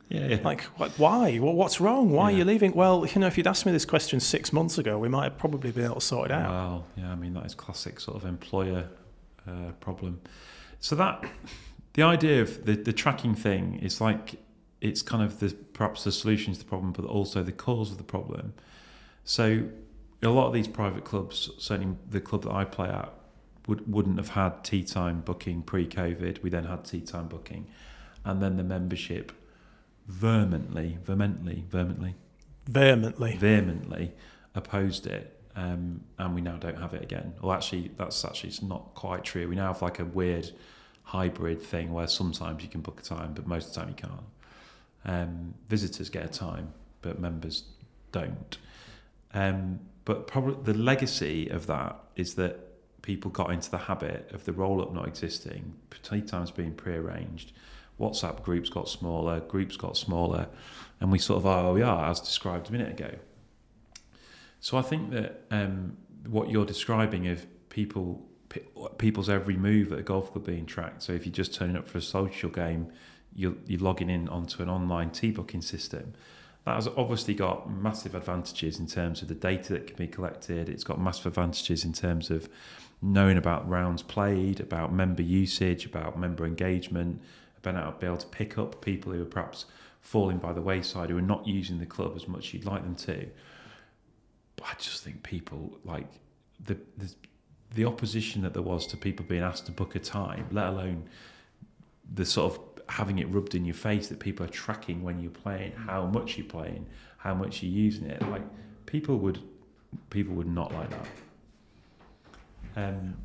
Yeah, 0.09 0.27
yeah. 0.27 0.39
Like, 0.43 0.61
what, 0.77 0.91
why? 0.99 1.39
Well, 1.39 1.53
what's 1.53 1.81
wrong? 1.81 2.11
Why 2.11 2.25
are 2.25 2.31
you 2.31 2.45
leaving? 2.45 2.73
Well, 2.73 3.07
you 3.07 3.19
know, 3.19 3.27
if 3.27 3.37
you'd 3.37 3.47
asked 3.47 3.65
me 3.65 3.71
this 3.71 3.85
question 3.85 4.19
six 4.19 4.53
months 4.53 4.77
ago, 4.77 4.99
we 4.99 5.09
might 5.09 5.23
have 5.23 5.37
probably 5.37 5.71
been 5.71 5.85
able 5.85 5.95
to 5.95 6.01
sort 6.01 6.29
it 6.29 6.33
out. 6.33 6.49
Well, 6.49 6.85
yeah, 6.95 7.11
I 7.11 7.15
mean 7.15 7.33
that 7.33 7.45
is 7.45 7.55
classic 7.55 7.99
sort 7.99 8.17
of 8.17 8.25
employer 8.25 8.87
uh, 9.47 9.71
problem. 9.79 10.21
So 10.79 10.95
that 10.95 11.25
the 11.93 12.03
idea 12.03 12.41
of 12.41 12.65
the, 12.65 12.75
the 12.75 12.93
tracking 12.93 13.33
thing 13.33 13.79
is 13.81 13.99
like 13.99 14.35
it's 14.81 15.01
kind 15.01 15.23
of 15.23 15.39
the 15.39 15.55
perhaps 15.73 16.03
the 16.03 16.11
solution 16.11 16.53
to 16.53 16.59
the 16.59 16.65
problem, 16.65 16.91
but 16.91 17.05
also 17.05 17.41
the 17.41 17.51
cause 17.51 17.91
of 17.91 17.97
the 17.97 18.03
problem. 18.03 18.53
So 19.23 19.63
a 20.25 20.31
lot 20.31 20.47
of 20.47 20.53
these 20.53 20.67
private 20.67 21.03
clubs, 21.05 21.49
certainly 21.57 21.95
the 22.09 22.21
club 22.21 22.43
that 22.43 22.51
I 22.51 22.65
play 22.65 22.89
at, 22.89 23.11
would 23.67 23.91
wouldn't 23.91 24.17
have 24.17 24.29
had 24.29 24.63
tee 24.63 24.83
time 24.83 25.21
booking 25.21 25.61
pre-COVID. 25.63 26.43
We 26.43 26.49
then 26.49 26.65
had 26.65 26.85
tee 26.85 27.01
time 27.01 27.27
booking, 27.27 27.67
and 28.23 28.41
then 28.41 28.57
the 28.57 28.63
membership 28.63 29.31
vehemently, 30.07 30.97
vehemently, 31.03 31.63
vehemently 31.67 32.15
Vehemently. 32.67 33.38
vehemently 33.38 34.11
opposed 34.53 35.07
it, 35.07 35.39
um, 35.55 36.01
and 36.17 36.35
we 36.35 36.41
now 36.41 36.57
don't 36.57 36.77
have 36.79 36.93
it 36.93 37.03
again. 37.03 37.33
Well, 37.41 37.51
actually, 37.53 37.91
that's 37.97 38.23
actually 38.25 38.49
it's 38.49 38.61
not 38.61 38.93
quite 38.95 39.23
true. 39.23 39.47
We 39.47 39.55
now 39.55 39.73
have 39.73 39.81
like 39.81 39.99
a 39.99 40.05
weird 40.05 40.51
hybrid 41.03 41.61
thing 41.61 41.93
where 41.93 42.07
sometimes 42.07 42.63
you 42.63 42.69
can 42.69 42.81
book 42.81 42.99
a 42.99 43.03
time, 43.03 43.33
but 43.33 43.47
most 43.47 43.67
of 43.67 43.73
the 43.73 43.79
time 43.79 43.89
you 43.89 43.95
can't. 43.95 44.23
Um, 45.05 45.53
visitors 45.69 46.09
get 46.09 46.25
a 46.25 46.27
time, 46.27 46.73
but 47.01 47.19
members 47.19 47.63
don't. 48.11 48.57
Um, 49.33 49.79
but 50.05 50.27
probably 50.27 50.73
the 50.73 50.77
legacy 50.77 51.49
of 51.49 51.67
that 51.67 51.99
is 52.15 52.35
that 52.35 52.59
people 53.01 53.29
got 53.31 53.51
into 53.51 53.69
the 53.69 53.77
habit 53.77 54.31
of 54.31 54.45
the 54.45 54.53
roll 54.53 54.81
up 54.81 54.93
not 54.93 55.07
existing, 55.07 55.73
tee 56.03 56.21
times 56.21 56.51
being 56.51 56.73
pre-arranged. 56.73 57.51
WhatsApp 57.99 58.43
groups 58.43 58.69
got 58.69 58.89
smaller, 58.89 59.39
groups 59.41 59.77
got 59.77 59.95
smaller, 59.95 60.47
and 60.99 61.11
we 61.11 61.19
sort 61.19 61.38
of 61.38 61.45
are 61.45 61.63
where 61.65 61.73
we 61.73 61.81
are, 61.81 62.09
as 62.09 62.19
described 62.19 62.69
a 62.69 62.71
minute 62.71 62.99
ago. 62.99 63.15
So 64.59 64.77
I 64.77 64.81
think 64.81 65.11
that 65.11 65.43
um, 65.51 65.97
what 66.27 66.49
you're 66.49 66.65
describing 66.65 67.27
of 67.27 67.45
people, 67.69 68.25
people's 68.97 69.29
every 69.29 69.55
move 69.55 69.91
at 69.91 69.99
a 69.99 70.03
golf 70.03 70.31
club 70.31 70.45
being 70.45 70.65
tracked. 70.65 71.03
So 71.03 71.13
if 71.13 71.25
you're 71.25 71.33
just 71.33 71.53
turning 71.53 71.77
up 71.77 71.88
for 71.88 71.99
a 71.99 72.01
social 72.01 72.49
game, 72.49 72.91
you're, 73.35 73.55
you're 73.67 73.81
logging 73.81 74.09
in 74.09 74.27
onto 74.29 74.63
an 74.63 74.69
online 74.69 75.11
tee 75.11 75.31
booking 75.31 75.61
system. 75.61 76.13
That 76.65 76.75
has 76.75 76.88
obviously 76.97 77.36
got 77.36 77.69
massive 77.69 78.15
advantages 78.15 78.80
in 78.80 78.88
terms 78.88 79.21
of 79.21 79.28
the 79.28 79.36
data 79.36 79.73
that 79.73 79.88
can 79.88 79.95
be 79.95 80.08
collected. 80.08 80.67
It's 80.67 80.84
got 80.84 80.99
massive 80.99 81.28
advantages 81.28 81.86
in 81.86 81.93
terms 81.93 82.32
of 82.32 82.49
knowing 83.01 83.38
about 83.38 83.69
rounds 83.69 84.01
played, 84.01 84.60
about 84.60 84.91
member 84.91 85.21
usage, 85.21 85.86
about 85.86 86.19
member 86.19 86.43
engagement, 86.45 87.21
about 87.58 87.99
being 87.99 88.12
able 88.12 88.19
to 88.19 88.28
pick 88.28 88.58
up 88.58 88.82
people 88.82 89.12
who 89.12 89.21
are 89.21 89.25
perhaps 89.25 89.65
falling 90.01 90.38
by 90.38 90.54
the 90.54 90.62
wayside, 90.62 91.12
who 91.12 91.17
are 91.17 91.21
not 91.21 91.45
using 91.47 91.78
the 91.78 91.86
club 91.86 92.13
as 92.15 92.28
much 92.28 92.47
as 92.47 92.54
you'd 92.56 92.65
like 92.65 92.82
them 92.82 92.95
to. 92.95 93.28
But 94.56 94.65
I 94.65 94.73
just 94.80 95.04
think 95.04 95.21
people 95.21 95.78
like 95.84 96.08
the 96.63 96.78
the, 96.97 97.13
the 97.75 97.86
opposition 97.86 98.41
that 98.41 98.54
there 98.54 98.63
was 98.63 98.88
to 98.88 98.97
people 98.97 99.25
being 99.28 99.43
asked 99.43 99.67
to 99.67 99.71
book 99.71 99.95
a 99.95 99.99
time, 99.99 100.47
let 100.51 100.67
alone 100.67 101.10
the 102.12 102.25
sort 102.25 102.54
of 102.54 102.74
having 102.88 103.19
it 103.19 103.30
rubbed 103.30 103.56
in 103.56 103.65
your 103.65 103.76
face 103.76 104.08
that 104.10 104.19
people 104.19 104.45
are 104.45 104.50
tracking 104.50 105.04
when 105.04 105.19
you're 105.19 105.32
playing, 105.32 105.71
how 105.74 106.06
much 106.06 106.38
you're 106.38 106.48
playing, 106.48 106.86
how 107.17 107.34
much 107.34 107.63
you're 107.63 107.71
using 107.71 108.06
it. 108.08 108.21
Like 108.30 108.43
people 108.86 109.17
would 109.17 109.39
people 110.10 110.36
would 110.36 110.48
not 110.48 110.74
like 110.74 110.89
that. 110.89 111.08
Um, 112.76 113.15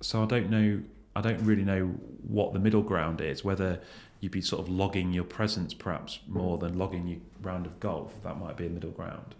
so 0.00 0.22
I 0.22 0.26
don't 0.26 0.50
know. 0.50 0.80
I 1.16 1.20
don't 1.20 1.42
really 1.44 1.64
know 1.64 1.86
what 2.26 2.52
the 2.52 2.58
middle 2.58 2.82
ground 2.82 3.20
is. 3.20 3.44
Whether 3.44 3.80
you'd 4.20 4.32
be 4.32 4.40
sort 4.40 4.62
of 4.62 4.68
logging 4.68 5.12
your 5.12 5.24
presence 5.24 5.74
perhaps 5.74 6.20
more 6.28 6.58
than 6.58 6.78
logging 6.78 7.08
your 7.08 7.18
round 7.42 7.66
of 7.66 7.80
golf. 7.80 8.12
That 8.22 8.38
might 8.38 8.56
be 8.56 8.66
a 8.66 8.70
middle 8.70 8.90
ground. 8.90 9.34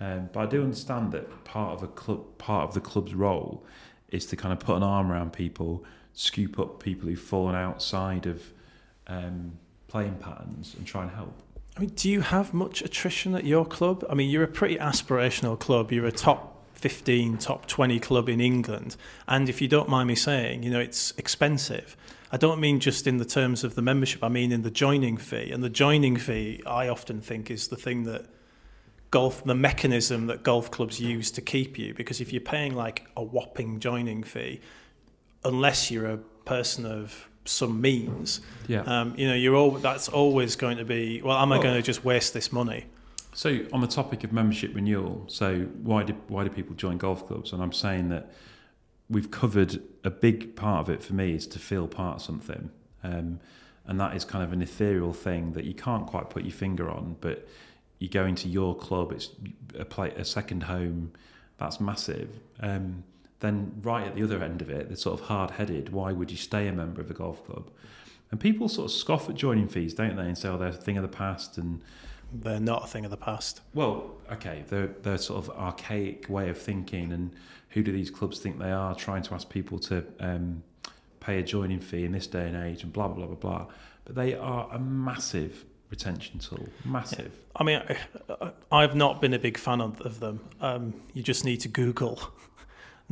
Um, 0.00 0.30
but 0.32 0.40
I 0.40 0.46
do 0.46 0.62
understand 0.62 1.12
that 1.12 1.44
part 1.44 1.74
of 1.74 1.82
a 1.82 1.88
club, 1.88 2.38
part 2.38 2.68
of 2.68 2.74
the 2.74 2.80
club's 2.80 3.14
role, 3.14 3.64
is 4.08 4.26
to 4.26 4.36
kind 4.36 4.52
of 4.52 4.58
put 4.58 4.76
an 4.76 4.82
arm 4.82 5.12
around 5.12 5.32
people, 5.32 5.84
scoop 6.12 6.58
up 6.58 6.82
people 6.82 7.08
who've 7.08 7.20
fallen 7.20 7.54
outside 7.54 8.26
of 8.26 8.42
um, 9.12 9.52
playing 9.88 10.16
patterns, 10.16 10.74
and 10.76 10.86
try 10.86 11.02
and 11.02 11.10
help. 11.10 11.34
I 11.76 11.80
mean, 11.80 11.90
do 11.90 12.08
you 12.08 12.20
have 12.20 12.52
much 12.52 12.82
attrition 12.82 13.34
at 13.34 13.44
your 13.44 13.64
club? 13.64 14.04
I 14.10 14.14
mean, 14.14 14.28
you're 14.28 14.42
a 14.42 14.48
pretty 14.48 14.76
aspirational 14.76 15.58
club. 15.58 15.90
You're 15.90 16.06
a 16.06 16.12
top 16.12 16.52
15, 16.74 17.38
top 17.38 17.66
20 17.66 17.98
club 18.00 18.28
in 18.28 18.40
England. 18.40 18.96
And 19.26 19.48
if 19.48 19.62
you 19.62 19.68
don't 19.68 19.88
mind 19.88 20.08
me 20.08 20.14
saying, 20.14 20.64
you 20.64 20.70
know, 20.70 20.80
it's 20.80 21.14
expensive. 21.16 21.96
I 22.30 22.36
don't 22.36 22.60
mean 22.60 22.80
just 22.80 23.06
in 23.06 23.18
the 23.18 23.24
terms 23.24 23.62
of 23.64 23.74
the 23.74 23.82
membership, 23.82 24.24
I 24.24 24.28
mean 24.28 24.52
in 24.52 24.62
the 24.62 24.70
joining 24.70 25.16
fee. 25.16 25.50
And 25.50 25.62
the 25.62 25.70
joining 25.70 26.16
fee, 26.16 26.62
I 26.66 26.88
often 26.88 27.20
think, 27.20 27.50
is 27.50 27.68
the 27.68 27.76
thing 27.76 28.04
that 28.04 28.26
golf, 29.10 29.44
the 29.44 29.54
mechanism 29.54 30.26
that 30.26 30.42
golf 30.42 30.70
clubs 30.70 31.00
use 31.00 31.30
to 31.32 31.40
keep 31.40 31.78
you. 31.78 31.94
Because 31.94 32.20
if 32.20 32.32
you're 32.32 32.42
paying 32.42 32.74
like 32.74 33.06
a 33.16 33.22
whopping 33.22 33.80
joining 33.80 34.22
fee, 34.22 34.60
unless 35.44 35.90
you're 35.90 36.06
a 36.06 36.18
person 36.44 36.84
of 36.84 37.28
some 37.44 37.80
means, 37.80 38.40
Yeah. 38.68 38.82
um, 38.82 39.14
you 39.16 39.26
know, 39.26 39.34
you're 39.34 39.56
all 39.56 39.72
that's 39.72 40.08
always 40.08 40.56
going 40.56 40.78
to 40.78 40.84
be. 40.84 41.20
Well, 41.22 41.36
am 41.38 41.52
I 41.52 41.58
going 41.62 41.74
to 41.74 41.82
just 41.82 42.04
waste 42.04 42.34
this 42.34 42.52
money? 42.52 42.86
So 43.34 43.60
on 43.72 43.80
the 43.80 43.86
topic 43.86 44.24
of 44.24 44.32
membership 44.32 44.74
renewal, 44.74 45.24
so 45.28 45.62
why 45.82 46.02
do 46.04 46.14
why 46.28 46.44
do 46.44 46.50
people 46.50 46.74
join 46.76 46.98
golf 46.98 47.26
clubs? 47.26 47.52
And 47.52 47.62
I'm 47.62 47.72
saying 47.72 48.10
that 48.10 48.30
we've 49.08 49.30
covered 49.30 49.82
a 50.04 50.10
big 50.10 50.54
part 50.56 50.80
of 50.88 50.94
it 50.94 51.02
for 51.02 51.14
me 51.14 51.34
is 51.34 51.46
to 51.48 51.58
feel 51.58 51.88
part 51.88 52.16
of 52.16 52.22
something, 52.22 52.70
um, 53.02 53.40
and 53.86 53.98
that 54.00 54.14
is 54.14 54.24
kind 54.24 54.44
of 54.44 54.52
an 54.52 54.62
ethereal 54.62 55.12
thing 55.12 55.52
that 55.52 55.64
you 55.64 55.74
can't 55.74 56.06
quite 56.06 56.30
put 56.30 56.44
your 56.44 56.52
finger 56.52 56.90
on. 56.90 57.16
But 57.20 57.48
you 57.98 58.08
go 58.08 58.26
into 58.26 58.48
your 58.48 58.76
club, 58.76 59.12
it's 59.12 59.30
a 59.78 59.84
play, 59.84 60.10
a 60.10 60.24
second 60.24 60.64
home, 60.64 61.12
that's 61.58 61.80
massive. 61.80 62.28
Um, 62.60 63.04
then 63.42 63.72
right 63.82 64.06
at 64.06 64.14
the 64.14 64.22
other 64.22 64.42
end 64.42 64.62
of 64.62 64.70
it, 64.70 64.88
they're 64.88 64.96
sort 64.96 65.20
of 65.20 65.26
hard 65.26 65.50
headed. 65.52 65.90
Why 65.90 66.12
would 66.12 66.30
you 66.30 66.36
stay 66.38 66.66
a 66.68 66.72
member 66.72 67.00
of 67.02 67.10
a 67.10 67.14
golf 67.14 67.44
club? 67.44 67.68
And 68.30 68.40
people 68.40 68.68
sort 68.70 68.86
of 68.90 68.92
scoff 68.96 69.28
at 69.28 69.34
joining 69.34 69.68
fees, 69.68 69.92
don't 69.92 70.16
they? 70.16 70.22
And 70.22 70.38
say, 70.38 70.48
"Oh, 70.48 70.56
they're 70.56 70.68
a 70.68 70.72
thing 70.72 70.96
of 70.96 71.02
the 71.02 71.08
past," 71.24 71.58
and 71.58 71.82
They're 72.32 72.58
not 72.60 72.84
a 72.84 72.86
thing 72.86 73.04
of 73.04 73.10
the 73.10 73.18
past. 73.18 73.60
well, 73.74 74.12
okay, 74.32 74.64
they're, 74.68 74.86
they're 75.02 75.18
sort 75.18 75.44
of 75.44 75.50
archaic 75.58 76.26
way 76.30 76.48
of 76.48 76.56
thinking, 76.56 77.12
and 77.12 77.30
who 77.70 77.82
do 77.82 77.92
these 77.92 78.10
clubs 78.10 78.38
think 78.38 78.58
they 78.58 78.72
are, 78.72 78.94
trying 78.94 79.22
to 79.24 79.34
ask 79.34 79.50
people 79.50 79.78
to 79.80 80.02
um, 80.20 80.62
pay 81.20 81.38
a 81.40 81.42
joining 81.42 81.78
fee 81.80 82.04
in 82.04 82.12
this 82.12 82.26
day 82.26 82.46
and 82.48 82.56
age, 82.56 82.82
and 82.84 82.90
blah 82.92 83.06
blah 83.08 83.26
blah 83.26 83.34
blah 83.34 83.50
blah. 83.58 83.66
But 84.06 84.14
they 84.14 84.34
are 84.34 84.66
a 84.72 84.78
massive 84.78 85.64
retention 85.90 86.38
tool, 86.38 86.66
massive. 86.86 87.32
I 87.54 87.64
mean, 87.64 87.82
I- 88.40 88.52
I've 88.70 88.94
not 88.96 89.20
been 89.20 89.34
a 89.34 89.38
big 89.38 89.58
fan 89.58 89.82
of, 89.82 90.00
of 90.00 90.20
them. 90.20 90.40
Um, 90.62 90.94
you 91.12 91.22
just 91.22 91.44
need 91.44 91.58
to 91.60 91.68
Google 91.68 92.18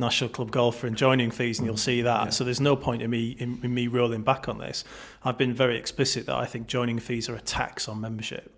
National 0.01 0.29
Club 0.29 0.51
Golfer 0.51 0.87
and 0.87 0.97
joining 0.97 1.31
fees, 1.31 1.59
and 1.59 1.65
you'll 1.65 1.77
see 1.77 2.01
that. 2.01 2.25
Yeah. 2.25 2.29
So 2.31 2.43
there's 2.43 2.59
no 2.59 2.75
point 2.75 3.01
in 3.01 3.09
me 3.09 3.37
in, 3.39 3.61
in 3.63 3.73
me 3.73 3.87
rolling 3.87 4.23
back 4.23 4.49
on 4.49 4.57
this. 4.57 4.83
I've 5.23 5.37
been 5.37 5.53
very 5.53 5.77
explicit 5.77 6.25
that 6.25 6.35
I 6.35 6.45
think 6.45 6.67
joining 6.67 6.99
fees 6.99 7.29
are 7.29 7.35
a 7.35 7.41
tax 7.41 7.87
on 7.87 8.01
membership. 8.01 8.53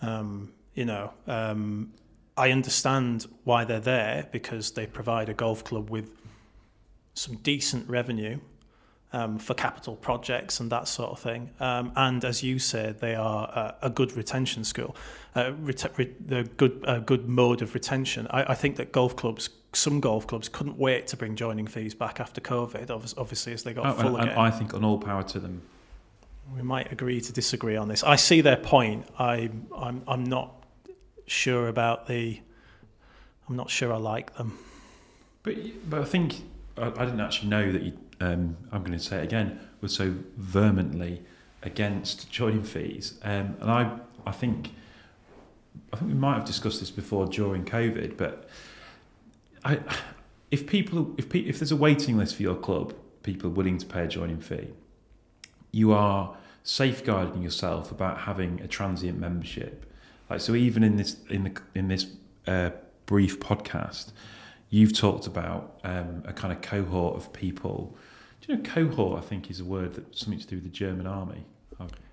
Um, 0.00 0.54
you 0.74 0.86
know, 0.86 1.12
um, 1.26 1.92
I 2.38 2.50
understand 2.50 3.26
why 3.44 3.64
they're 3.64 3.80
there 3.80 4.28
because 4.32 4.70
they 4.70 4.86
provide 4.86 5.28
a 5.28 5.34
golf 5.34 5.64
club 5.64 5.90
with 5.90 6.10
some 7.14 7.36
decent 7.36 7.88
revenue 7.88 8.38
um, 9.16 9.38
for 9.38 9.54
capital 9.54 9.96
projects 9.96 10.60
and 10.60 10.70
that 10.70 10.86
sort 10.88 11.10
of 11.10 11.18
thing. 11.20 11.50
Um, 11.60 11.92
and 11.96 12.24
as 12.24 12.42
you 12.42 12.58
said, 12.58 13.00
they 13.00 13.14
are 13.14 13.48
uh, 13.60 13.72
a 13.88 13.90
good 13.90 14.12
retention 14.16 14.64
school. 14.64 14.94
Uh, 15.34 15.52
ret- 15.60 15.98
re- 15.98 16.14
they're 16.20 16.44
good, 16.44 16.84
a 16.86 17.00
good 17.00 17.28
mode 17.28 17.62
of 17.62 17.74
retention. 17.74 18.26
I, 18.30 18.52
I 18.52 18.54
think 18.54 18.76
that 18.76 18.92
golf 18.92 19.16
clubs, 19.16 19.48
some 19.72 20.00
golf 20.00 20.26
clubs, 20.26 20.48
couldn't 20.48 20.78
wait 20.78 21.06
to 21.08 21.16
bring 21.16 21.34
joining 21.36 21.66
fees 21.66 21.94
back 21.94 22.20
after 22.20 22.40
COVID. 22.40 22.90
Obviously, 23.16 23.52
as 23.52 23.62
they 23.62 23.72
got 23.72 23.86
Oh, 23.86 23.92
full 23.92 24.06
and, 24.16 24.16
and 24.16 24.30
again. 24.30 24.38
I 24.38 24.50
think 24.50 24.74
on 24.74 24.84
all 24.84 24.98
power 24.98 25.22
to 25.22 25.38
them. 25.38 25.62
we 26.54 26.62
might 26.62 26.92
agree 26.92 27.20
to 27.20 27.32
disagree 27.32 27.76
on 27.76 27.88
this. 27.88 28.02
I 28.04 28.16
see 28.16 28.40
their 28.42 28.56
point. 28.56 29.06
I, 29.18 29.50
I'm, 29.76 30.02
I'm 30.06 30.24
not 30.24 30.52
sure 31.26 31.68
about 31.68 32.06
the. 32.06 32.40
I'm 33.48 33.56
not 33.56 33.70
sure 33.70 33.92
I 33.92 33.96
like 34.14 34.36
them. 34.36 34.58
But 35.42 35.54
but 35.88 36.00
I 36.00 36.04
think 36.04 36.42
I, 36.76 36.86
I 36.88 37.04
didn't 37.04 37.20
actually 37.20 37.48
know 37.48 37.72
that 37.72 37.82
you. 37.82 37.92
Um, 38.20 38.56
I'm 38.72 38.80
going 38.80 38.98
to 38.98 39.04
say 39.04 39.18
it 39.18 39.24
again. 39.24 39.60
Was 39.80 39.94
so 39.94 40.14
vehemently 40.36 41.22
against 41.62 42.30
joining 42.30 42.62
fees, 42.62 43.18
um, 43.22 43.56
and 43.60 43.70
I 43.70 43.98
I 44.26 44.32
think 44.32 44.72
I 45.92 45.96
think 45.96 46.10
we 46.10 46.16
might 46.16 46.34
have 46.34 46.44
discussed 46.44 46.80
this 46.80 46.90
before 46.90 47.26
during 47.26 47.64
COVID. 47.64 48.16
But 48.16 48.48
I 49.64 49.80
if 50.50 50.66
people 50.66 51.14
if 51.18 51.28
pe- 51.28 51.40
if 51.40 51.58
there's 51.58 51.72
a 51.72 51.76
waiting 51.76 52.16
list 52.16 52.36
for 52.36 52.42
your 52.42 52.56
club, 52.56 52.94
people 53.22 53.50
are 53.50 53.52
willing 53.54 53.78
to 53.78 53.86
pay 53.86 54.04
a 54.04 54.08
joining 54.08 54.40
fee. 54.40 54.68
You 55.72 55.92
are 55.92 56.36
safeguarding 56.62 57.42
yourself 57.42 57.92
about 57.92 58.20
having 58.20 58.60
a 58.60 58.66
transient 58.66 59.18
membership. 59.18 59.92
Like 60.28 60.40
so, 60.40 60.54
even 60.54 60.82
in 60.82 60.96
this 60.96 61.16
in 61.28 61.44
the 61.44 61.60
in 61.74 61.88
this 61.88 62.06
uh, 62.46 62.70
brief 63.06 63.38
podcast, 63.40 64.12
you've 64.70 64.92
talked 64.92 65.26
about 65.26 65.78
um, 65.84 66.22
a 66.26 66.32
kind 66.32 66.52
of 66.52 66.60
cohort 66.60 67.16
of 67.16 67.32
people. 67.32 67.96
Do 68.46 68.52
you 68.52 68.58
know 68.58 68.64
cohort? 68.64 69.18
I 69.18 69.26
think 69.26 69.50
is 69.50 69.58
a 69.58 69.64
word 69.64 69.94
that 69.94 70.16
something 70.16 70.38
to 70.38 70.46
do 70.46 70.56
with 70.56 70.64
the 70.64 70.70
German 70.70 71.06
army. 71.06 71.44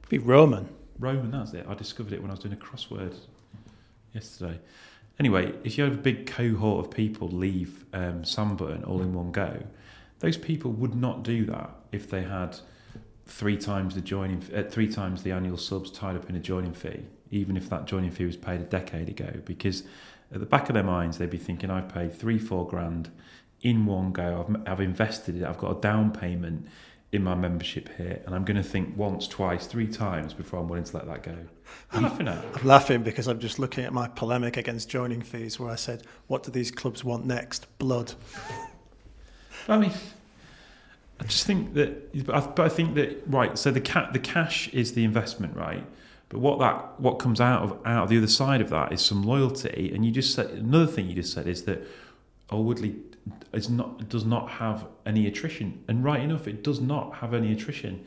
Be 0.10 0.18
Roman. 0.18 0.68
Roman, 0.98 1.32
that's 1.32 1.54
it. 1.54 1.66
I 1.68 1.76
discovered 1.76 2.14
it 2.14 2.22
when 2.22 2.32
I 2.32 2.34
was 2.34 2.40
doing 2.40 2.54
a 2.54 2.58
crossword 2.58 3.16
yesterday. 4.14 4.60
Anyway, 5.20 5.54
if 5.64 5.78
you 5.78 5.84
have 5.84 5.94
a 5.94 5.98
big 5.98 6.26
cohort 6.26 6.86
of 6.86 6.92
people 6.92 7.28
leave 7.28 7.86
um, 7.94 8.24
Sandburn 8.24 8.88
all 8.88 9.02
in 9.02 9.14
one 9.14 9.32
go, 9.32 9.64
those 10.20 10.38
people 10.38 10.72
would 10.72 10.96
not 10.96 11.22
do 11.22 11.46
that 11.46 11.70
if 11.92 12.10
they 12.10 12.24
had 12.24 12.58
three 13.26 13.58
times 13.58 13.94
the 13.94 14.02
joining, 14.02 14.44
uh, 14.56 14.64
three 14.64 14.92
times 14.92 15.22
the 15.22 15.32
annual 15.32 15.58
subs 15.58 15.92
tied 15.92 16.16
up 16.16 16.30
in 16.30 16.36
a 16.36 16.40
joining 16.40 16.74
fee, 16.74 17.02
even 17.30 17.56
if 17.56 17.70
that 17.70 17.86
joining 17.86 18.10
fee 18.10 18.26
was 18.26 18.38
paid 18.38 18.60
a 18.60 18.66
decade 18.66 19.08
ago, 19.08 19.32
because 19.46 19.84
at 20.34 20.40
the 20.40 20.46
back 20.48 20.68
of 20.68 20.74
their 20.74 20.84
minds 20.84 21.20
they'd 21.20 21.30
be 21.30 21.38
thinking, 21.38 21.70
I've 21.70 21.90
paid 21.90 22.14
three, 22.14 22.40
four 22.40 22.68
grand 22.68 23.12
in 23.64 23.86
one 23.86 24.12
go. 24.12 24.46
I've, 24.48 24.74
I've 24.74 24.82
invested 24.82 25.38
it. 25.38 25.44
I've 25.44 25.58
got 25.58 25.78
a 25.78 25.82
down 25.82 26.12
payment 26.12 26.68
in 27.12 27.24
my 27.24 27.36
membership 27.36 27.90
here, 27.96 28.22
and 28.26 28.36
I'm 28.36 28.44
going 28.44 28.58
to 28.58 28.64
think 28.64 28.98
once, 28.98 29.28
twice, 29.28 29.68
three 29.68 29.88
times 29.88 30.34
before 30.34 30.60
I'm 30.60 30.68
willing 30.68 30.84
to 30.84 30.98
let 30.98 31.06
that 31.08 31.24
go. 31.24 31.38
You 31.94 32.02
laughing 32.02 32.28
at? 32.28 32.44
I'm 32.56 32.68
laughing 32.68 33.04
because 33.04 33.28
I'm 33.28 33.40
just 33.40 33.60
looking 33.60 33.86
at 33.86 33.94
my 33.94 34.08
polemic 34.08 34.58
against 34.58 34.90
joining 34.90 35.22
fees, 35.22 35.60
where 35.60 35.72
I 35.72 35.76
said, 35.76 36.04
"What 36.28 36.44
do 36.44 36.52
these 36.52 36.72
clubs 36.72 37.04
want 37.04 37.26
next? 37.26 37.68
Blood." 37.78 38.14
I 39.68 39.78
mean, 39.78 39.92
I 41.20 41.24
just 41.24 41.46
think 41.46 41.74
that, 41.76 42.26
but 42.26 42.36
I, 42.36 42.40
but 42.42 42.66
I 42.66 42.70
think 42.70 42.96
that 42.96 43.24
right. 43.28 43.58
So 43.58 43.72
the 43.72 43.82
ca- 43.82 44.12
the 44.12 44.20
cash 44.20 44.68
is 44.70 44.94
the 44.94 45.04
investment, 45.04 45.56
right? 45.56 45.86
But 46.30 46.40
what 46.40 46.60
that 46.60 47.00
what 47.00 47.20
comes 47.20 47.40
out 47.40 47.62
of 47.62 47.72
out 47.86 48.04
of 48.04 48.10
the 48.10 48.18
other 48.18 48.28
side 48.28 48.60
of 48.60 48.70
that 48.72 48.92
is 48.92 49.02
some 49.02 49.22
loyalty. 49.24 49.92
And 49.94 50.04
you 50.04 50.12
just 50.12 50.34
said 50.34 50.48
another 50.50 50.88
thing 50.88 51.08
you 51.08 51.16
just 51.16 51.32
said 51.32 51.48
is 51.48 51.64
that 51.66 51.88
Alwoodley 52.50 53.13
is 53.54 53.70
not 53.70 54.10
does 54.10 54.26
not 54.26 54.50
have 54.50 54.86
any 55.06 55.28
attrition, 55.28 55.84
and 55.88 56.04
right 56.04 56.22
enough, 56.22 56.48
it 56.48 56.64
does 56.64 56.82
not 56.82 57.16
have 57.16 57.34
any 57.34 57.52
attrition. 57.52 58.06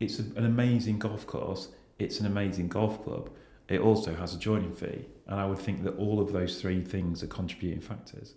It's 0.00 0.18
a, 0.18 0.22
an 0.36 0.44
amazing 0.44 0.98
golf 0.98 1.26
course. 1.26 1.68
It's 1.98 2.20
an 2.20 2.26
amazing 2.26 2.68
golf 2.68 3.02
club. 3.04 3.30
It 3.68 3.80
also 3.80 4.14
has 4.14 4.34
a 4.34 4.38
joining 4.38 4.72
fee, 4.72 5.06
and 5.26 5.40
I 5.40 5.46
would 5.46 5.58
think 5.58 5.82
that 5.84 5.96
all 5.96 6.20
of 6.20 6.32
those 6.32 6.60
three 6.60 6.82
things 6.82 7.22
are 7.22 7.26
contributing 7.26 7.80
factors. 7.80 8.34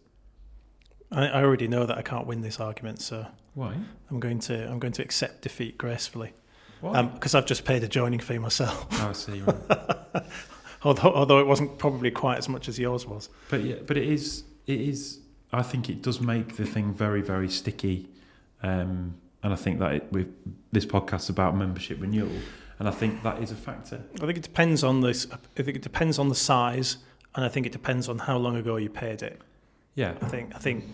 I, 1.11 1.27
I 1.27 1.43
already 1.43 1.67
know 1.67 1.85
that 1.85 1.97
I 1.97 2.01
can't 2.01 2.25
win 2.27 2.41
this 2.41 2.59
argument, 2.59 3.01
so 3.01 3.25
Why? 3.55 3.75
I'm 4.09 4.19
going 4.19 4.39
to 4.41 4.69
I'm 4.69 4.79
going 4.79 4.93
to 4.93 5.01
accept 5.01 5.41
defeat 5.41 5.77
gracefully 5.77 6.33
Why? 6.81 6.99
Um, 6.99 7.09
because 7.09 7.33
I've 7.35 7.45
just 7.45 7.65
paid 7.65 7.83
a 7.83 7.87
joining 7.87 8.19
fee 8.19 8.37
myself. 8.37 8.87
oh, 8.91 9.09
I 9.09 9.13
see. 9.13 9.43
Although 10.83 11.11
although 11.13 11.39
it 11.39 11.47
wasn't 11.47 11.77
probably 11.77 12.09
quite 12.09 12.37
as 12.37 12.47
much 12.47 12.69
as 12.69 12.79
yours 12.79 13.05
was. 13.05 13.29
But 13.49 13.63
yeah, 13.63 13.75
but 13.85 13.97
it 13.97 14.07
is. 14.07 14.43
It 14.65 14.79
is. 14.79 15.19
I 15.51 15.63
think 15.63 15.89
it 15.89 16.01
does 16.01 16.21
make 16.21 16.57
the 16.57 16.65
thing 16.65 16.93
very, 16.93 17.21
very 17.21 17.49
sticky, 17.49 18.07
um, 18.61 19.15
and 19.43 19.53
I 19.53 19.55
think 19.55 19.79
that 19.79 19.93
it, 19.93 20.11
with 20.11 20.27
this 20.71 20.85
podcast 20.85 21.29
about 21.29 21.55
membership 21.55 21.99
renewal, 21.99 22.31
and 22.77 22.87
I 22.87 22.91
think 22.91 23.23
that 23.23 23.41
is 23.41 23.51
a 23.51 23.55
factor. 23.55 24.01
I 24.17 24.25
think 24.25 24.37
it 24.37 24.43
depends 24.43 24.83
on 24.83 25.01
this. 25.01 25.25
I 25.31 25.63
think 25.63 25.75
it 25.75 25.81
depends 25.81 26.19
on 26.19 26.29
the 26.29 26.35
size, 26.35 26.97
and 27.35 27.43
I 27.43 27.49
think 27.49 27.65
it 27.65 27.71
depends 27.71 28.07
on 28.09 28.19
how 28.19 28.37
long 28.37 28.55
ago 28.57 28.75
you 28.77 28.89
paid 28.89 29.21
it. 29.23 29.41
Yeah, 29.95 30.13
I 30.21 30.27
think 30.27 30.55
I 30.55 30.59
think 30.59 30.85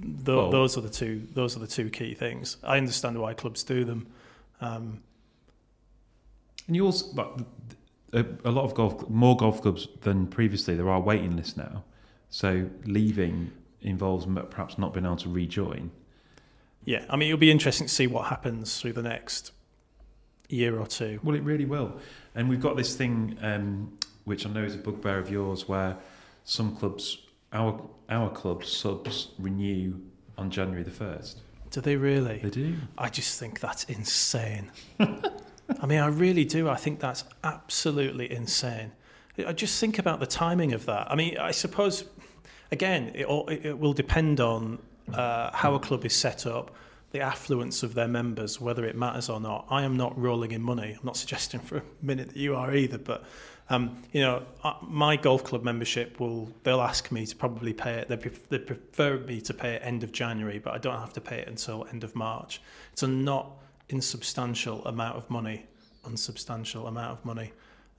th- 0.00 0.26
Well- 0.26 0.50
those 0.50 0.78
are 0.78 0.82
the 0.82 0.90
two 0.90 1.26
those 1.34 1.56
are 1.56 1.60
the 1.60 1.66
two 1.66 1.90
key 1.90 2.14
things. 2.14 2.58
I 2.62 2.76
understand 2.78 3.20
why 3.20 3.34
clubs 3.34 3.64
do 3.64 3.84
them. 3.84 4.06
Um, 4.60 5.02
and 6.66 6.74
you 6.76 6.84
also, 6.86 7.06
but 7.14 7.40
a, 8.12 8.24
a 8.44 8.50
lot 8.50 8.64
of 8.64 8.74
golf, 8.74 9.08
more 9.08 9.36
golf 9.36 9.62
clubs 9.62 9.88
than 10.02 10.26
previously. 10.26 10.74
There 10.74 10.88
are 10.88 11.00
waiting 11.00 11.36
lists 11.36 11.56
now, 11.56 11.84
so 12.30 12.68
leaving 12.84 13.50
involves 13.86 14.26
perhaps 14.50 14.78
not 14.78 14.92
being 14.92 15.06
able 15.06 15.16
to 15.16 15.28
rejoin. 15.28 15.90
yeah, 16.84 17.04
I 17.08 17.16
mean 17.16 17.28
it'll 17.28 17.38
be 17.38 17.50
interesting 17.50 17.86
to 17.86 17.92
see 17.92 18.06
what 18.06 18.26
happens 18.26 18.80
through 18.80 18.94
the 18.94 19.02
next 19.02 19.52
year 20.48 20.78
or 20.78 20.86
two. 20.86 21.20
Well, 21.22 21.34
it 21.36 21.42
really 21.42 21.64
will. 21.64 21.98
And 22.34 22.48
we've 22.48 22.60
got 22.60 22.76
this 22.76 22.94
thing, 22.94 23.36
um, 23.42 23.98
which 24.24 24.46
I 24.46 24.50
know 24.50 24.62
is 24.62 24.74
a 24.74 24.78
bugbear 24.78 25.18
of 25.18 25.30
yours, 25.30 25.68
where 25.68 25.96
some 26.44 26.76
clubs, 26.76 27.18
our 27.52 27.80
our 28.08 28.30
club 28.30 28.64
subs 28.64 29.28
renew 29.38 30.00
on 30.38 30.50
January 30.50 30.82
the 30.82 30.90
first. 30.90 31.40
Do 31.70 31.80
they 31.80 31.96
really? 31.96 32.38
They 32.38 32.50
do. 32.50 32.76
I 32.96 33.08
just 33.08 33.40
think 33.40 33.60
that's 33.60 33.84
insane. 33.84 34.70
I 35.00 35.86
mean, 35.86 35.98
I 35.98 36.06
really 36.06 36.44
do. 36.44 36.68
I 36.68 36.76
think 36.76 37.00
that's 37.00 37.24
absolutely 37.42 38.30
insane. 38.30 38.92
I 39.44 39.52
just 39.52 39.80
think 39.80 39.98
about 39.98 40.20
the 40.20 40.26
timing 40.26 40.72
of 40.72 40.86
that. 40.86 41.10
I 41.10 41.16
mean, 41.16 41.36
I 41.38 41.50
suppose, 41.50 42.04
again, 42.72 43.12
it, 43.14 43.26
all, 43.26 43.48
it 43.48 43.78
will 43.78 43.92
depend 43.92 44.40
on 44.40 44.78
uh, 45.12 45.50
how 45.52 45.74
a 45.74 45.80
club 45.80 46.04
is 46.04 46.14
set 46.14 46.46
up, 46.46 46.74
the 47.12 47.20
affluence 47.20 47.82
of 47.82 47.94
their 47.94 48.08
members, 48.08 48.60
whether 48.60 48.84
it 48.84 48.96
matters 48.96 49.28
or 49.28 49.40
not. 49.40 49.66
I 49.70 49.82
am 49.82 49.96
not 49.96 50.18
rolling 50.18 50.52
in 50.52 50.62
money. 50.62 50.96
I'm 50.98 51.06
not 51.06 51.16
suggesting 51.22 51.60
for 51.60 51.78
a 51.78 51.82
minute 52.02 52.28
that 52.28 52.36
you 52.36 52.56
are 52.56 52.74
either, 52.74 52.98
but. 52.98 53.24
Um, 53.68 54.00
you 54.12 54.20
know, 54.20 54.44
my 54.80 55.16
golf 55.16 55.42
club 55.42 55.64
membership 55.64 56.20
will, 56.20 56.48
they'll 56.62 56.80
ask 56.80 57.10
me 57.10 57.26
to 57.26 57.34
probably 57.34 57.72
pay 57.72 57.94
it. 57.94 58.06
They, 58.06 58.16
pref- 58.16 58.48
they 58.48 58.60
prefer 58.60 59.18
me 59.18 59.40
to 59.40 59.52
pay 59.52 59.74
it 59.74 59.82
end 59.84 60.04
of 60.04 60.12
January, 60.12 60.60
but 60.60 60.72
I 60.72 60.78
don't 60.78 61.00
have 61.00 61.12
to 61.14 61.20
pay 61.20 61.38
it 61.38 61.48
until 61.48 61.84
end 61.90 62.04
of 62.04 62.14
March. 62.14 62.60
It's 62.92 63.02
a 63.02 63.08
not 63.08 63.50
insubstantial 63.88 64.84
amount 64.86 65.16
of 65.16 65.28
money, 65.30 65.66
unsubstantial 66.04 66.86
amount 66.86 67.18
of 67.18 67.24
money. 67.24 67.52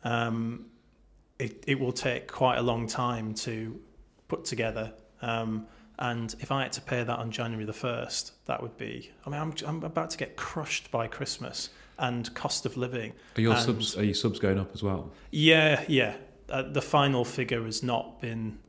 Um, 0.06 0.68
it, 1.40 1.64
it 1.68 1.80
will 1.80 1.92
take 1.92 2.32
quite 2.32 2.58
a 2.58 2.62
long 2.62 2.88
time 2.88 3.34
to 3.36 3.80
put 4.28 4.46
together. 4.46 4.94
Um, 5.22 5.68
and 6.00 6.36
if 6.40 6.52
I 6.52 6.64
had 6.64 6.72
to 6.74 6.82
pay 6.82 7.04
that 7.04 7.18
on 7.20 7.32
January 7.32 7.66
the 7.66 7.72
1st, 7.74 8.32
that 8.46 8.62
would 8.62 8.78
be, 8.78 9.12
I 9.26 9.30
mean, 9.30 9.40
I'm, 9.42 9.54
I'm 9.66 9.84
about 9.84 10.12
to 10.12 10.18
get 10.18 10.36
crushed 10.36 10.92
by 10.92 11.08
Christmas 11.08 11.70
and 11.98 12.32
cost 12.36 12.66
of 12.68 12.78
living. 12.78 13.14
Are 13.36 13.42
your 13.42 13.54
And- 13.54 13.62
subs? 13.64 13.98
Are 13.98 14.04
your 14.04 14.14
subs 14.14 14.40
going 14.40 14.60
up 14.60 14.72
as 14.74 14.84
well? 14.84 15.12
Yeah, 15.32 15.84
yeah. 15.88 16.16
Uh, 16.50 16.62
the 16.62 16.82
final 16.82 17.26
figure 17.26 17.64
has 17.66 17.82
not 17.84 18.22
been 18.22 18.60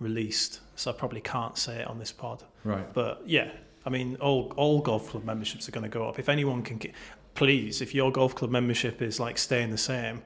released, 0.00 0.60
so 0.74 0.90
I 0.90 0.94
probably 0.94 1.20
can't 1.20 1.56
say 1.58 1.80
it 1.80 1.86
on 1.86 1.98
this 1.98 2.10
pod. 2.10 2.42
Right. 2.64 2.90
But 2.92 3.22
yeah, 3.26 3.50
I 3.84 3.90
mean, 3.90 4.16
all 4.20 4.52
all 4.56 4.80
golf 4.80 5.10
club 5.10 5.24
memberships 5.24 5.68
are 5.68 5.72
going 5.72 5.84
to 5.84 5.90
go 5.90 6.08
up. 6.08 6.18
If 6.18 6.28
anyone 6.28 6.62
can, 6.62 6.78
get, 6.78 6.92
please, 7.34 7.80
if 7.82 7.94
your 7.94 8.10
golf 8.10 8.34
club 8.34 8.50
membership 8.50 9.02
is 9.02 9.20
like 9.20 9.38
staying 9.38 9.70
the 9.70 9.78
same, 9.78 10.22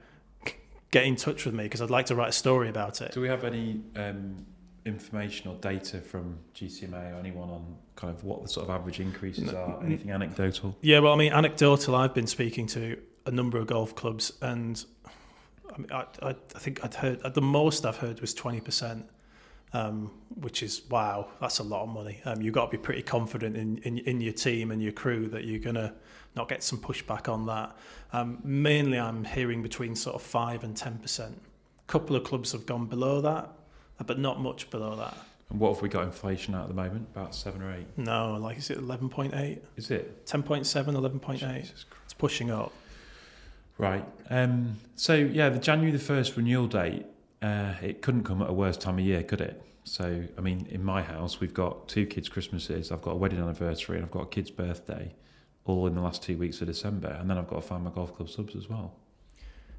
get 0.91 1.05
in 1.05 1.17
touch 1.17 1.45
with 1.45 1.55
me 1.55 1.65
because 1.65 1.83
I'd 1.83 1.91
like 1.91 2.07
to 2.07 2.15
write 2.15 2.31
a 2.31 2.33
story 2.33 2.69
about 2.71 3.03
it. 3.03 3.13
Do 3.13 3.21
we 3.21 3.29
have 3.29 3.45
any 3.45 3.81
um, 3.97 4.47
information 4.87 5.51
or 5.51 5.57
data 5.57 6.01
from 6.01 6.39
GCMA 6.55 7.15
or 7.15 7.19
anyone 7.19 7.51
on 7.51 7.77
kind 7.97 8.15
of 8.15 8.25
what 8.25 8.43
the 8.43 8.49
sort 8.49 8.65
of 8.69 8.71
average 8.71 9.01
increases 9.01 9.53
No. 9.53 9.59
are? 9.81 9.85
Anything 9.85 10.11
anecdotal? 10.13 10.77
Yeah, 10.81 11.01
well, 11.01 11.13
I 11.13 11.17
mean, 11.17 11.33
anecdotal. 11.33 11.95
I've 11.97 12.15
been 12.15 12.27
speaking 12.27 12.67
to 12.69 12.97
a 13.27 13.31
number 13.31 13.59
of 13.59 13.67
golf 13.67 13.95
clubs, 13.95 14.33
and 14.41 14.83
I, 15.75 15.79
mean, 15.79 15.91
I, 15.93 16.05
I, 16.23 16.29
I 16.31 16.59
think 16.59 16.85
I'd 16.85 16.95
heard 16.95 17.21
at 17.23 17.35
the 17.35 17.43
most 17.43 17.85
I've 17.85 17.97
heard 17.97 18.21
was 18.21 18.33
twenty 18.33 18.61
percent. 18.61 19.05
um, 19.73 20.11
which 20.37 20.63
is 20.63 20.83
wow, 20.89 21.29
that's 21.41 21.59
a 21.59 21.63
lot 21.65 21.83
of 21.83 21.89
money. 21.89 22.21
Um, 22.25 22.41
you've 22.41 22.55
got 22.55 22.71
to 22.71 22.77
be 22.79 22.83
pretty 22.83 23.03
confident 23.03 23.57
in, 23.57 23.79
in, 23.79 23.99
in 23.99 24.21
your 24.21 24.33
team 24.33 24.71
and 24.71 24.81
your 24.81 24.93
crew 24.93 25.29
that 25.29 25.45
you're 25.45 25.59
going 25.59 25.75
to 25.75 25.93
not 26.37 26.49
get 26.49 26.63
some 26.63 26.79
pushback 26.79 27.29
on 27.29 27.47
that. 27.47 27.77
Um, 28.13 28.39
mainly, 28.45 28.99
I'm 28.99 29.25
hearing 29.25 29.63
between 29.63 29.97
sort 29.97 30.15
of 30.17 30.23
5 30.23 30.65
and 30.65 30.75
10%. 30.77 31.21
A 31.21 31.33
couple 31.89 32.15
of 32.15 32.25
clubs 32.25 32.53
have 32.53 32.65
gone 32.65 32.87
below 32.87 33.21
that, 33.23 33.51
but 34.05 34.19
not 34.19 34.41
much 34.41 34.71
below 34.71 34.97
that. 34.97 35.17
And 35.51 35.61
what 35.61 35.75
have 35.75 35.83
we 35.83 35.89
got 35.89 36.05
inflation 36.05 36.55
at 36.55 36.63
at 36.63 36.69
the 36.69 36.75
moment? 36.75 37.09
About 37.15 37.35
seven 37.35 37.63
or 37.63 37.73
eight? 37.73 37.87
No, 37.97 38.37
like 38.41 38.59
is 38.59 38.71
it 38.71 38.79
11.8? 38.79 39.59
Is 39.77 39.91
it? 39.91 40.27
10.7, 40.27 40.65
11.8? 40.87 41.43
It's 41.43 42.15
pushing 42.19 42.51
up. 42.51 42.73
Right. 43.79 44.05
Um, 44.31 44.77
so 44.97 45.15
yeah, 45.15 45.49
the 45.49 45.59
January 45.59 45.93
the 45.93 46.03
first 46.03 46.37
renewal 46.37 46.67
date. 46.67 47.07
Uh, 47.43 47.75
it 47.83 48.01
couldn't 48.03 48.25
come 48.25 48.41
at 48.43 48.49
a 48.49 48.53
worse 48.53 48.77
time 48.77 48.99
of 48.99 49.05
year, 49.05 49.23
could 49.23 49.41
it? 49.41 49.63
So 49.85 50.25
I 50.37 50.41
mean, 50.41 50.67
in 50.71 50.83
my 50.83 51.03
house, 51.03 51.39
we've 51.39 51.55
got 51.55 51.87
two 51.87 52.07
kids' 52.07 52.29
Christmases. 52.29 52.91
I've 52.91 53.03
got 53.03 53.13
a 53.13 53.17
wedding 53.17 53.39
anniversary, 53.39 53.97
and 53.97 54.05
I've 54.05 54.11
got 54.11 54.23
a 54.23 54.27
kid's 54.27 54.51
birthday, 54.51 55.15
all 55.65 55.87
in 55.87 55.95
the 55.95 56.01
last 56.01 56.23
two 56.23 56.37
weeks 56.39 56.61
of 56.61 56.67
December, 56.67 57.09
and 57.21 57.31
then 57.31 57.39
I've 57.39 57.47
got 57.47 57.57
to 57.57 57.63
find 57.63 57.85
my 57.85 57.91
golf 57.91 58.17
club 58.17 58.29
subs 58.29 58.57
as 58.57 58.69
well. 58.69 58.95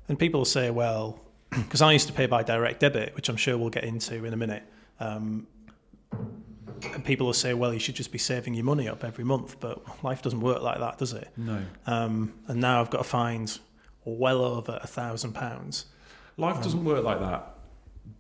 And 0.08 0.18
people 0.18 0.46
say, 0.46 0.70
well, 0.70 1.20
because 1.50 1.82
I 1.82 1.94
used 1.94 2.08
to 2.08 2.14
pay 2.14 2.26
by 2.26 2.44
direct 2.44 2.80
debit, 2.80 3.16
which 3.16 3.30
I'm 3.30 3.38
sure 3.38 3.58
we'll 3.58 3.70
get 3.70 3.84
into 3.84 4.26
in 4.26 4.34
a 4.34 4.38
minute. 4.38 4.64
Um, 5.00 5.48
and 6.94 7.04
people 7.04 7.26
will 7.26 7.34
say, 7.34 7.54
well, 7.54 7.74
you 7.74 7.80
should 7.80 7.96
just 7.96 8.12
be 8.12 8.18
saving 8.18 8.54
your 8.54 8.66
money 8.66 8.88
up 8.88 9.04
every 9.04 9.24
month, 9.24 9.60
but 9.60 9.82
life 10.04 10.22
doesn't 10.22 10.42
work 10.42 10.62
like 10.62 10.80
that, 10.80 10.98
does 10.98 11.14
it? 11.14 11.30
No. 11.36 11.62
Um, 11.86 12.34
and 12.48 12.62
now 12.62 12.82
I've 12.82 12.90
got 12.90 13.00
to 13.00 13.04
find 13.04 13.58
well 14.06 14.44
over 14.44 14.80
a 14.82 14.88
thousand 14.88 15.34
pounds. 15.34 15.86
Life 16.38 16.62
doesn't 16.62 16.86
work 16.86 17.04
like 17.04 17.20
that 17.20 17.56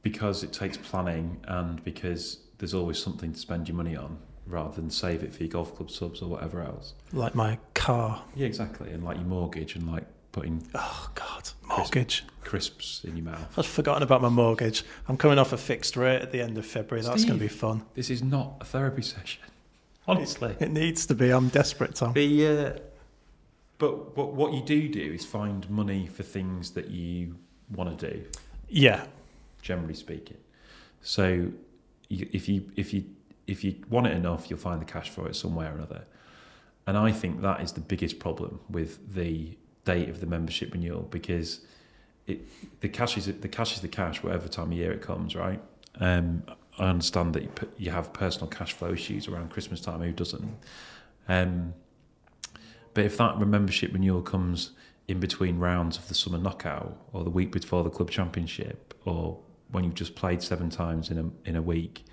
because 0.02 0.44
it 0.44 0.52
takes 0.52 0.76
planning 0.76 1.40
and 1.48 1.84
because 1.84 2.40
there's 2.58 2.74
always 2.74 2.98
something 2.98 3.34
to 3.34 3.40
spend 3.40 3.68
your 3.68 3.78
money 3.78 3.96
on 3.96 4.18
rather 4.48 4.74
than 4.76 4.90
save 4.90 5.24
it 5.24 5.34
for 5.34 5.44
your 5.44 5.52
golf 5.52 5.76
club 5.76 5.92
subs 5.92 6.22
or 6.22 6.30
whatever 6.30 6.62
else. 6.62 6.94
Like 7.14 7.36
my 7.36 7.60
car. 7.74 8.24
Yeah, 8.36 8.48
exactly. 8.48 8.92
And 8.92 9.04
like 9.04 9.18
your 9.18 9.26
mortgage 9.26 9.76
and 9.76 9.90
like 9.90 10.06
putting 10.38 10.64
Oh 10.76 11.10
God, 11.16 11.50
mortgage. 11.68 12.24
crisps 12.44 13.04
in 13.04 13.18
your 13.18 13.26
mouth. 13.26 13.58
I've 13.58 13.66
forgotten 13.66 14.04
about 14.04 14.22
my 14.22 14.30
mortgage. 14.30 14.84
I'm 15.08 15.18
coming 15.18 15.40
off 15.40 15.52
a 15.52 15.58
fixed 15.58 15.98
rate 15.98 16.22
at 16.22 16.32
the 16.32 16.42
end 16.42 16.60
of 16.60 16.66
February. 16.66 17.04
That's 17.04 17.26
going 17.26 17.40
to 17.40 17.44
be 17.44 17.48
fun. 17.48 17.84
This 17.96 18.12
is 18.12 18.22
not 18.22 18.58
a 18.62 18.66
therapy 18.66 19.02
session. 19.02 19.42
Honestly. 20.08 20.56
It 20.60 20.70
needs 20.70 21.08
to 21.08 21.16
be. 21.16 21.32
I'm 21.32 21.50
desperate, 21.50 21.96
Tom. 21.96 22.14
The 22.14 22.48
uh, 22.48 22.80
but 23.80 24.16
what 24.16 24.34
what 24.34 24.54
you 24.54 24.62
do 24.62 24.88
do 24.88 25.02
is 25.02 25.26
find 25.26 25.68
money 25.70 26.06
for 26.06 26.22
things 26.22 26.72
that 26.72 26.90
you 26.90 27.36
want 27.72 27.98
to 27.98 28.12
do. 28.12 28.24
Yeah, 28.70 29.06
Generally 29.62 29.96
speaking, 29.96 30.38
so 31.02 31.52
you, 32.10 32.30
if 32.32 32.48
you 32.48 32.72
if 32.76 32.94
you 32.94 33.06
if 33.48 33.64
you 33.64 33.76
want 33.90 34.06
it 34.08 34.14
enough, 34.14 34.50
you'll 34.50 34.60
find 34.60 34.80
the 34.80 34.86
cash 34.86 35.10
for 35.10 35.28
it 35.28 35.36
somewhere 35.36 35.72
or 35.72 35.76
another. 35.76 36.06
And 36.86 36.96
I 36.98 37.12
think 37.12 37.42
that 37.42 37.60
is 37.62 37.72
the 37.74 37.82
biggest 37.82 38.20
problem 38.20 38.60
with 38.70 39.14
the 39.14 39.58
date 39.88 40.10
of 40.10 40.20
the 40.20 40.26
membership 40.26 40.74
renewal 40.74 41.04
because 41.10 41.62
it 42.28 42.40
the 42.82 42.90
cash 42.90 43.18
is 43.18 43.26
the 43.26 43.48
cash 43.48 43.74
is 43.76 43.82
the 43.82 43.88
cash 43.88 44.22
whatever 44.22 44.48
time 44.50 44.72
of 44.72 44.78
year 44.78 44.92
it 44.92 45.02
comes, 45.02 45.36
right? 45.36 45.62
Um, 46.00 46.44
I 46.78 46.90
understand 46.90 47.34
that 47.34 47.44
you, 47.44 47.50
put, 47.50 47.80
you 47.80 47.90
have 47.92 48.14
personal 48.14 48.48
cash 48.48 48.74
flow 48.74 48.92
issues 48.92 49.28
around 49.28 49.50
Christmas 49.50 49.80
time. 49.82 50.02
Who 50.02 50.12
doesn't? 50.12 50.56
Um, 51.28 51.74
but 52.94 53.06
if 53.06 53.18
that 53.18 53.40
membership 53.40 53.94
renewal 53.94 54.22
comes 54.22 54.72
in 55.08 55.20
between 55.20 55.58
rounds 55.58 55.98
of 55.98 56.08
the 56.08 56.14
summer 56.14 56.38
knockout, 56.38 56.98
or 57.14 57.24
the 57.24 57.30
week 57.30 57.52
before 57.52 57.84
the 57.84 57.90
club 57.90 58.12
championship, 58.12 58.94
or 59.06 59.40
when 59.72 59.84
you've 59.86 59.96
just 59.96 60.16
played 60.16 60.44
seven 60.44 60.70
times 60.70 61.10
in 61.10 61.18
a 61.18 61.50
in 61.50 61.56
a 61.56 61.62
week, 61.62 62.04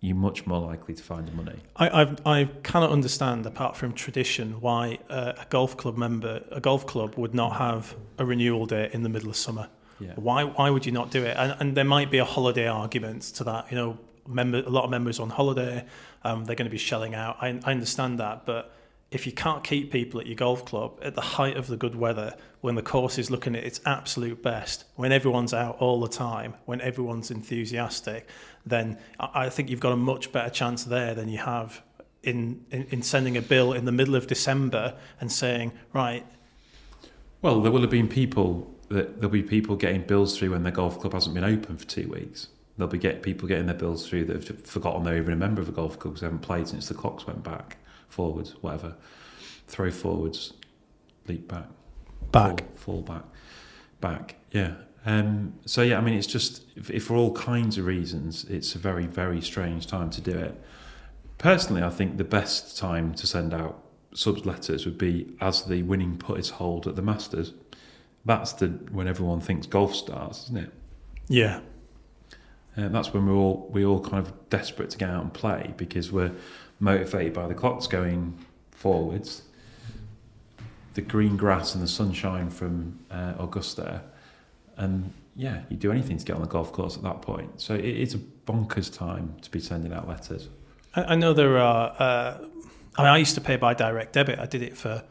you're 0.00 0.16
much 0.16 0.46
more 0.46 0.60
likely 0.60 0.94
to 0.94 1.02
find 1.02 1.26
the 1.26 1.32
money. 1.32 1.58
I, 1.76 2.02
I've, 2.02 2.26
I 2.26 2.44
cannot 2.62 2.90
understand, 2.90 3.46
apart 3.46 3.76
from 3.76 3.92
tradition, 3.92 4.60
why 4.60 4.98
uh, 5.08 5.32
a 5.38 5.46
golf 5.48 5.76
club 5.76 5.96
member, 5.96 6.44
a 6.50 6.60
golf 6.60 6.86
club, 6.86 7.14
would 7.16 7.34
not 7.34 7.56
have 7.56 7.96
a 8.18 8.24
renewal 8.24 8.66
date 8.66 8.92
in 8.92 9.02
the 9.02 9.08
middle 9.08 9.30
of 9.30 9.36
summer. 9.36 9.68
Yeah. 9.98 10.12
Why? 10.16 10.44
Why 10.44 10.68
would 10.68 10.84
you 10.84 10.92
not 10.92 11.10
do 11.10 11.24
it? 11.24 11.36
And, 11.38 11.56
and 11.58 11.76
there 11.76 11.84
might 11.84 12.10
be 12.10 12.18
a 12.18 12.24
holiday 12.24 12.68
argument 12.68 13.22
to 13.36 13.44
that. 13.44 13.70
You 13.70 13.76
know, 13.76 13.98
member, 14.28 14.58
a 14.58 14.68
lot 14.68 14.84
of 14.84 14.90
members 14.90 15.18
on 15.18 15.30
holiday, 15.30 15.84
um, 16.24 16.44
they're 16.44 16.56
going 16.56 16.66
to 16.66 16.70
be 16.70 16.78
shelling 16.78 17.14
out. 17.14 17.38
I, 17.40 17.58
I 17.64 17.70
understand 17.70 18.20
that, 18.20 18.44
but 18.44 18.72
if 19.10 19.24
you 19.24 19.32
can't 19.32 19.62
keep 19.62 19.92
people 19.92 20.20
at 20.20 20.26
your 20.26 20.34
golf 20.34 20.64
club 20.64 20.98
at 21.00 21.14
the 21.14 21.20
height 21.20 21.56
of 21.56 21.68
the 21.68 21.76
good 21.76 21.94
weather, 21.94 22.34
when 22.60 22.74
the 22.74 22.82
course 22.82 23.18
is 23.18 23.30
looking 23.30 23.54
at 23.54 23.64
its 23.64 23.80
absolute 23.86 24.42
best, 24.42 24.84
when 24.96 25.12
everyone's 25.12 25.54
out 25.54 25.78
all 25.78 26.00
the 26.00 26.08
time, 26.08 26.54
when 26.64 26.80
everyone's 26.80 27.30
enthusiastic, 27.30 28.28
then 28.66 28.98
I 29.20 29.46
I 29.46 29.48
think 29.50 29.70
you've 29.70 29.80
got 29.80 29.92
a 29.92 29.96
much 29.96 30.32
better 30.32 30.50
chance 30.50 30.84
there 30.84 31.14
than 31.14 31.28
you 31.28 31.38
have 31.38 31.82
in, 32.26 32.64
in, 32.72 32.86
in 32.90 33.02
sending 33.02 33.36
a 33.36 33.42
bill 33.42 33.72
in 33.72 33.84
the 33.84 33.92
middle 33.92 34.16
of 34.16 34.26
December 34.26 34.96
and 35.20 35.30
saying, 35.30 35.72
right, 35.92 36.26
Well, 37.40 37.60
there 37.60 37.70
will 37.70 37.82
have 37.82 37.90
been 37.90 38.08
people 38.08 38.74
that 38.88 39.20
there'll 39.20 39.30
be 39.30 39.42
people 39.42 39.76
getting 39.76 40.02
bills 40.02 40.36
through 40.36 40.50
when 40.50 40.64
their 40.64 40.72
golf 40.72 40.98
club 41.00 41.12
hasn't 41.12 41.34
been 41.34 41.44
open 41.44 41.76
for 41.76 41.86
two 41.86 42.08
weeks. 42.08 42.48
There'll 42.76 42.90
be 42.90 42.98
get 42.98 43.22
people 43.22 43.48
getting 43.48 43.66
their 43.66 43.74
bills 43.74 44.06
through 44.08 44.26
that 44.26 44.48
have 44.48 44.66
forgotten 44.66 45.04
they're 45.04 45.16
even 45.16 45.32
a 45.32 45.36
member 45.36 45.62
of 45.62 45.68
a 45.68 45.72
golf 45.72 45.98
club 45.98 46.14
because 46.14 46.20
they 46.20 46.26
haven't 46.26 46.42
played 46.42 46.68
since 46.68 46.88
the 46.88 46.94
clocks 46.94 47.26
went 47.26 47.42
back, 47.42 47.78
forwards, 48.08 48.54
whatever. 48.60 48.94
Throw 49.68 49.90
forwards, 49.90 50.52
leap 51.26 51.48
back, 51.48 51.68
back. 52.32 52.60
fall, 52.76 53.02
fall 53.02 53.02
back, 53.02 53.24
back. 54.00 54.36
Yeah. 54.50 54.74
Um, 55.06 55.54
so 55.64 55.82
yeah, 55.82 55.98
I 55.98 56.00
mean, 56.00 56.14
it's 56.14 56.26
just 56.26 56.64
if, 56.74 56.90
if 56.90 57.04
for 57.04 57.14
all 57.14 57.32
kinds 57.32 57.78
of 57.78 57.86
reasons, 57.86 58.44
it's 58.44 58.74
a 58.74 58.78
very 58.78 59.06
very 59.06 59.40
strange 59.40 59.86
time 59.86 60.10
to 60.10 60.20
do 60.20 60.36
it. 60.36 60.60
Personally, 61.38 61.82
I 61.82 61.90
think 61.90 62.16
the 62.16 62.24
best 62.24 62.76
time 62.76 63.14
to 63.14 63.26
send 63.26 63.54
out 63.54 63.82
subs 64.14 64.44
letters 64.44 64.84
would 64.84 64.98
be 64.98 65.36
as 65.40 65.64
the 65.64 65.82
winning 65.82 66.16
putt 66.16 66.38
is 66.38 66.50
holed 66.50 66.86
at 66.88 66.96
the 66.96 67.02
Masters. 67.02 67.52
That's 68.24 68.52
the 68.54 68.66
when 68.90 69.06
everyone 69.06 69.40
thinks 69.40 69.66
golf 69.66 69.94
starts, 69.94 70.44
isn't 70.44 70.56
it? 70.56 70.72
Yeah. 71.28 71.60
Uh, 72.76 72.88
that's 72.88 73.14
when 73.14 73.26
we're 73.26 73.34
all 73.34 73.68
we 73.70 73.84
all 73.84 74.00
kind 74.00 74.26
of 74.26 74.50
desperate 74.50 74.90
to 74.90 74.98
get 74.98 75.08
out 75.08 75.22
and 75.22 75.32
play 75.32 75.72
because 75.76 76.10
we're 76.10 76.32
motivated 76.80 77.32
by 77.32 77.46
the 77.46 77.54
clocks 77.54 77.86
going 77.86 78.36
forwards, 78.72 79.42
the 80.94 81.00
green 81.00 81.36
grass 81.36 81.74
and 81.74 81.82
the 81.82 81.88
sunshine 81.88 82.50
from 82.50 82.98
uh, 83.10 83.34
Augusta, 83.38 84.02
and 84.76 85.12
yeah, 85.34 85.62
you 85.68 85.76
do 85.76 85.92
anything 85.92 86.16
to 86.16 86.24
get 86.24 86.36
on 86.36 86.42
the 86.42 86.48
golf 86.48 86.72
course 86.72 86.96
at 86.96 87.02
that 87.02 87.22
point. 87.22 87.60
So 87.60 87.74
it, 87.74 87.84
it's 87.84 88.14
a 88.14 88.18
bonkers 88.18 88.92
time 88.94 89.36
to 89.42 89.50
be 89.50 89.60
sending 89.60 89.92
out 89.92 90.08
letters. 90.08 90.48
I, 90.94 91.04
I 91.04 91.14
know 91.14 91.32
there 91.32 91.58
are. 91.58 91.94
Uh, 91.98 92.38
I 92.98 93.02
mean, 93.02 93.10
I 93.10 93.18
used 93.18 93.34
to 93.34 93.40
pay 93.42 93.56
by 93.56 93.74
direct 93.74 94.14
debit. 94.14 94.38
I 94.38 94.46
did 94.46 94.62
it 94.62 94.76
for 94.76 95.04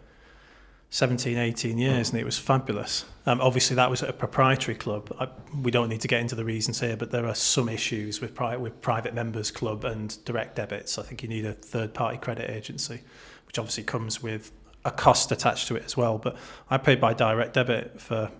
17, 0.89 1.37
18 1.37 1.77
years, 1.77 2.09
and 2.09 2.19
it 2.19 2.23
was 2.23 2.39
fabulous. 2.39 3.05
Um, 3.27 3.41
obviously, 3.41 3.75
that 3.75 3.89
was 3.89 4.01
at 4.01 4.09
a 4.09 4.13
proprietary 4.13 4.75
club. 4.75 5.15
I, 5.19 5.27
we 5.61 5.69
don't 5.69 5.89
need 5.89 6.01
to 6.01 6.07
get 6.07 6.21
into 6.21 6.35
the 6.35 6.45
reasons 6.45 6.79
here, 6.79 6.97
but 6.97 7.11
there 7.11 7.27
are 7.27 7.35
some 7.35 7.69
issues 7.69 8.21
with, 8.21 8.33
pri- 8.33 8.57
with 8.57 8.81
private 8.81 9.13
members 9.13 9.51
club 9.51 9.83
and 9.83 10.17
direct 10.25 10.55
debits. 10.55 10.97
I 10.97 11.03
think 11.03 11.21
you 11.21 11.29
need 11.29 11.45
a 11.45 11.53
third-party 11.53 12.17
credit 12.17 12.49
agency, 12.49 13.01
which 13.45 13.59
obviously 13.59 13.83
comes 13.83 14.23
with 14.23 14.51
a 14.85 14.91
cost 14.91 15.31
attached 15.31 15.67
to 15.67 15.75
it 15.75 15.83
as 15.83 15.97
well. 15.97 16.17
But 16.17 16.37
I 16.69 16.77
paid 16.77 17.01
by 17.01 17.13
direct 17.13 17.53
debit 17.53 17.99
for 17.99 18.31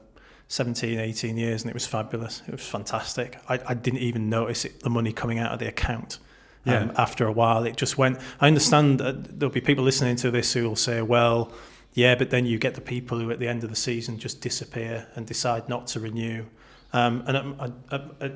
17, 0.47 0.99
18 0.99 1.37
years, 1.37 1.63
and 1.63 1.69
it 1.69 1.73
was 1.73 1.87
fabulous. 1.87 2.41
It 2.47 2.51
was 2.51 2.65
fantastic. 2.65 3.37
I, 3.49 3.59
I 3.67 3.73
didn't 3.73 3.99
even 3.99 4.29
notice 4.29 4.65
it, 4.65 4.81
the 4.81 4.89
money 4.89 5.11
coming 5.11 5.39
out 5.39 5.51
of 5.51 5.59
the 5.59 5.67
account. 5.67 6.19
Yeah. 6.65 6.79
Um, 6.79 6.93
after 6.97 7.27
a 7.27 7.31
while, 7.31 7.63
it 7.63 7.77
just 7.77 7.97
went. 7.97 8.19
I 8.41 8.47
understand 8.47 8.99
that 8.99 9.39
there'll 9.39 9.53
be 9.53 9.61
people 9.61 9.83
listening 9.83 10.15
to 10.17 10.31
this 10.31 10.53
who 10.53 10.67
will 10.67 10.75
say, 10.75 11.01
well, 11.01 11.51
yeah, 11.93 12.15
but 12.15 12.31
then 12.31 12.45
you 12.45 12.57
get 12.57 12.73
the 12.73 12.81
people 12.81 13.19
who 13.19 13.29
at 13.29 13.39
the 13.39 13.47
end 13.47 13.63
of 13.63 13.69
the 13.69 13.75
season 13.75 14.17
just 14.17 14.41
disappear 14.41 15.07
and 15.15 15.27
decide 15.27 15.69
not 15.69 15.87
to 15.87 15.99
renew. 15.99 16.45
Um, 16.91 17.23
and 17.27 17.37
at, 17.37 17.71
at, 17.91 18.01
at 18.19 18.31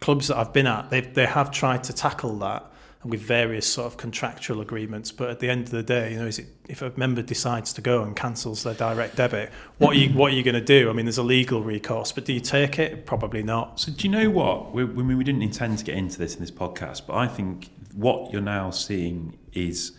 clubs 0.00 0.28
that 0.28 0.38
I've 0.38 0.52
been 0.52 0.66
at, 0.66 0.90
they 0.90 1.02
they 1.02 1.26
have 1.26 1.50
tried 1.50 1.84
to 1.84 1.92
tackle 1.92 2.38
that 2.38 2.64
with 3.08 3.20
various 3.20 3.66
sort 3.66 3.86
of 3.86 3.96
contractual 3.96 4.60
agreements. 4.60 5.12
But 5.12 5.30
at 5.30 5.40
the 5.40 5.48
end 5.48 5.64
of 5.64 5.70
the 5.70 5.82
day, 5.82 6.12
you 6.12 6.18
know, 6.18 6.26
is 6.26 6.38
it 6.38 6.46
if 6.68 6.82
a 6.82 6.92
member 6.96 7.22
decides 7.22 7.72
to 7.74 7.80
go 7.80 8.02
and 8.02 8.16
cancels 8.16 8.62
their 8.62 8.74
direct 8.74 9.16
debit, 9.16 9.50
what 9.78 9.96
are 9.96 9.98
you 9.98 10.10
what 10.10 10.32
are 10.32 10.34
you 10.36 10.42
going 10.42 10.54
to 10.54 10.60
do? 10.60 10.90
I 10.90 10.92
mean, 10.92 11.06
there's 11.06 11.18
a 11.18 11.22
legal 11.22 11.62
recourse, 11.62 12.12
but 12.12 12.24
do 12.24 12.32
you 12.32 12.40
take 12.40 12.78
it? 12.78 13.06
Probably 13.06 13.42
not. 13.42 13.80
So 13.80 13.92
do 13.92 14.06
you 14.06 14.10
know 14.10 14.30
what? 14.30 14.72
We, 14.72 14.84
we, 14.84 15.14
we 15.14 15.24
didn't 15.24 15.42
intend 15.42 15.78
to 15.78 15.84
get 15.84 15.96
into 15.96 16.18
this 16.18 16.34
in 16.34 16.40
this 16.40 16.50
podcast, 16.50 17.02
but 17.06 17.14
I 17.14 17.28
think 17.28 17.70
what 17.94 18.32
you're 18.32 18.42
now 18.42 18.70
seeing 18.70 19.38
is 19.52 19.92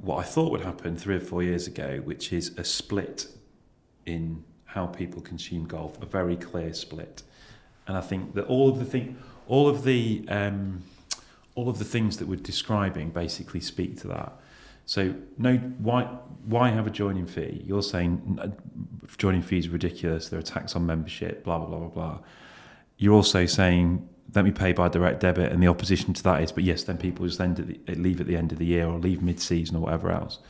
what 0.00 0.18
I 0.18 0.22
thought 0.22 0.50
would 0.52 0.62
happen 0.62 0.96
three 0.96 1.16
or 1.16 1.20
four 1.20 1.42
years 1.42 1.66
ago, 1.66 2.00
which 2.04 2.32
is 2.32 2.56
a 2.56 2.64
split 2.64 3.28
in 4.04 4.44
how 4.64 4.86
people 4.86 5.22
consume 5.22 5.66
golf, 5.66 6.00
a 6.02 6.06
very 6.06 6.36
clear 6.36 6.72
split. 6.74 7.22
And 7.86 7.96
I 7.96 8.00
think 8.00 8.34
that 8.34 8.46
all 8.46 8.68
of 8.68 8.78
the 8.78 8.84
thing, 8.84 9.16
all 9.48 9.68
of 9.68 9.84
the 9.84 10.24
um, 10.28 10.82
all 11.56 11.68
of 11.68 11.78
the 11.80 11.84
things 11.84 12.18
that 12.18 12.28
we're 12.28 12.36
describing 12.36 13.10
basically 13.10 13.60
speak 13.60 14.00
to 14.02 14.08
that. 14.08 14.32
So 14.84 15.14
no, 15.36 15.56
why 15.78 16.04
why 16.44 16.68
have 16.68 16.86
a 16.86 16.90
joining 16.90 17.26
fee? 17.26 17.64
You're 17.66 17.82
saying 17.82 18.38
joining 19.18 19.42
fees 19.42 19.66
are 19.66 19.70
ridiculous. 19.70 20.28
There 20.28 20.38
are 20.38 20.42
tax 20.42 20.76
on 20.76 20.86
membership. 20.86 21.42
Blah 21.42 21.58
blah 21.58 21.66
blah 21.66 21.78
blah 21.78 21.88
blah. 21.88 22.18
You're 22.96 23.14
also 23.14 23.46
saying 23.46 24.08
let 24.34 24.44
me 24.44 24.50
pay 24.50 24.72
by 24.72 24.88
direct 24.88 25.20
debit, 25.20 25.50
and 25.52 25.62
the 25.62 25.68
opposition 25.68 26.12
to 26.12 26.22
that 26.24 26.42
is, 26.42 26.52
but 26.52 26.64
yes, 26.64 26.84
then 26.84 26.98
people 26.98 27.26
just 27.26 27.40
end 27.40 27.58
at 27.58 27.66
the, 27.68 27.94
leave 27.94 28.20
at 28.20 28.26
the 28.26 28.36
end 28.36 28.52
of 28.52 28.58
the 28.58 28.66
year 28.66 28.86
or 28.86 28.98
leave 28.98 29.22
mid-season 29.22 29.76
or 29.76 29.80
whatever 29.80 30.10
else. 30.10 30.40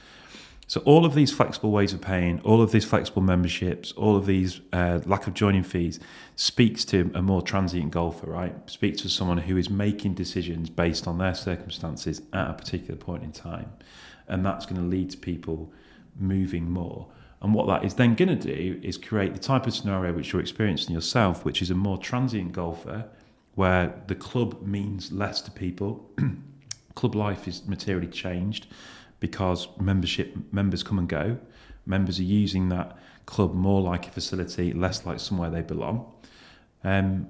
So 0.68 0.80
all 0.80 1.04
of 1.04 1.14
these 1.14 1.30
flexible 1.30 1.70
ways 1.70 1.92
of 1.92 2.00
paying, 2.00 2.40
all 2.40 2.60
of 2.60 2.72
these 2.72 2.84
flexible 2.84 3.22
memberships, 3.22 3.92
all 3.92 4.16
of 4.16 4.26
these 4.26 4.60
uh, 4.72 5.00
lack 5.06 5.28
of 5.28 5.34
joining 5.34 5.62
fees 5.62 6.00
speaks 6.34 6.84
to 6.86 7.10
a 7.14 7.22
more 7.22 7.40
transient 7.40 7.92
golfer, 7.92 8.26
right? 8.26 8.68
Speaks 8.68 9.02
to 9.02 9.08
someone 9.08 9.38
who 9.38 9.56
is 9.56 9.70
making 9.70 10.14
decisions 10.14 10.68
based 10.68 11.06
on 11.06 11.18
their 11.18 11.34
circumstances 11.34 12.20
at 12.32 12.50
a 12.50 12.54
particular 12.54 12.96
point 12.96 13.22
in 13.22 13.30
time, 13.30 13.72
and 14.26 14.44
that's 14.44 14.66
going 14.66 14.80
to 14.80 14.86
lead 14.86 15.10
to 15.10 15.16
people 15.16 15.72
moving 16.18 16.68
more. 16.68 17.06
And 17.42 17.54
what 17.54 17.68
that 17.68 17.84
is 17.84 17.94
then 17.94 18.16
going 18.16 18.36
to 18.36 18.54
do 18.54 18.80
is 18.82 18.98
create 18.98 19.34
the 19.34 19.38
type 19.38 19.68
of 19.68 19.74
scenario 19.74 20.12
which 20.12 20.32
you're 20.32 20.42
experiencing 20.42 20.92
yourself, 20.92 21.44
which 21.44 21.62
is 21.62 21.70
a 21.70 21.76
more 21.76 21.98
transient 21.98 22.52
golfer, 22.52 23.04
where 23.54 23.94
the 24.08 24.16
club 24.16 24.60
means 24.62 25.12
less 25.12 25.40
to 25.42 25.50
people. 25.52 26.10
club 26.96 27.14
life 27.14 27.46
is 27.46 27.64
materially 27.66 28.08
changed 28.08 28.66
because 29.20 29.68
membership 29.80 30.36
members 30.52 30.82
come 30.82 30.98
and 30.98 31.08
go. 31.08 31.38
Members 31.86 32.18
are 32.18 32.24
using 32.24 32.68
that 32.70 32.96
club 33.26 33.54
more 33.54 33.80
like 33.80 34.08
a 34.08 34.10
facility, 34.10 34.72
less 34.72 35.04
like 35.06 35.20
somewhere 35.20 35.50
they 35.50 35.62
belong. 35.62 36.12
Um, 36.84 37.28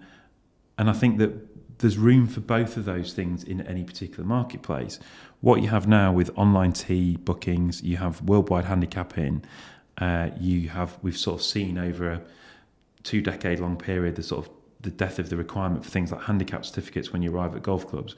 and 0.79 0.91
I 0.91 0.93
think 0.93 1.19
that 1.19 1.79
there's 1.79 1.99
room 1.99 2.27
for 2.27 2.41
both 2.41 2.77
of 2.77 2.85
those 2.85 3.13
things 3.13 3.45
in 3.45 3.61
any 3.63 3.85
particular 3.85 4.25
marketplace. 4.25 4.99
What 5.41 5.63
you 5.63 5.69
have 5.69 5.87
now 5.87 6.13
with 6.13 6.31
online 6.37 6.73
tee 6.73 7.17
bookings, 7.17 7.83
you 7.83 7.99
have 7.99 8.23
worldwide 8.23 8.65
handicapping, 8.65 9.45
uh, 9.99 10.31
you 10.39 10.69
have 10.71 10.99
we've 11.03 11.17
sort 11.17 11.41
of 11.41 11.45
seen 11.45 11.79
over 11.79 12.11
a 12.11 12.23
two 13.03 13.21
decade 13.23 13.61
long 13.61 13.77
period 13.77 14.17
the 14.17 14.23
sort 14.23 14.47
of 14.47 14.53
the 14.81 14.91
death 14.91 15.19
of 15.19 15.31
the 15.31 15.37
requirement 15.37 15.85
for 15.85 15.91
things 15.91 16.13
like 16.13 16.23
handicap 16.23 16.65
certificates 16.65 17.13
when 17.13 17.23
you 17.23 17.35
arrive 17.35 17.55
at 17.55 17.63
golf 17.63 17.87
clubs. 17.87 18.15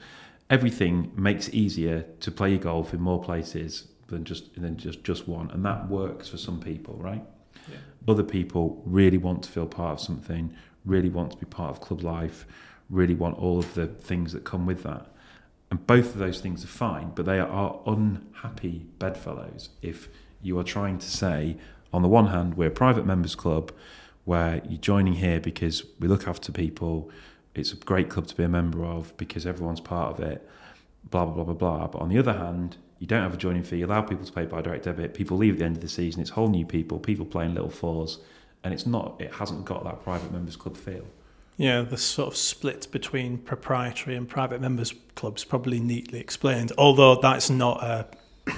Everything 0.49 1.11
makes 1.15 1.47
it 1.47 1.53
easier 1.53 2.05
to 2.21 2.31
play 2.31 2.57
golf 2.57 2.93
in 2.93 3.01
more 3.01 3.21
places 3.21 3.87
than 4.07 4.23
just 4.23 4.59
than 4.59 4.77
just 4.77 5.03
just 5.03 5.27
one, 5.27 5.51
and 5.51 5.63
that 5.65 5.87
works 5.89 6.27
for 6.27 6.37
some 6.37 6.59
people, 6.59 6.95
right? 6.95 7.23
Yeah. 7.67 7.77
Other 8.07 8.23
people 8.23 8.81
really 8.85 9.17
want 9.17 9.43
to 9.43 9.49
feel 9.51 9.67
part 9.67 9.99
of 9.99 10.05
something, 10.05 10.53
really 10.85 11.09
want 11.09 11.31
to 11.31 11.37
be 11.37 11.45
part 11.45 11.71
of 11.71 11.81
club 11.81 12.01
life, 12.01 12.47
really 12.89 13.15
want 13.15 13.37
all 13.37 13.59
of 13.59 13.73
the 13.75 13.87
things 13.87 14.33
that 14.33 14.43
come 14.43 14.65
with 14.65 14.83
that. 14.83 15.05
And 15.71 15.85
both 15.85 16.13
of 16.13 16.17
those 16.17 16.41
things 16.41 16.63
are 16.63 16.67
fine, 16.67 17.11
but 17.13 17.25
they 17.25 17.39
are 17.39 17.79
unhappy 17.85 18.87
bedfellows 18.97 19.69
if 19.81 20.09
you 20.41 20.57
are 20.57 20.63
trying 20.63 20.97
to 20.97 21.07
say, 21.07 21.57
on 21.93 22.01
the 22.01 22.07
one 22.07 22.27
hand, 22.27 22.55
we're 22.55 22.69
a 22.69 22.71
private 22.71 23.05
members 23.05 23.35
club 23.35 23.71
where 24.25 24.61
you're 24.67 24.79
joining 24.79 25.13
here 25.13 25.39
because 25.39 25.83
we 25.99 26.07
look 26.07 26.27
after 26.27 26.51
people, 26.51 27.11
it's 27.59 27.73
a 27.73 27.75
great 27.75 28.09
club 28.09 28.27
to 28.27 28.35
be 28.35 28.43
a 28.43 28.49
member 28.49 28.85
of 28.85 29.15
because 29.17 29.45
everyone's 29.45 29.79
part 29.79 30.13
of 30.13 30.19
it, 30.19 30.47
blah, 31.09 31.25
blah, 31.25 31.33
blah, 31.35 31.43
blah, 31.43 31.53
blah. 31.53 31.87
But 31.87 32.01
on 32.01 32.09
the 32.09 32.17
other 32.17 32.33
hand, 32.33 32.77
you 32.99 33.07
don't 33.07 33.23
have 33.23 33.33
a 33.33 33.37
joining 33.37 33.63
fee, 33.63 33.77
you 33.77 33.85
allow 33.85 34.01
people 34.01 34.25
to 34.25 34.31
pay 34.31 34.45
by 34.45 34.61
direct 34.61 34.85
debit, 34.85 35.13
people 35.13 35.37
leave 35.37 35.53
at 35.53 35.59
the 35.59 35.65
end 35.65 35.75
of 35.77 35.81
the 35.81 35.89
season, 35.89 36.21
it's 36.21 36.31
whole 36.31 36.49
new 36.49 36.65
people, 36.65 36.99
people 36.99 37.25
playing 37.25 37.53
little 37.53 37.69
fours, 37.69 38.19
and 38.63 38.73
it's 38.73 38.85
not, 38.85 39.15
it 39.19 39.33
hasn't 39.33 39.65
got 39.65 39.83
that 39.83 40.03
private 40.03 40.31
members 40.31 40.55
club 40.55 40.75
feel. 40.75 41.05
Yeah, 41.59 41.81
the 41.81 41.97
sort 41.97 42.29
of 42.29 42.37
split 42.37 42.87
between 42.89 43.37
proprietary 43.37 44.15
and 44.15 44.27
private 44.29 44.61
members 44.61 44.93
clubs 45.15 45.43
probably 45.43 45.81
neatly 45.81 46.17
explained. 46.17 46.71
Although 46.77 47.15
that's 47.15 47.49
not 47.49 47.83
a 47.83 48.07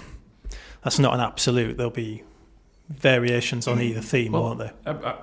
that's 0.83 0.99
not 0.99 1.15
an 1.15 1.19
absolute. 1.19 1.77
There'll 1.77 1.89
be 1.89 2.21
variations 2.91 3.67
on 3.67 3.81
either 3.81 4.01
theme, 4.01 4.33
well, 4.33 4.43
won't 4.43 4.59
there? 4.59 4.73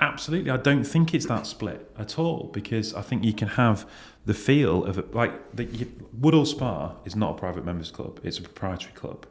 Absolutely. 0.00 0.50
I 0.50 0.56
don't 0.56 0.84
think 0.84 1.14
it's 1.14 1.26
that 1.26 1.46
split 1.46 1.90
at 1.98 2.18
all 2.18 2.50
because 2.52 2.94
I 2.94 3.02
think 3.02 3.24
you 3.24 3.32
can 3.32 3.48
have 3.48 3.88
the 4.26 4.34
feel 4.34 4.84
of 4.84 4.98
it. 4.98 5.14
Like 5.14 5.54
the, 5.54 5.86
Woodhall 6.12 6.46
Spa 6.46 6.94
is 7.04 7.14
not 7.14 7.36
a 7.36 7.38
private 7.38 7.64
members 7.64 7.90
club; 7.90 8.20
it's 8.22 8.38
a 8.38 8.42
proprietary 8.42 8.92
club. 8.94 9.26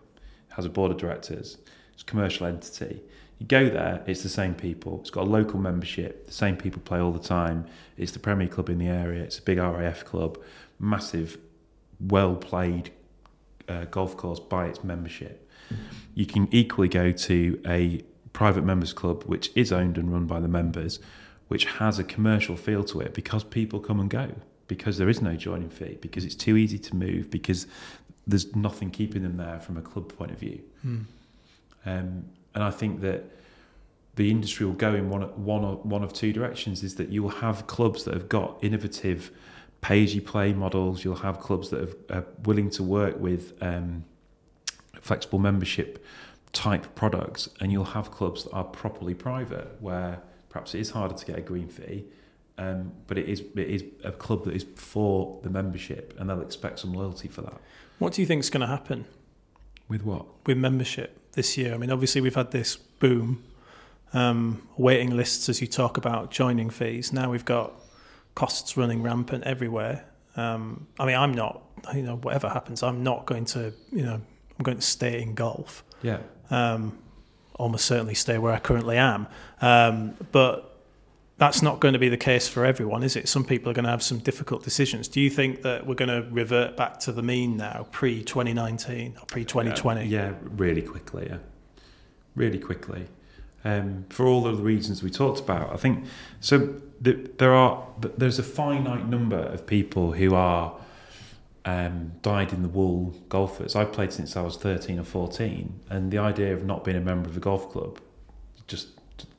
It 0.50 0.54
has 0.56 0.66
a 0.66 0.70
board 0.70 0.92
of 0.92 0.98
directors. 0.98 1.58
It's 1.94 2.04
a 2.04 2.06
commercial 2.06 2.46
entity. 2.46 3.02
You 3.40 3.46
go 3.46 3.70
there, 3.70 4.04
it's 4.08 4.24
the 4.24 4.30
same 4.30 4.56
people. 4.56 5.00
It's 5.02 5.12
got 5.12 5.24
a 5.24 5.30
local 5.30 5.60
membership. 5.60 6.26
The 6.26 6.32
same 6.32 6.58
people 6.58 6.82
play 6.82 7.00
all 7.00 7.12
the 7.12 7.20
time. 7.20 7.66
It's 7.96 8.12
the 8.12 8.20
premier 8.20 8.48
club 8.48 8.70
in 8.70 8.80
the 8.80 8.88
area. 8.88 9.24
It's 9.24 9.38
a 9.38 9.44
big 9.44 9.60
RAF 9.60 10.06
club, 10.06 10.40
massive, 10.80 11.38
well 12.00 12.36
played 12.36 12.92
uh, 13.68 13.86
golf 13.86 14.18
course 14.18 14.40
by 14.40 14.68
its 14.68 14.84
membership. 14.84 15.50
You 16.16 16.26
can 16.26 16.48
equally 16.52 16.88
go 16.88 17.12
to 17.12 17.62
a 17.68 18.02
private 18.38 18.64
members 18.64 18.94
club, 18.94 19.24
which 19.24 19.50
is 19.56 19.72
owned 19.72 19.98
and 19.98 20.14
run 20.14 20.28
by 20.28 20.40
the 20.40 20.48
members, 20.48 21.00
which 21.48 21.66
has 21.66 21.98
a 21.98 22.04
commercial 22.04 22.56
feel 22.56 22.84
to 22.84 23.02
it 23.02 23.16
because 23.16 23.44
people 23.44 23.80
come 23.80 24.00
and 24.00 24.12
go, 24.12 24.30
because 24.68 25.00
there 25.00 25.10
is 25.10 25.24
no 25.24 25.36
joining 25.36 25.72
fee, 25.72 25.98
because 26.02 26.24
it's 26.24 26.36
too 26.36 26.56
easy 26.56 26.78
to 26.78 26.96
move, 26.96 27.32
because 27.32 27.66
there's 28.28 28.56
nothing 28.56 28.92
keeping 28.92 29.24
them 29.24 29.38
there 29.38 29.60
from 29.60 29.76
a 29.76 29.82
club 29.82 30.16
point 30.16 30.30
of 30.30 30.38
view. 30.38 30.62
Hmm. 30.84 31.00
Um, 31.84 32.26
and 32.54 32.64
I 32.64 32.70
think 32.70 33.02
that 33.02 33.24
the 34.18 34.30
industry 34.30 34.68
will 34.68 34.74
go 34.74 34.94
in 34.94 35.10
one, 35.10 35.24
one, 35.44 35.64
or, 35.64 35.78
one 35.78 36.04
of 36.04 36.14
two 36.14 36.32
directions 36.32 36.84
is 36.84 36.94
that 36.98 37.10
you 37.10 37.24
will 37.24 37.38
have 37.42 37.66
clubs 37.66 38.04
that 38.04 38.14
have 38.14 38.30
got 38.30 38.60
innovative 38.62 39.32
pay 39.82 40.04
as 40.04 40.14
you 40.14 40.22
play 40.22 40.54
models, 40.54 41.04
you'll 41.04 41.16
have 41.16 41.40
clubs 41.40 41.72
that 41.72 41.98
are 42.12 42.26
willing 42.44 42.70
to 42.70 42.84
work 42.84 43.20
with 43.20 43.54
um, 43.64 44.06
flexible 45.02 45.40
membership 45.40 46.06
type 46.54 46.96
products, 46.96 47.50
and 47.60 47.72
you'll 47.72 47.84
have 47.84 48.12
clubs 48.12 48.44
that 48.44 48.52
are 48.52 48.64
properly 48.64 49.14
private, 49.14 49.76
where 49.80 50.22
perhaps 50.50 50.74
it 50.74 50.80
is 50.80 50.92
harder 50.92 51.16
to 51.16 51.26
get 51.26 51.38
a 51.38 51.42
green 51.42 51.68
fee, 51.68 52.06
um, 52.58 52.92
but 53.08 53.18
it 53.18 53.28
is 53.30 53.42
it 53.56 53.70
is 53.70 53.84
a 54.04 54.12
club 54.12 54.46
that 54.46 54.56
is 54.56 54.66
for 54.76 55.40
the 55.44 55.50
membership, 55.50 56.16
and 56.18 56.30
they'll 56.30 56.42
expect 56.42 56.80
some 56.80 56.94
loyalty 56.94 57.28
for 57.28 57.42
that. 57.42 57.60
What 58.00 58.14
do 58.14 58.22
you 58.22 58.28
think 58.28 58.40
is 58.42 58.50
going 58.50 58.62
to 58.62 58.68
happen 58.68 59.06
with 59.88 60.04
what 60.04 60.26
with 60.46 60.58
membership 60.58 61.20
this 61.34 61.58
year? 61.58 61.74
I 61.74 61.78
mean, 61.78 61.92
obviously 61.92 62.22
we've 62.22 62.36
had 62.36 62.52
this 62.52 62.76
boom, 62.76 63.44
um, 64.14 64.68
waiting 64.78 65.16
lists 65.16 65.50
as 65.50 65.62
you 65.62 65.68
talk 65.68 65.98
about 65.98 66.32
joining 66.32 66.70
fees. 66.70 67.14
Now 67.14 67.30
we've 67.30 67.46
got 67.46 67.74
costs 68.36 68.78
running 68.78 69.02
rampant 69.02 69.44
everywhere. 69.44 70.06
Um, 70.36 70.88
I 71.00 71.06
mean, 71.06 71.16
I'm 71.16 71.34
not, 71.34 71.64
you 71.96 72.04
know, 72.04 72.18
whatever 72.18 72.48
happens, 72.50 72.84
I'm 72.84 73.02
not 73.02 73.26
going 73.26 73.46
to, 73.46 73.74
you 73.92 74.04
know, 74.04 74.14
I'm 74.14 74.64
going 74.64 74.78
to 74.78 74.84
stay 74.84 75.22
in 75.22 75.34
golf. 75.34 75.84
Yeah. 76.04 76.20
Um, 76.50 76.98
almost 77.58 77.86
certainly 77.86 78.14
stay 78.14 78.38
where 78.38 78.54
I 78.54 78.60
currently 78.60 78.98
am. 78.98 79.28
Um, 79.62 80.16
but 80.32 80.68
that's 81.38 81.62
not 81.62 81.80
going 81.80 81.94
to 81.94 82.00
be 82.00 82.10
the 82.10 82.18
case 82.18 82.48
for 82.48 82.66
everyone, 82.66 83.04
is 83.04 83.16
it? 83.16 83.28
Some 83.28 83.44
people 83.44 83.70
are 83.72 83.74
going 83.74 83.86
to 83.86 83.92
have 83.92 84.04
some 84.04 84.20
difficult 84.20 84.64
decisions. 84.64 85.08
Do 85.08 85.22
you 85.22 85.30
think 85.30 85.62
that 85.62 85.86
we're 85.86 85.96
going 85.96 86.10
to 86.10 86.28
revert 86.32 86.76
back 86.76 87.00
to 87.02 87.12
the 87.12 87.22
mean 87.22 87.58
now, 87.58 87.88
pre 87.92 88.24
2019 88.24 89.18
or 89.20 89.26
pre 89.26 89.46
2020? 89.46 90.06
Yeah, 90.06 90.30
yeah, 90.30 90.34
really 90.42 90.82
quickly. 90.82 91.28
Yeah, 91.30 91.38
really 92.36 92.60
quickly. 92.60 93.08
Um, 93.64 94.06
for 94.10 94.26
all 94.26 94.48
of 94.48 94.58
the 94.58 94.64
reasons 94.64 95.04
we 95.04 95.10
talked 95.10 95.40
about, 95.40 95.74
I 95.74 95.78
think 95.78 96.06
so. 96.40 96.76
The, 97.00 97.30
there 97.38 97.54
are 97.54 97.86
there's 98.18 98.40
a 98.40 98.44
finite 98.44 99.08
number 99.08 99.38
of 99.38 99.68
people 99.68 100.14
who 100.14 100.34
are 100.34 100.74
um, 101.68 102.14
in 102.24 102.62
the 102.62 102.70
wool 102.70 103.14
golfers. 103.28 103.76
I've 103.76 103.92
played 103.92 104.14
since 104.14 104.38
I 104.38 104.42
was 104.42 104.56
13 104.56 105.00
or 105.00 105.04
14, 105.04 105.82
and 105.90 106.12
the 106.12 106.18
idea 106.18 106.54
of 106.54 106.64
not 106.64 106.86
being 106.86 106.96
a 106.96 107.02
member 107.02 107.30
of 107.30 107.36
a 107.36 107.42
golf 107.42 107.70
club 107.70 108.00
just 108.68 108.88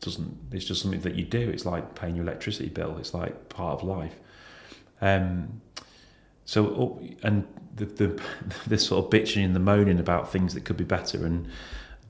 doesn't, 0.00 0.36
it's 0.52 0.66
just 0.66 0.82
something 0.82 1.00
that 1.00 1.14
you 1.14 1.24
do. 1.24 1.48
It's 1.48 1.64
like 1.64 1.94
paying 1.94 2.14
your 2.16 2.24
electricity 2.24 2.68
bill, 2.68 2.98
it's 2.98 3.14
like 3.14 3.48
part 3.48 3.80
of 3.80 3.82
life. 3.82 4.14
Um, 5.00 5.62
so, 6.44 6.66
oh, 6.66 7.02
and 7.22 7.46
the, 7.76 7.86
the 7.86 8.22
this 8.66 8.86
sort 8.86 9.04
of 9.04 9.10
bitching 9.10 9.44
and 9.44 9.56
the 9.56 9.60
moaning 9.60 9.98
about 9.98 10.30
things 10.30 10.52
that 10.52 10.66
could 10.66 10.76
be 10.76 10.84
better 10.84 11.24
and 11.24 11.48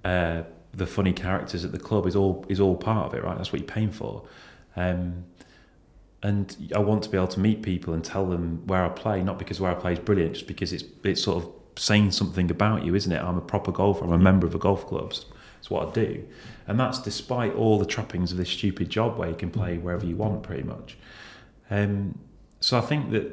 uh, 0.04 0.42
the 0.74 0.86
funny 0.86 1.12
characters 1.12 1.64
at 1.64 1.70
the 1.70 1.78
club 1.78 2.06
is 2.06 2.16
all 2.16 2.44
is 2.48 2.58
all 2.58 2.76
part 2.76 3.06
of 3.06 3.14
it, 3.14 3.22
right? 3.22 3.36
That's 3.36 3.52
what 3.52 3.60
you're 3.60 3.68
paying 3.68 3.92
for. 3.92 4.24
Um, 4.74 5.24
and 6.22 6.72
I 6.74 6.80
want 6.80 7.04
to 7.04 7.08
be 7.08 7.16
able 7.16 7.28
to 7.28 7.40
meet 7.40 7.62
people 7.62 7.94
and 7.94 8.04
tell 8.04 8.26
them 8.26 8.66
where 8.66 8.84
I 8.84 8.88
play, 8.88 9.22
not 9.22 9.38
because 9.38 9.60
where 9.60 9.70
I 9.70 9.74
play 9.74 9.92
is 9.92 9.98
brilliant, 9.98 10.34
just 10.34 10.46
because 10.46 10.72
it's 10.72 10.84
it's 11.04 11.22
sort 11.22 11.44
of 11.44 11.52
saying 11.76 12.10
something 12.10 12.50
about 12.50 12.84
you, 12.84 12.94
isn't 12.94 13.12
it? 13.12 13.22
I'm 13.22 13.36
a 13.36 13.42
proper 13.42 13.70
golfer. 13.70 14.04
I'm 14.04 14.12
a 14.12 14.18
member 14.18 14.46
of 14.46 14.54
a 14.54 14.58
golf 14.58 14.86
club. 14.86 15.14
It's 15.58 15.70
what 15.70 15.88
I 15.88 15.92
do, 15.92 16.24
and 16.66 16.78
that's 16.78 17.00
despite 17.00 17.54
all 17.54 17.78
the 17.78 17.86
trappings 17.86 18.32
of 18.32 18.38
this 18.38 18.50
stupid 18.50 18.90
job 18.90 19.16
where 19.16 19.28
you 19.28 19.36
can 19.36 19.50
play 19.50 19.78
wherever 19.78 20.04
you 20.06 20.16
want, 20.16 20.42
pretty 20.42 20.64
much. 20.64 20.96
Um, 21.70 22.18
so 22.60 22.76
I 22.78 22.80
think 22.80 23.12
that 23.12 23.30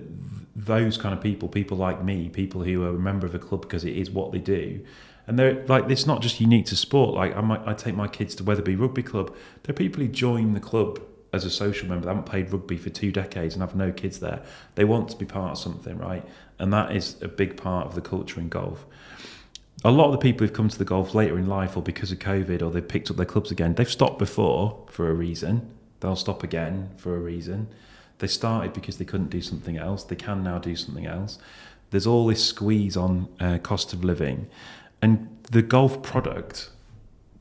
those 0.55 0.97
kind 0.97 1.15
of 1.15 1.21
people, 1.21 1.49
people 1.49 1.77
like 1.77 2.03
me, 2.03 2.29
people 2.29 2.63
who 2.63 2.83
are 2.83 2.89
a 2.89 2.93
member 2.93 3.25
of 3.25 3.33
a 3.33 3.39
club 3.39 3.61
because 3.61 3.83
it 3.83 3.95
is 3.95 4.11
what 4.11 4.31
they 4.31 4.39
do, 4.39 4.85
and 5.25 5.39
they're 5.39 5.65
like 5.65 5.89
it's 5.89 6.05
not 6.05 6.21
just 6.21 6.39
unique 6.39 6.67
to 6.67 6.75
sport. 6.75 7.15
Like 7.15 7.35
I 7.35 7.41
might 7.41 7.61
I 7.65 7.73
take 7.73 7.95
my 7.95 8.07
kids 8.07 8.35
to 8.35 8.43
Wetherby 8.43 8.75
Rugby 8.75 9.01
Club. 9.01 9.35
There 9.63 9.73
are 9.73 9.77
people 9.77 10.03
who 10.03 10.07
join 10.07 10.53
the 10.53 10.59
club 10.59 10.99
as 11.35 11.45
a 11.45 11.49
social 11.49 11.87
member. 11.87 12.05
They 12.05 12.11
haven't 12.11 12.25
played 12.25 12.51
rugby 12.51 12.77
for 12.77 12.89
two 12.89 13.11
decades 13.11 13.53
and 13.53 13.61
have 13.61 13.75
no 13.75 13.91
kids 13.91 14.19
there. 14.19 14.41
They 14.75 14.85
want 14.85 15.09
to 15.09 15.17
be 15.17 15.25
part 15.25 15.51
of 15.51 15.57
something, 15.57 15.97
right? 15.97 16.23
And 16.59 16.73
that 16.73 16.95
is 16.95 17.21
a 17.21 17.27
big 17.27 17.57
part 17.57 17.85
of 17.87 17.95
the 17.95 18.01
culture 18.01 18.39
in 18.39 18.49
golf. 18.49 18.85
A 19.83 19.91
lot 19.91 20.05
of 20.05 20.13
the 20.13 20.17
people 20.17 20.47
who've 20.47 20.55
come 20.55 20.69
to 20.69 20.77
the 20.77 20.85
golf 20.85 21.13
later 21.13 21.37
in 21.37 21.47
life 21.47 21.77
or 21.77 21.83
because 21.83 22.11
of 22.11 22.19
COVID 22.19 22.61
or 22.61 22.71
they've 22.71 22.87
picked 22.87 23.11
up 23.11 23.17
their 23.17 23.25
clubs 23.25 23.51
again, 23.51 23.75
they've 23.75 23.91
stopped 23.91 24.17
before 24.17 24.85
for 24.89 25.09
a 25.09 25.13
reason. 25.13 25.69
They'll 25.99 26.15
stop 26.15 26.43
again 26.43 26.89
for 26.97 27.15
a 27.15 27.19
reason. 27.19 27.67
They 28.19 28.27
started 28.27 28.73
because 28.73 28.97
they 28.97 29.05
couldn't 29.05 29.29
do 29.29 29.41
something 29.41 29.77
else. 29.77 30.03
They 30.03 30.15
can 30.15 30.43
now 30.43 30.57
do 30.57 30.75
something 30.75 31.05
else. 31.05 31.37
There's 31.91 32.07
all 32.07 32.27
this 32.27 32.43
squeeze 32.43 32.97
on 32.97 33.27
uh, 33.39 33.57
cost 33.59 33.93
of 33.93 34.03
living, 34.03 34.47
and 35.01 35.29
the 35.51 35.61
golf 35.61 36.01
product, 36.01 36.69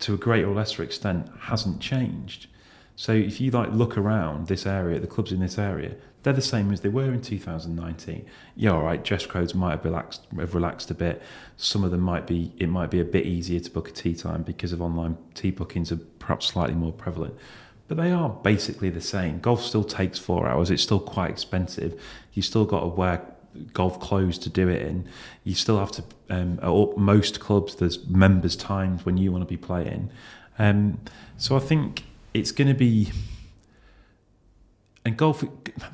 to 0.00 0.14
a 0.14 0.16
greater 0.16 0.50
or 0.50 0.54
lesser 0.54 0.82
extent, 0.82 1.30
hasn't 1.42 1.80
changed. 1.80 2.46
So 2.96 3.12
if 3.12 3.40
you 3.40 3.50
like 3.50 3.72
look 3.72 3.98
around 3.98 4.46
this 4.46 4.66
area, 4.66 5.00
the 5.00 5.06
clubs 5.06 5.32
in 5.32 5.40
this 5.40 5.58
area, 5.58 5.96
they're 6.22 6.32
the 6.32 6.40
same 6.42 6.72
as 6.72 6.80
they 6.80 6.88
were 6.88 7.12
in 7.12 7.20
2019. 7.20 8.24
Yeah, 8.56 8.70
all 8.70 8.82
right. 8.82 9.02
Dress 9.04 9.26
codes 9.26 9.54
might 9.54 9.72
have 9.72 9.84
relaxed, 9.84 10.26
have 10.38 10.54
relaxed 10.54 10.90
a 10.90 10.94
bit. 10.94 11.22
Some 11.56 11.84
of 11.84 11.90
them 11.90 12.00
might 12.00 12.26
be. 12.26 12.52
It 12.58 12.68
might 12.68 12.90
be 12.90 13.00
a 13.00 13.04
bit 13.04 13.26
easier 13.26 13.60
to 13.60 13.70
book 13.70 13.88
a 13.88 13.92
tee 13.92 14.14
time 14.14 14.42
because 14.42 14.72
of 14.72 14.80
online 14.80 15.18
tee 15.34 15.50
bookings 15.50 15.92
are 15.92 15.98
perhaps 16.18 16.46
slightly 16.46 16.74
more 16.74 16.92
prevalent. 16.92 17.34
But 17.88 17.98
they 17.98 18.10
are 18.10 18.30
basically 18.30 18.88
the 18.88 19.02
same. 19.02 19.40
Golf 19.40 19.62
still 19.62 19.84
takes 19.84 20.18
four 20.18 20.48
hours. 20.48 20.70
It's 20.70 20.82
still 20.82 21.00
quite 21.00 21.30
expensive. 21.30 22.00
You 22.32 22.40
still 22.40 22.64
got 22.64 22.80
to 22.80 22.86
wear 22.86 23.22
golf 23.74 24.00
clothes 24.00 24.38
to 24.38 24.48
do 24.48 24.68
it 24.68 24.80
in. 24.80 25.06
You 25.44 25.54
still 25.54 25.78
have 25.78 25.92
to. 25.92 26.04
Um, 26.30 26.58
at 26.62 26.96
most 26.96 27.40
clubs, 27.40 27.74
there's 27.74 28.06
members' 28.06 28.56
times 28.56 29.04
when 29.04 29.18
you 29.18 29.30
want 29.30 29.42
to 29.42 29.48
be 29.48 29.58
playing. 29.58 30.10
Um, 30.58 31.00
so 31.36 31.54
I 31.56 31.60
think 31.60 32.04
it's 32.34 32.52
going 32.52 32.68
to 32.68 32.74
be 32.74 33.10
and 35.06 35.16
golf 35.16 35.44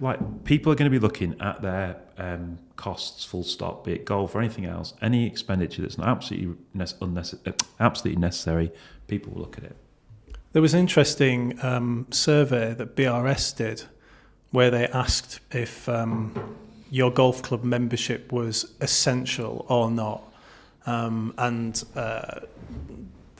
like 0.00 0.44
people 0.44 0.72
are 0.72 0.76
going 0.76 0.90
to 0.90 0.98
be 0.98 1.00
looking 1.00 1.40
at 1.40 1.62
their 1.62 1.96
um, 2.18 2.58
costs 2.76 3.24
full 3.24 3.44
stop 3.44 3.84
be 3.84 3.92
it 3.92 4.04
golf 4.04 4.34
or 4.34 4.40
anything 4.40 4.64
else 4.64 4.94
any 5.00 5.26
expenditure 5.26 5.82
that's 5.82 5.98
not 5.98 6.08
absolutely 6.08 6.56
unnecessary 7.00 7.54
absolutely 7.78 8.20
necessary 8.20 8.72
people 9.10 9.32
will 9.34 9.42
look 9.42 9.58
at 9.58 9.64
it. 9.64 9.76
There 10.52 10.62
was 10.62 10.72
an 10.72 10.80
interesting 10.80 11.62
um, 11.62 12.06
survey 12.10 12.72
that 12.74 12.96
BRS 12.96 13.56
did 13.56 13.82
where 14.52 14.70
they 14.70 14.86
asked 14.88 15.40
if 15.50 15.88
um, 15.88 16.56
your 16.90 17.10
golf 17.10 17.42
club 17.42 17.62
membership 17.62 18.32
was 18.32 18.72
essential 18.80 19.66
or 19.68 19.90
not. 19.90 20.22
Um, 20.86 21.34
and 21.36 21.82
uh, 21.94 22.40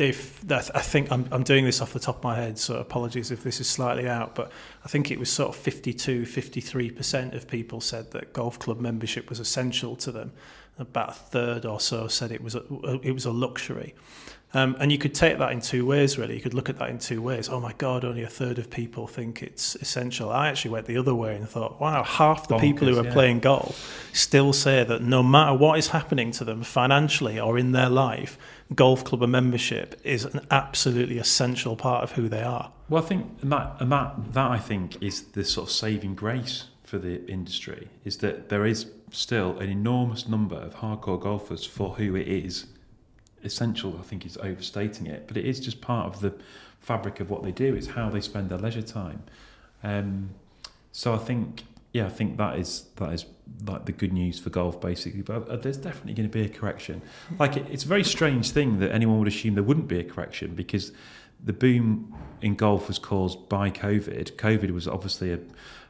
they've 0.01 0.51
I 0.51 0.81
think 0.81 1.13
I'm, 1.13 1.29
I'm 1.31 1.43
doing 1.43 1.67
this 1.67 1.83
off 1.83 1.93
the 1.93 2.01
top 2.01 2.17
of 2.17 2.25
my 2.25 2.35
head 2.35 2.59
so 2.59 2.79
apologies 2.79 3.31
if 3.31 3.43
this 3.43 3.61
is 3.61 3.69
slightly 3.69 4.09
out 4.09 4.35
but 4.35 4.51
I 4.83 4.89
think 4.89 5.11
it 5.11 5.19
was 5.19 5.31
sort 5.31 5.51
of 5.51 5.57
52 5.57 6.23
53% 6.23 7.35
of 7.35 7.47
people 7.47 7.83
said 7.83 8.11
that 8.13 8.33
golf 8.33 8.59
club 8.59 8.81
membership 8.81 9.29
was 9.29 9.41
essential 9.41 9.97
to 9.97 10.11
them 10.11 10.33
about 10.79 11.11
a 11.11 11.13
third 11.13 11.67
or 11.67 11.79
so 11.79 12.09
said 12.09 12.33
it 12.33 12.43
was 12.43 12.55
a, 12.55 12.63
it 13.03 13.13
was 13.13 13.27
a 13.27 13.31
luxury 13.31 13.95
um, 14.53 14.77
and 14.81 14.91
you 14.91 14.99
could 14.99 15.15
take 15.15 15.39
that 15.39 15.53
in 15.53 15.61
two 15.61 15.87
ways, 15.87 16.19
really. 16.19 16.35
You 16.35 16.41
could 16.41 16.55
look 16.55 16.69
at 16.69 16.79
that 16.79 16.91
in 16.91 16.99
two 16.99 17.23
ways. 17.23 17.49
Oh 17.49 17.61
my 17.61 17.73
God, 17.75 18.05
only 18.05 18.25
a 18.25 18.29
third 18.29 18.59
of 18.59 18.69
people 18.69 19.07
think 19.07 19.45
it's 19.45 19.77
essential. 19.77 20.31
I 20.31 20.49
actually 20.49 20.73
went 20.73 20.87
the 20.87 20.97
other 20.97 21.15
way 21.15 21.37
and 21.37 21.49
thought, 21.49 21.81
wow, 21.81 22.03
half 22.03 22.49
the 22.49 22.57
Bonkers, 22.57 22.61
people 22.61 22.89
who 22.89 22.99
are 22.99 23.05
yeah. 23.05 23.13
playing 23.13 23.41
golf 23.41 24.11
still 24.13 24.53
say 24.53 24.83
that 24.83 25.03
no 25.03 25.23
matter 25.23 25.55
what 25.55 25.79
is 25.79 25.89
happening 25.89 26.33
to 26.33 26.45
them 26.45 26.65
financially 26.65 27.39
or 27.39 27.59
in 27.59 27.71
their 27.71 27.89
life, 27.89 28.37
golf 28.75 29.05
club 29.05 29.29
membership 29.29 30.01
is 30.05 30.25
an 30.25 30.47
absolutely 30.51 31.19
essential 31.19 31.77
part 31.77 32.05
of 32.05 32.13
who 32.13 32.29
they 32.29 32.43
are. 32.43 32.73
Well, 32.89 33.03
I 33.03 33.07
think 33.07 33.27
and 33.43 33.53
that 33.53 33.77
and 33.81 33.91
that 33.93 34.33
that 34.33 34.51
I 34.51 34.59
think 34.59 35.03
is 35.03 35.23
the 35.23 35.45
sort 35.45 35.69
of 35.69 35.73
saving 35.73 36.15
grace 36.15 36.65
for 36.85 36.99
the 36.99 37.25
industry 37.27 37.89
is 38.05 38.19
that 38.19 38.49
there 38.49 38.67
is 38.67 38.87
still 39.13 39.59
an 39.59 39.69
enormous 39.69 40.29
number 40.29 40.57
of 40.57 40.77
hardcore 40.77 41.21
golfers 41.21 41.65
for 41.65 41.95
who 41.95 42.17
it 42.17 42.27
is 42.27 42.67
essential, 43.45 43.97
I 43.99 44.03
think, 44.03 44.27
is 44.27 44.37
overstating 44.39 45.07
it, 45.07 45.27
but 45.27 45.37
it 45.37 45.45
is 45.45 45.61
just 45.61 45.81
part 45.81 46.13
of 46.13 46.21
the 46.21 46.35
fabric 46.81 47.21
of 47.21 47.31
what 47.31 47.43
they 47.43 47.53
do. 47.53 47.75
It's 47.75 47.89
how 47.89 48.11
they 48.11 48.21
spend 48.21 48.51
their 48.51 48.59
leisure 48.59 48.83
time. 48.83 49.23
Um, 49.83 50.31
so 50.93 51.15
I 51.15 51.19
think, 51.19 51.65
yeah, 51.93 52.07
I 52.07 52.11
think 52.11 52.37
that 52.39 52.59
is 52.59 52.87
that 52.97 53.13
is 53.13 53.25
like 53.67 53.87
the 53.87 53.93
good 53.93 54.13
news 54.13 54.39
for 54.39 54.51
golf, 54.51 54.81
basically. 54.81 55.23
But 55.23 55.49
uh, 55.49 55.57
there's 55.57 55.77
definitely 55.77 56.15
going 56.15 56.29
to 56.29 56.33
be 56.33 56.45
a 56.45 56.49
correction. 56.49 57.03
Like 57.39 57.57
it, 57.57 57.67
it's 57.71 57.85
a 57.85 57.89
very 57.89 58.05
strange 58.05 58.51
thing 58.51 58.79
that 58.81 58.93
anyone 58.93 59.19
would 59.19 59.29
assume 59.29 59.55
there 59.55 59.63
wouldn't 59.65 59.89
be 59.89 59.99
a 59.99 60.05
correction 60.05 60.55
because 60.55 60.93
the 61.43 61.53
boom 61.53 62.15
in 62.43 62.55
golf 62.55 62.89
was 62.89 62.99
caused 62.99 63.49
by 63.49 63.71
COVID. 63.71 64.33
COVID 64.33 64.71
was 64.73 64.87
obviously 64.87 65.33
a 65.33 65.41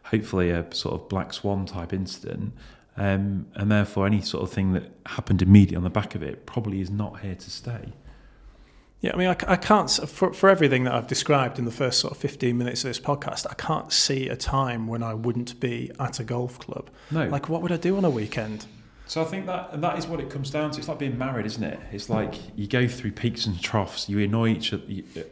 hopefully 0.04 0.50
a 0.50 0.66
sort 0.74 1.00
of 1.00 1.08
black 1.08 1.32
swan 1.32 1.66
type 1.66 1.92
incident. 1.92 2.52
Um, 2.96 3.46
and 3.54 3.70
therefore, 3.70 4.06
any 4.06 4.20
sort 4.20 4.42
of 4.42 4.50
thing 4.50 4.72
that 4.72 4.90
happened 5.06 5.40
immediately 5.40 5.76
on 5.76 5.84
the 5.84 5.90
back 5.90 6.14
of 6.14 6.22
it 6.22 6.44
probably 6.46 6.80
is 6.80 6.90
not 6.90 7.20
here 7.20 7.34
to 7.34 7.50
stay. 7.50 7.92
Yeah, 9.00 9.12
I 9.14 9.16
mean, 9.16 9.28
I, 9.28 9.36
I 9.46 9.56
can't, 9.56 9.90
for, 9.90 10.32
for 10.34 10.50
everything 10.50 10.84
that 10.84 10.94
I've 10.94 11.06
described 11.06 11.58
in 11.58 11.64
the 11.64 11.70
first 11.70 12.00
sort 12.00 12.12
of 12.12 12.18
15 12.18 12.56
minutes 12.56 12.84
of 12.84 12.90
this 12.90 13.00
podcast, 13.00 13.46
I 13.50 13.54
can't 13.54 13.90
see 13.90 14.28
a 14.28 14.36
time 14.36 14.86
when 14.86 15.02
I 15.02 15.14
wouldn't 15.14 15.58
be 15.58 15.90
at 15.98 16.20
a 16.20 16.24
golf 16.24 16.58
club. 16.58 16.90
No. 17.10 17.26
Like, 17.26 17.48
what 17.48 17.62
would 17.62 17.72
I 17.72 17.78
do 17.78 17.96
on 17.96 18.04
a 18.04 18.10
weekend? 18.10 18.66
So 19.06 19.22
I 19.22 19.24
think 19.24 19.46
that 19.46 19.80
that 19.80 19.98
is 19.98 20.06
what 20.06 20.20
it 20.20 20.30
comes 20.30 20.50
down 20.50 20.70
to. 20.72 20.78
It's 20.78 20.86
like 20.86 20.98
being 20.98 21.18
married, 21.18 21.46
isn't 21.46 21.64
it? 21.64 21.80
It's 21.90 22.08
like 22.08 22.34
you 22.56 22.68
go 22.68 22.86
through 22.86 23.12
peaks 23.12 23.46
and 23.46 23.60
troughs. 23.60 24.08
You 24.08 24.20
annoy 24.20 24.50
each 24.50 24.72
other 24.72 24.84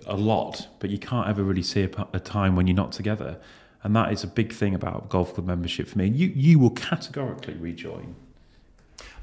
a 0.07 0.17
lot, 0.17 0.67
but 0.81 0.91
you 0.91 0.99
can't 0.99 1.29
ever 1.29 1.45
really 1.45 1.63
see 1.63 1.85
a, 1.85 2.09
a 2.13 2.19
time 2.19 2.57
when 2.57 2.67
you're 2.67 2.75
not 2.75 2.91
together 2.91 3.39
and 3.83 3.95
that 3.95 4.13
is 4.13 4.25
a 4.25 4.27
big 4.27 4.53
thing 4.53 4.75
about 4.75 5.09
golf 5.09 5.35
club 5.35 5.47
membership 5.47 5.89
for 5.89 5.99
me. 5.99 6.09
You 6.09 6.33
you 6.35 6.59
will 6.59 6.71
categorically 6.71 7.55
rejoin. 7.55 8.17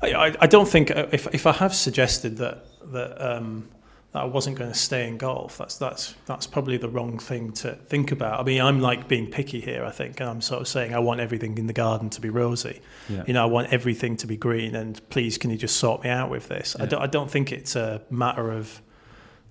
I, 0.01 0.35
I 0.39 0.47
don't 0.47 0.67
think 0.67 0.91
uh, 0.91 1.07
if 1.11 1.27
if 1.33 1.45
I 1.45 1.51
have 1.53 1.73
suggested 1.73 2.37
that 2.37 2.65
that 2.91 3.21
um, 3.21 3.67
that 4.15 4.21
I 4.21 4.25
wasn't 4.27 4.57
going 4.57 4.71
to 4.71 4.77
stay 4.77 5.09
in 5.09 5.17
golf, 5.17 5.57
that's 5.57 5.77
that's 5.77 6.15
that's 6.25 6.47
probably 6.47 6.77
the 6.77 6.87
wrong 6.87 7.19
thing 7.19 7.51
to 7.53 7.73
think 7.73 8.13
about. 8.13 8.39
I 8.39 8.43
mean, 8.43 8.61
I'm 8.61 8.79
like 8.79 9.09
being 9.09 9.29
picky 9.29 9.59
here. 9.59 9.83
I 9.83 9.91
think, 9.91 10.21
and 10.21 10.29
I'm 10.29 10.39
sort 10.41 10.61
of 10.61 10.69
saying 10.69 10.95
I 10.95 10.99
want 10.99 11.19
everything 11.19 11.57
in 11.57 11.67
the 11.67 11.73
garden 11.73 12.09
to 12.11 12.21
be 12.21 12.29
rosy. 12.29 12.79
Yeah. 13.09 13.25
You 13.27 13.33
know, 13.33 13.43
I 13.43 13.47
want 13.47 13.73
everything 13.73 14.15
to 14.17 14.27
be 14.27 14.37
green, 14.37 14.73
and 14.73 15.01
please, 15.09 15.37
can 15.37 15.51
you 15.51 15.57
just 15.57 15.75
sort 15.75 16.01
me 16.01 16.09
out 16.09 16.29
with 16.29 16.47
this? 16.47 16.77
Yeah. 16.77 16.83
I 16.83 16.87
don't 16.87 17.01
I 17.01 17.07
don't 17.07 17.29
think 17.29 17.51
it's 17.51 17.75
a 17.75 18.01
matter 18.09 18.51
of 18.51 18.81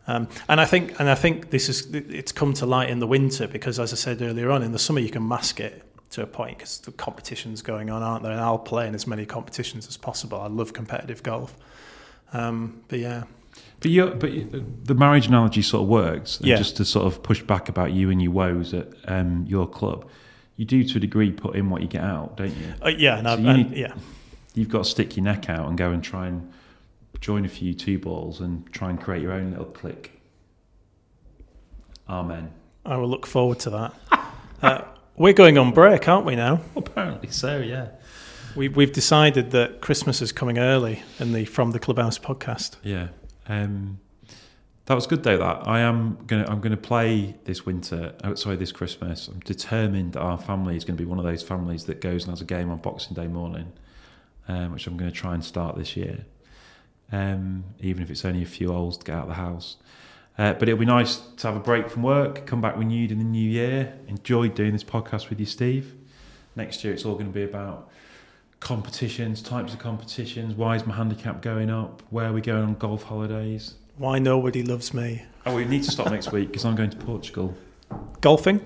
um, 0.07 0.29
and 0.49 0.61
I 0.61 0.65
think, 0.65 0.99
and 0.99 1.11
I 1.11 1.15
think 1.15 1.51
this 1.51 1.69
is 1.69 1.95
it's 1.95 2.33
come 2.33 2.55
to 2.55 2.67
light 2.67 2.89
in 2.89 3.01
the 3.01 3.07
winter 3.07 3.47
because, 3.47 3.79
as 3.79 3.93
I 3.93 3.97
said 3.97 4.23
earlier 4.23 4.51
on, 4.51 4.63
in 4.63 4.73
the 4.73 4.79
summer 4.79 5.01
you 5.01 5.11
can 5.11 5.29
mask 5.29 5.61
it 5.61 5.83
to 6.13 6.23
a 6.23 6.27
point 6.27 6.57
because 6.57 6.79
the 6.79 6.93
competitions 6.93 7.61
going 7.61 7.91
on, 7.91 8.03
aren't 8.03 8.23
there? 8.23 8.33
And 8.33 8.41
I'll 8.41 8.59
play 8.59 8.89
in 8.89 8.95
as 8.95 9.07
many 9.07 9.27
competitions 9.27 9.87
as 9.89 9.99
possible. 9.99 10.41
I 10.41 10.47
love 10.47 10.73
competitive 10.73 11.23
golf, 11.23 11.55
um, 12.33 12.83
but 12.89 12.99
yeah. 12.99 13.25
But 13.85 13.91
you, 13.91 14.07
but 14.07 14.87
the 14.87 14.95
marriage 14.95 15.27
analogy 15.27 15.61
sort 15.61 15.83
of 15.83 15.89
works. 15.91 16.39
yeah. 16.43 16.57
Just 16.57 16.79
to 16.79 16.87
sort 16.87 17.05
of 17.05 17.23
push 17.23 17.43
back 17.43 17.69
about 17.69 17.93
you 17.93 18.09
and 18.09 18.23
your 18.23 18.33
woes 18.33 18.73
at 18.73 18.89
um, 19.05 19.45
your 19.47 19.69
club, 19.69 20.09
you 20.57 20.65
do 20.65 20.85
to 20.85 20.97
a 20.97 21.01
degree 21.01 21.31
put 21.31 21.55
in 21.55 21.69
what 21.69 21.83
you 21.83 21.89
get 21.89 22.01
out, 22.01 22.39
don't 22.39 22.57
you? 22.57 22.73
Uh, 22.83 22.89
yeah, 22.89 23.23
so 23.23 23.37
you 23.37 23.53
need, 23.53 23.73
yeah. 23.73 23.93
You've 24.55 24.71
got 24.71 24.85
to 24.85 24.91
stick 24.91 25.19
your 25.19 25.25
neck 25.25 25.51
out 25.51 25.69
and 25.69 25.77
go 25.77 25.91
and 25.91 26.03
try 26.03 26.29
and 26.29 26.51
join 27.21 27.45
a 27.45 27.49
few 27.49 27.75
two 27.75 27.99
balls 27.99 28.41
and 28.41 28.73
try 28.73 28.89
and 28.89 28.99
create 28.99 29.21
your 29.21 29.33
own 29.33 29.51
little 29.51 29.67
clique. 29.67 30.19
Amen. 32.09 32.53
I 32.87 32.97
will 32.97 33.09
look 33.09 33.27
forward 33.27 33.59
to 33.61 33.71
that. 33.71 33.95
uh, 34.63 34.81
we're 35.15 35.35
going 35.35 35.59
on 35.59 35.73
break, 35.73 36.09
aren't 36.09 36.25
we 36.25 36.37
now? 36.37 36.63
Apparently 36.75 37.29
so, 37.29 37.59
yeah. 37.59 37.89
We, 38.57 38.69
we've 38.69 38.93
decided 38.93 39.51
that 39.51 39.83
Christmas 39.83 40.23
is 40.23 40.33
coming 40.33 40.59
early 40.59 41.03
in 41.19 41.33
the 41.35 41.45
From 41.45 41.73
the 41.73 41.79
Clubhouse 41.79 42.19
podcast. 42.19 42.77
Yeah. 42.83 43.09
Um, 43.47 44.01
that 44.87 44.95
was 44.95 45.07
good 45.07 45.23
though. 45.23 45.39
That 45.39 45.67
I 45.67 45.81
am 45.81 46.19
gonna 46.27 46.47
I'm 46.49 46.61
gonna 46.61 46.77
play 46.77 47.37
this 47.45 47.65
winter. 47.65 48.15
Oh, 48.23 48.35
sorry, 48.35 48.57
this 48.57 48.73
Christmas. 48.73 49.29
I'm 49.29 49.41
determined 49.41 50.13
that 50.13 50.21
our 50.21 50.39
family 50.39 50.77
is 50.77 50.85
to 50.97 51.03
be 51.03 51.09
one 51.09 51.19
of 51.19 51.25
those 51.25 51.43
families 51.43 51.85
that 51.85 52.01
goes 52.01 52.25
and 52.25 52.33
has 52.33 52.41
a 52.41 52.45
game 52.45 52.71
on 52.71 52.79
Boxing 52.79 53.15
Day 53.15 53.27
morning, 53.27 53.73
um, 54.49 54.73
which 54.73 54.87
I'm 54.87 54.97
to 55.11 55.17
try 55.17 55.35
and 55.35 55.45
start 55.45 55.77
this 55.77 55.97
year 55.97 56.27
um, 57.13 57.65
even 57.81 58.03
if 58.03 58.11
it's 58.11 58.25
only 58.25 58.43
a 58.43 58.47
few 58.47 58.73
holes 58.73 58.97
to 58.99 59.05
get 59.05 59.15
out 59.15 59.23
of 59.23 59.29
the 59.29 59.35
house. 59.35 59.77
Uh, 60.37 60.53
but 60.55 60.69
it'll 60.69 60.81
be 60.81 60.87
nice 60.87 61.17
to 61.37 61.47
have 61.47 61.57
a 61.57 61.61
break 61.61 61.89
from 61.89 62.03
work, 62.03 62.45
come 62.45 62.61
back 62.61 62.77
renewed 62.77 63.13
in 63.13 63.19
the 63.19 63.25
new 63.25 63.49
year. 63.49 63.95
Enjoyed 64.09 64.55
doing 64.55 64.73
this 64.73 64.83
podcast 64.83 65.31
with 65.31 65.39
you, 65.39 65.47
Steve. 65.47 65.95
Next 66.57 66.83
year, 66.83 66.93
it's 66.93 67.05
all 67.05 67.15
going 67.15 67.27
to 67.27 67.33
be 67.33 67.45
about 67.45 67.91
competitions, 68.65 69.43
types 69.43 69.75
of 69.75 69.79
competitions. 69.79 70.55
Why 70.55 70.75
is 70.75 70.87
my 70.87 70.95
handicap 70.95 71.43
going 71.43 71.71
up? 71.71 72.03
Where 72.09 72.27
are 72.27 72.33
we 72.33 72.41
going 72.41 72.65
on 72.65 72.75
golf 72.75 73.03
holidays? 73.03 73.75
Why 73.99 74.19
nobody 74.19 74.63
loves 74.63 74.93
me? 74.93 75.23
Oh, 75.47 75.55
we 75.55 75.67
need 75.67 75.85
to 75.85 75.91
stop 75.91 76.11
next 76.11 76.33
week 76.33 76.49
because 76.49 76.65
I'm 76.65 76.75
going 76.75 76.91
to 76.91 76.97
Portugal. 76.97 77.55
Golfing. 78.23 78.65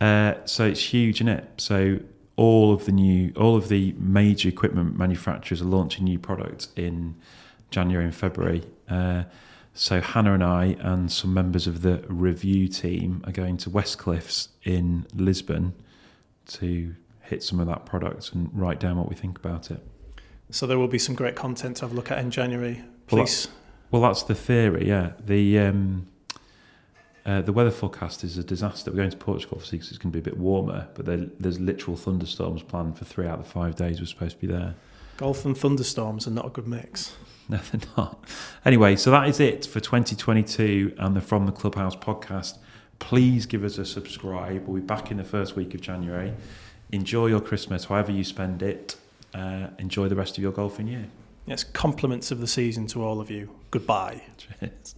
Uh, 0.00 0.34
so 0.44 0.66
it's 0.66 0.92
huge, 0.92 1.16
isn't 1.16 1.28
it? 1.28 1.48
So 1.56 2.00
all 2.36 2.74
of 2.74 2.84
the 2.84 2.92
new, 2.92 3.32
all 3.34 3.56
of 3.56 3.68
the 3.68 3.94
major 3.98 4.50
equipment 4.50 4.98
manufacturers 4.98 5.62
are 5.62 5.66
launching 5.66 6.04
new 6.04 6.18
products 6.18 6.68
in 6.76 7.16
January 7.70 8.04
and 8.04 8.14
February. 8.14 8.62
Uh, 8.88 9.24
so 9.72 10.02
Hannah 10.02 10.34
and 10.34 10.44
I 10.44 10.76
and 10.80 11.10
some 11.10 11.32
members 11.32 11.66
of 11.66 11.80
the 11.80 12.04
review 12.08 12.68
team 12.68 13.24
are 13.26 13.32
going 13.32 13.56
to 13.56 13.70
West 13.70 13.96
Cliffs 13.96 14.50
in 14.64 15.06
Lisbon 15.14 15.74
to 16.46 16.94
hit 17.24 17.42
some 17.42 17.60
of 17.60 17.66
that 17.66 17.84
product 17.86 18.32
and 18.32 18.50
write 18.52 18.78
down 18.80 18.96
what 18.96 19.08
we 19.08 19.14
think 19.14 19.38
about 19.38 19.70
it. 19.70 19.80
So 20.50 20.66
there 20.66 20.78
will 20.78 20.88
be 20.88 20.98
some 20.98 21.14
great 21.14 21.34
content 21.34 21.78
to 21.78 21.82
have 21.82 21.92
a 21.92 21.94
look 21.94 22.10
at 22.10 22.18
in 22.18 22.30
January. 22.30 22.82
Please. 23.06 23.48
Well, 23.90 24.02
well 24.02 24.10
that's 24.10 24.22
the 24.24 24.34
theory. 24.34 24.86
Yeah. 24.88 25.12
The 25.24 25.58
um, 25.58 26.08
Uh, 27.26 27.40
the 27.40 27.52
weather 27.54 27.70
forecast 27.70 28.22
is 28.22 28.36
a 28.36 28.44
disaster. 28.44 28.90
We're 28.90 28.98
going 28.98 29.10
to 29.10 29.16
Portugal 29.16 29.56
obviously 29.56 29.78
because 29.78 29.90
it's 29.92 29.98
going 29.98 30.12
to 30.12 30.16
be 30.16 30.20
a 30.20 30.30
bit 30.30 30.38
warmer, 30.38 30.88
but 30.94 31.06
there, 31.06 31.26
there's 31.40 31.58
literal 31.58 31.96
thunderstorms 31.96 32.62
planned 32.62 32.98
for 32.98 33.06
three 33.06 33.26
out 33.26 33.38
of 33.38 33.44
the 33.46 33.50
five 33.50 33.76
days 33.76 33.98
we're 33.98 34.06
supposed 34.06 34.38
to 34.38 34.46
be 34.46 34.52
there. 34.52 34.74
Golf 35.16 35.46
and 35.46 35.56
thunderstorms 35.56 36.26
are 36.26 36.30
not 36.32 36.46
a 36.46 36.50
good 36.50 36.68
mix. 36.68 37.14
No, 37.46 37.58
they're 37.70 37.90
not. 37.98 38.24
Anyway, 38.64 38.96
so 38.96 39.10
that 39.10 39.28
is 39.28 39.38
it 39.38 39.66
for 39.66 39.78
2022 39.78 40.94
and 40.96 41.14
the 41.14 41.20
From 41.20 41.44
the 41.44 41.52
Clubhouse 41.52 41.94
podcast. 41.94 42.56
Please 43.00 43.44
give 43.44 43.64
us 43.64 43.76
a 43.76 43.84
subscribe. 43.84 44.66
We'll 44.66 44.80
be 44.80 44.86
back 44.86 45.10
in 45.10 45.18
the 45.18 45.24
first 45.24 45.54
week 45.54 45.74
of 45.74 45.82
January. 45.82 46.32
Enjoy 46.92 47.26
your 47.26 47.40
Christmas, 47.40 47.86
however 47.86 48.12
you 48.12 48.24
spend 48.24 48.62
it. 48.62 48.96
Uh, 49.32 49.68
enjoy 49.78 50.08
the 50.08 50.14
rest 50.14 50.38
of 50.38 50.42
your 50.42 50.52
golfing 50.52 50.86
year. 50.86 51.06
Yes, 51.46 51.64
compliments 51.64 52.30
of 52.30 52.40
the 52.40 52.46
season 52.46 52.86
to 52.88 53.02
all 53.02 53.20
of 53.20 53.30
you. 53.30 53.50
Goodbye. 53.70 54.22
Cheers. 54.60 54.94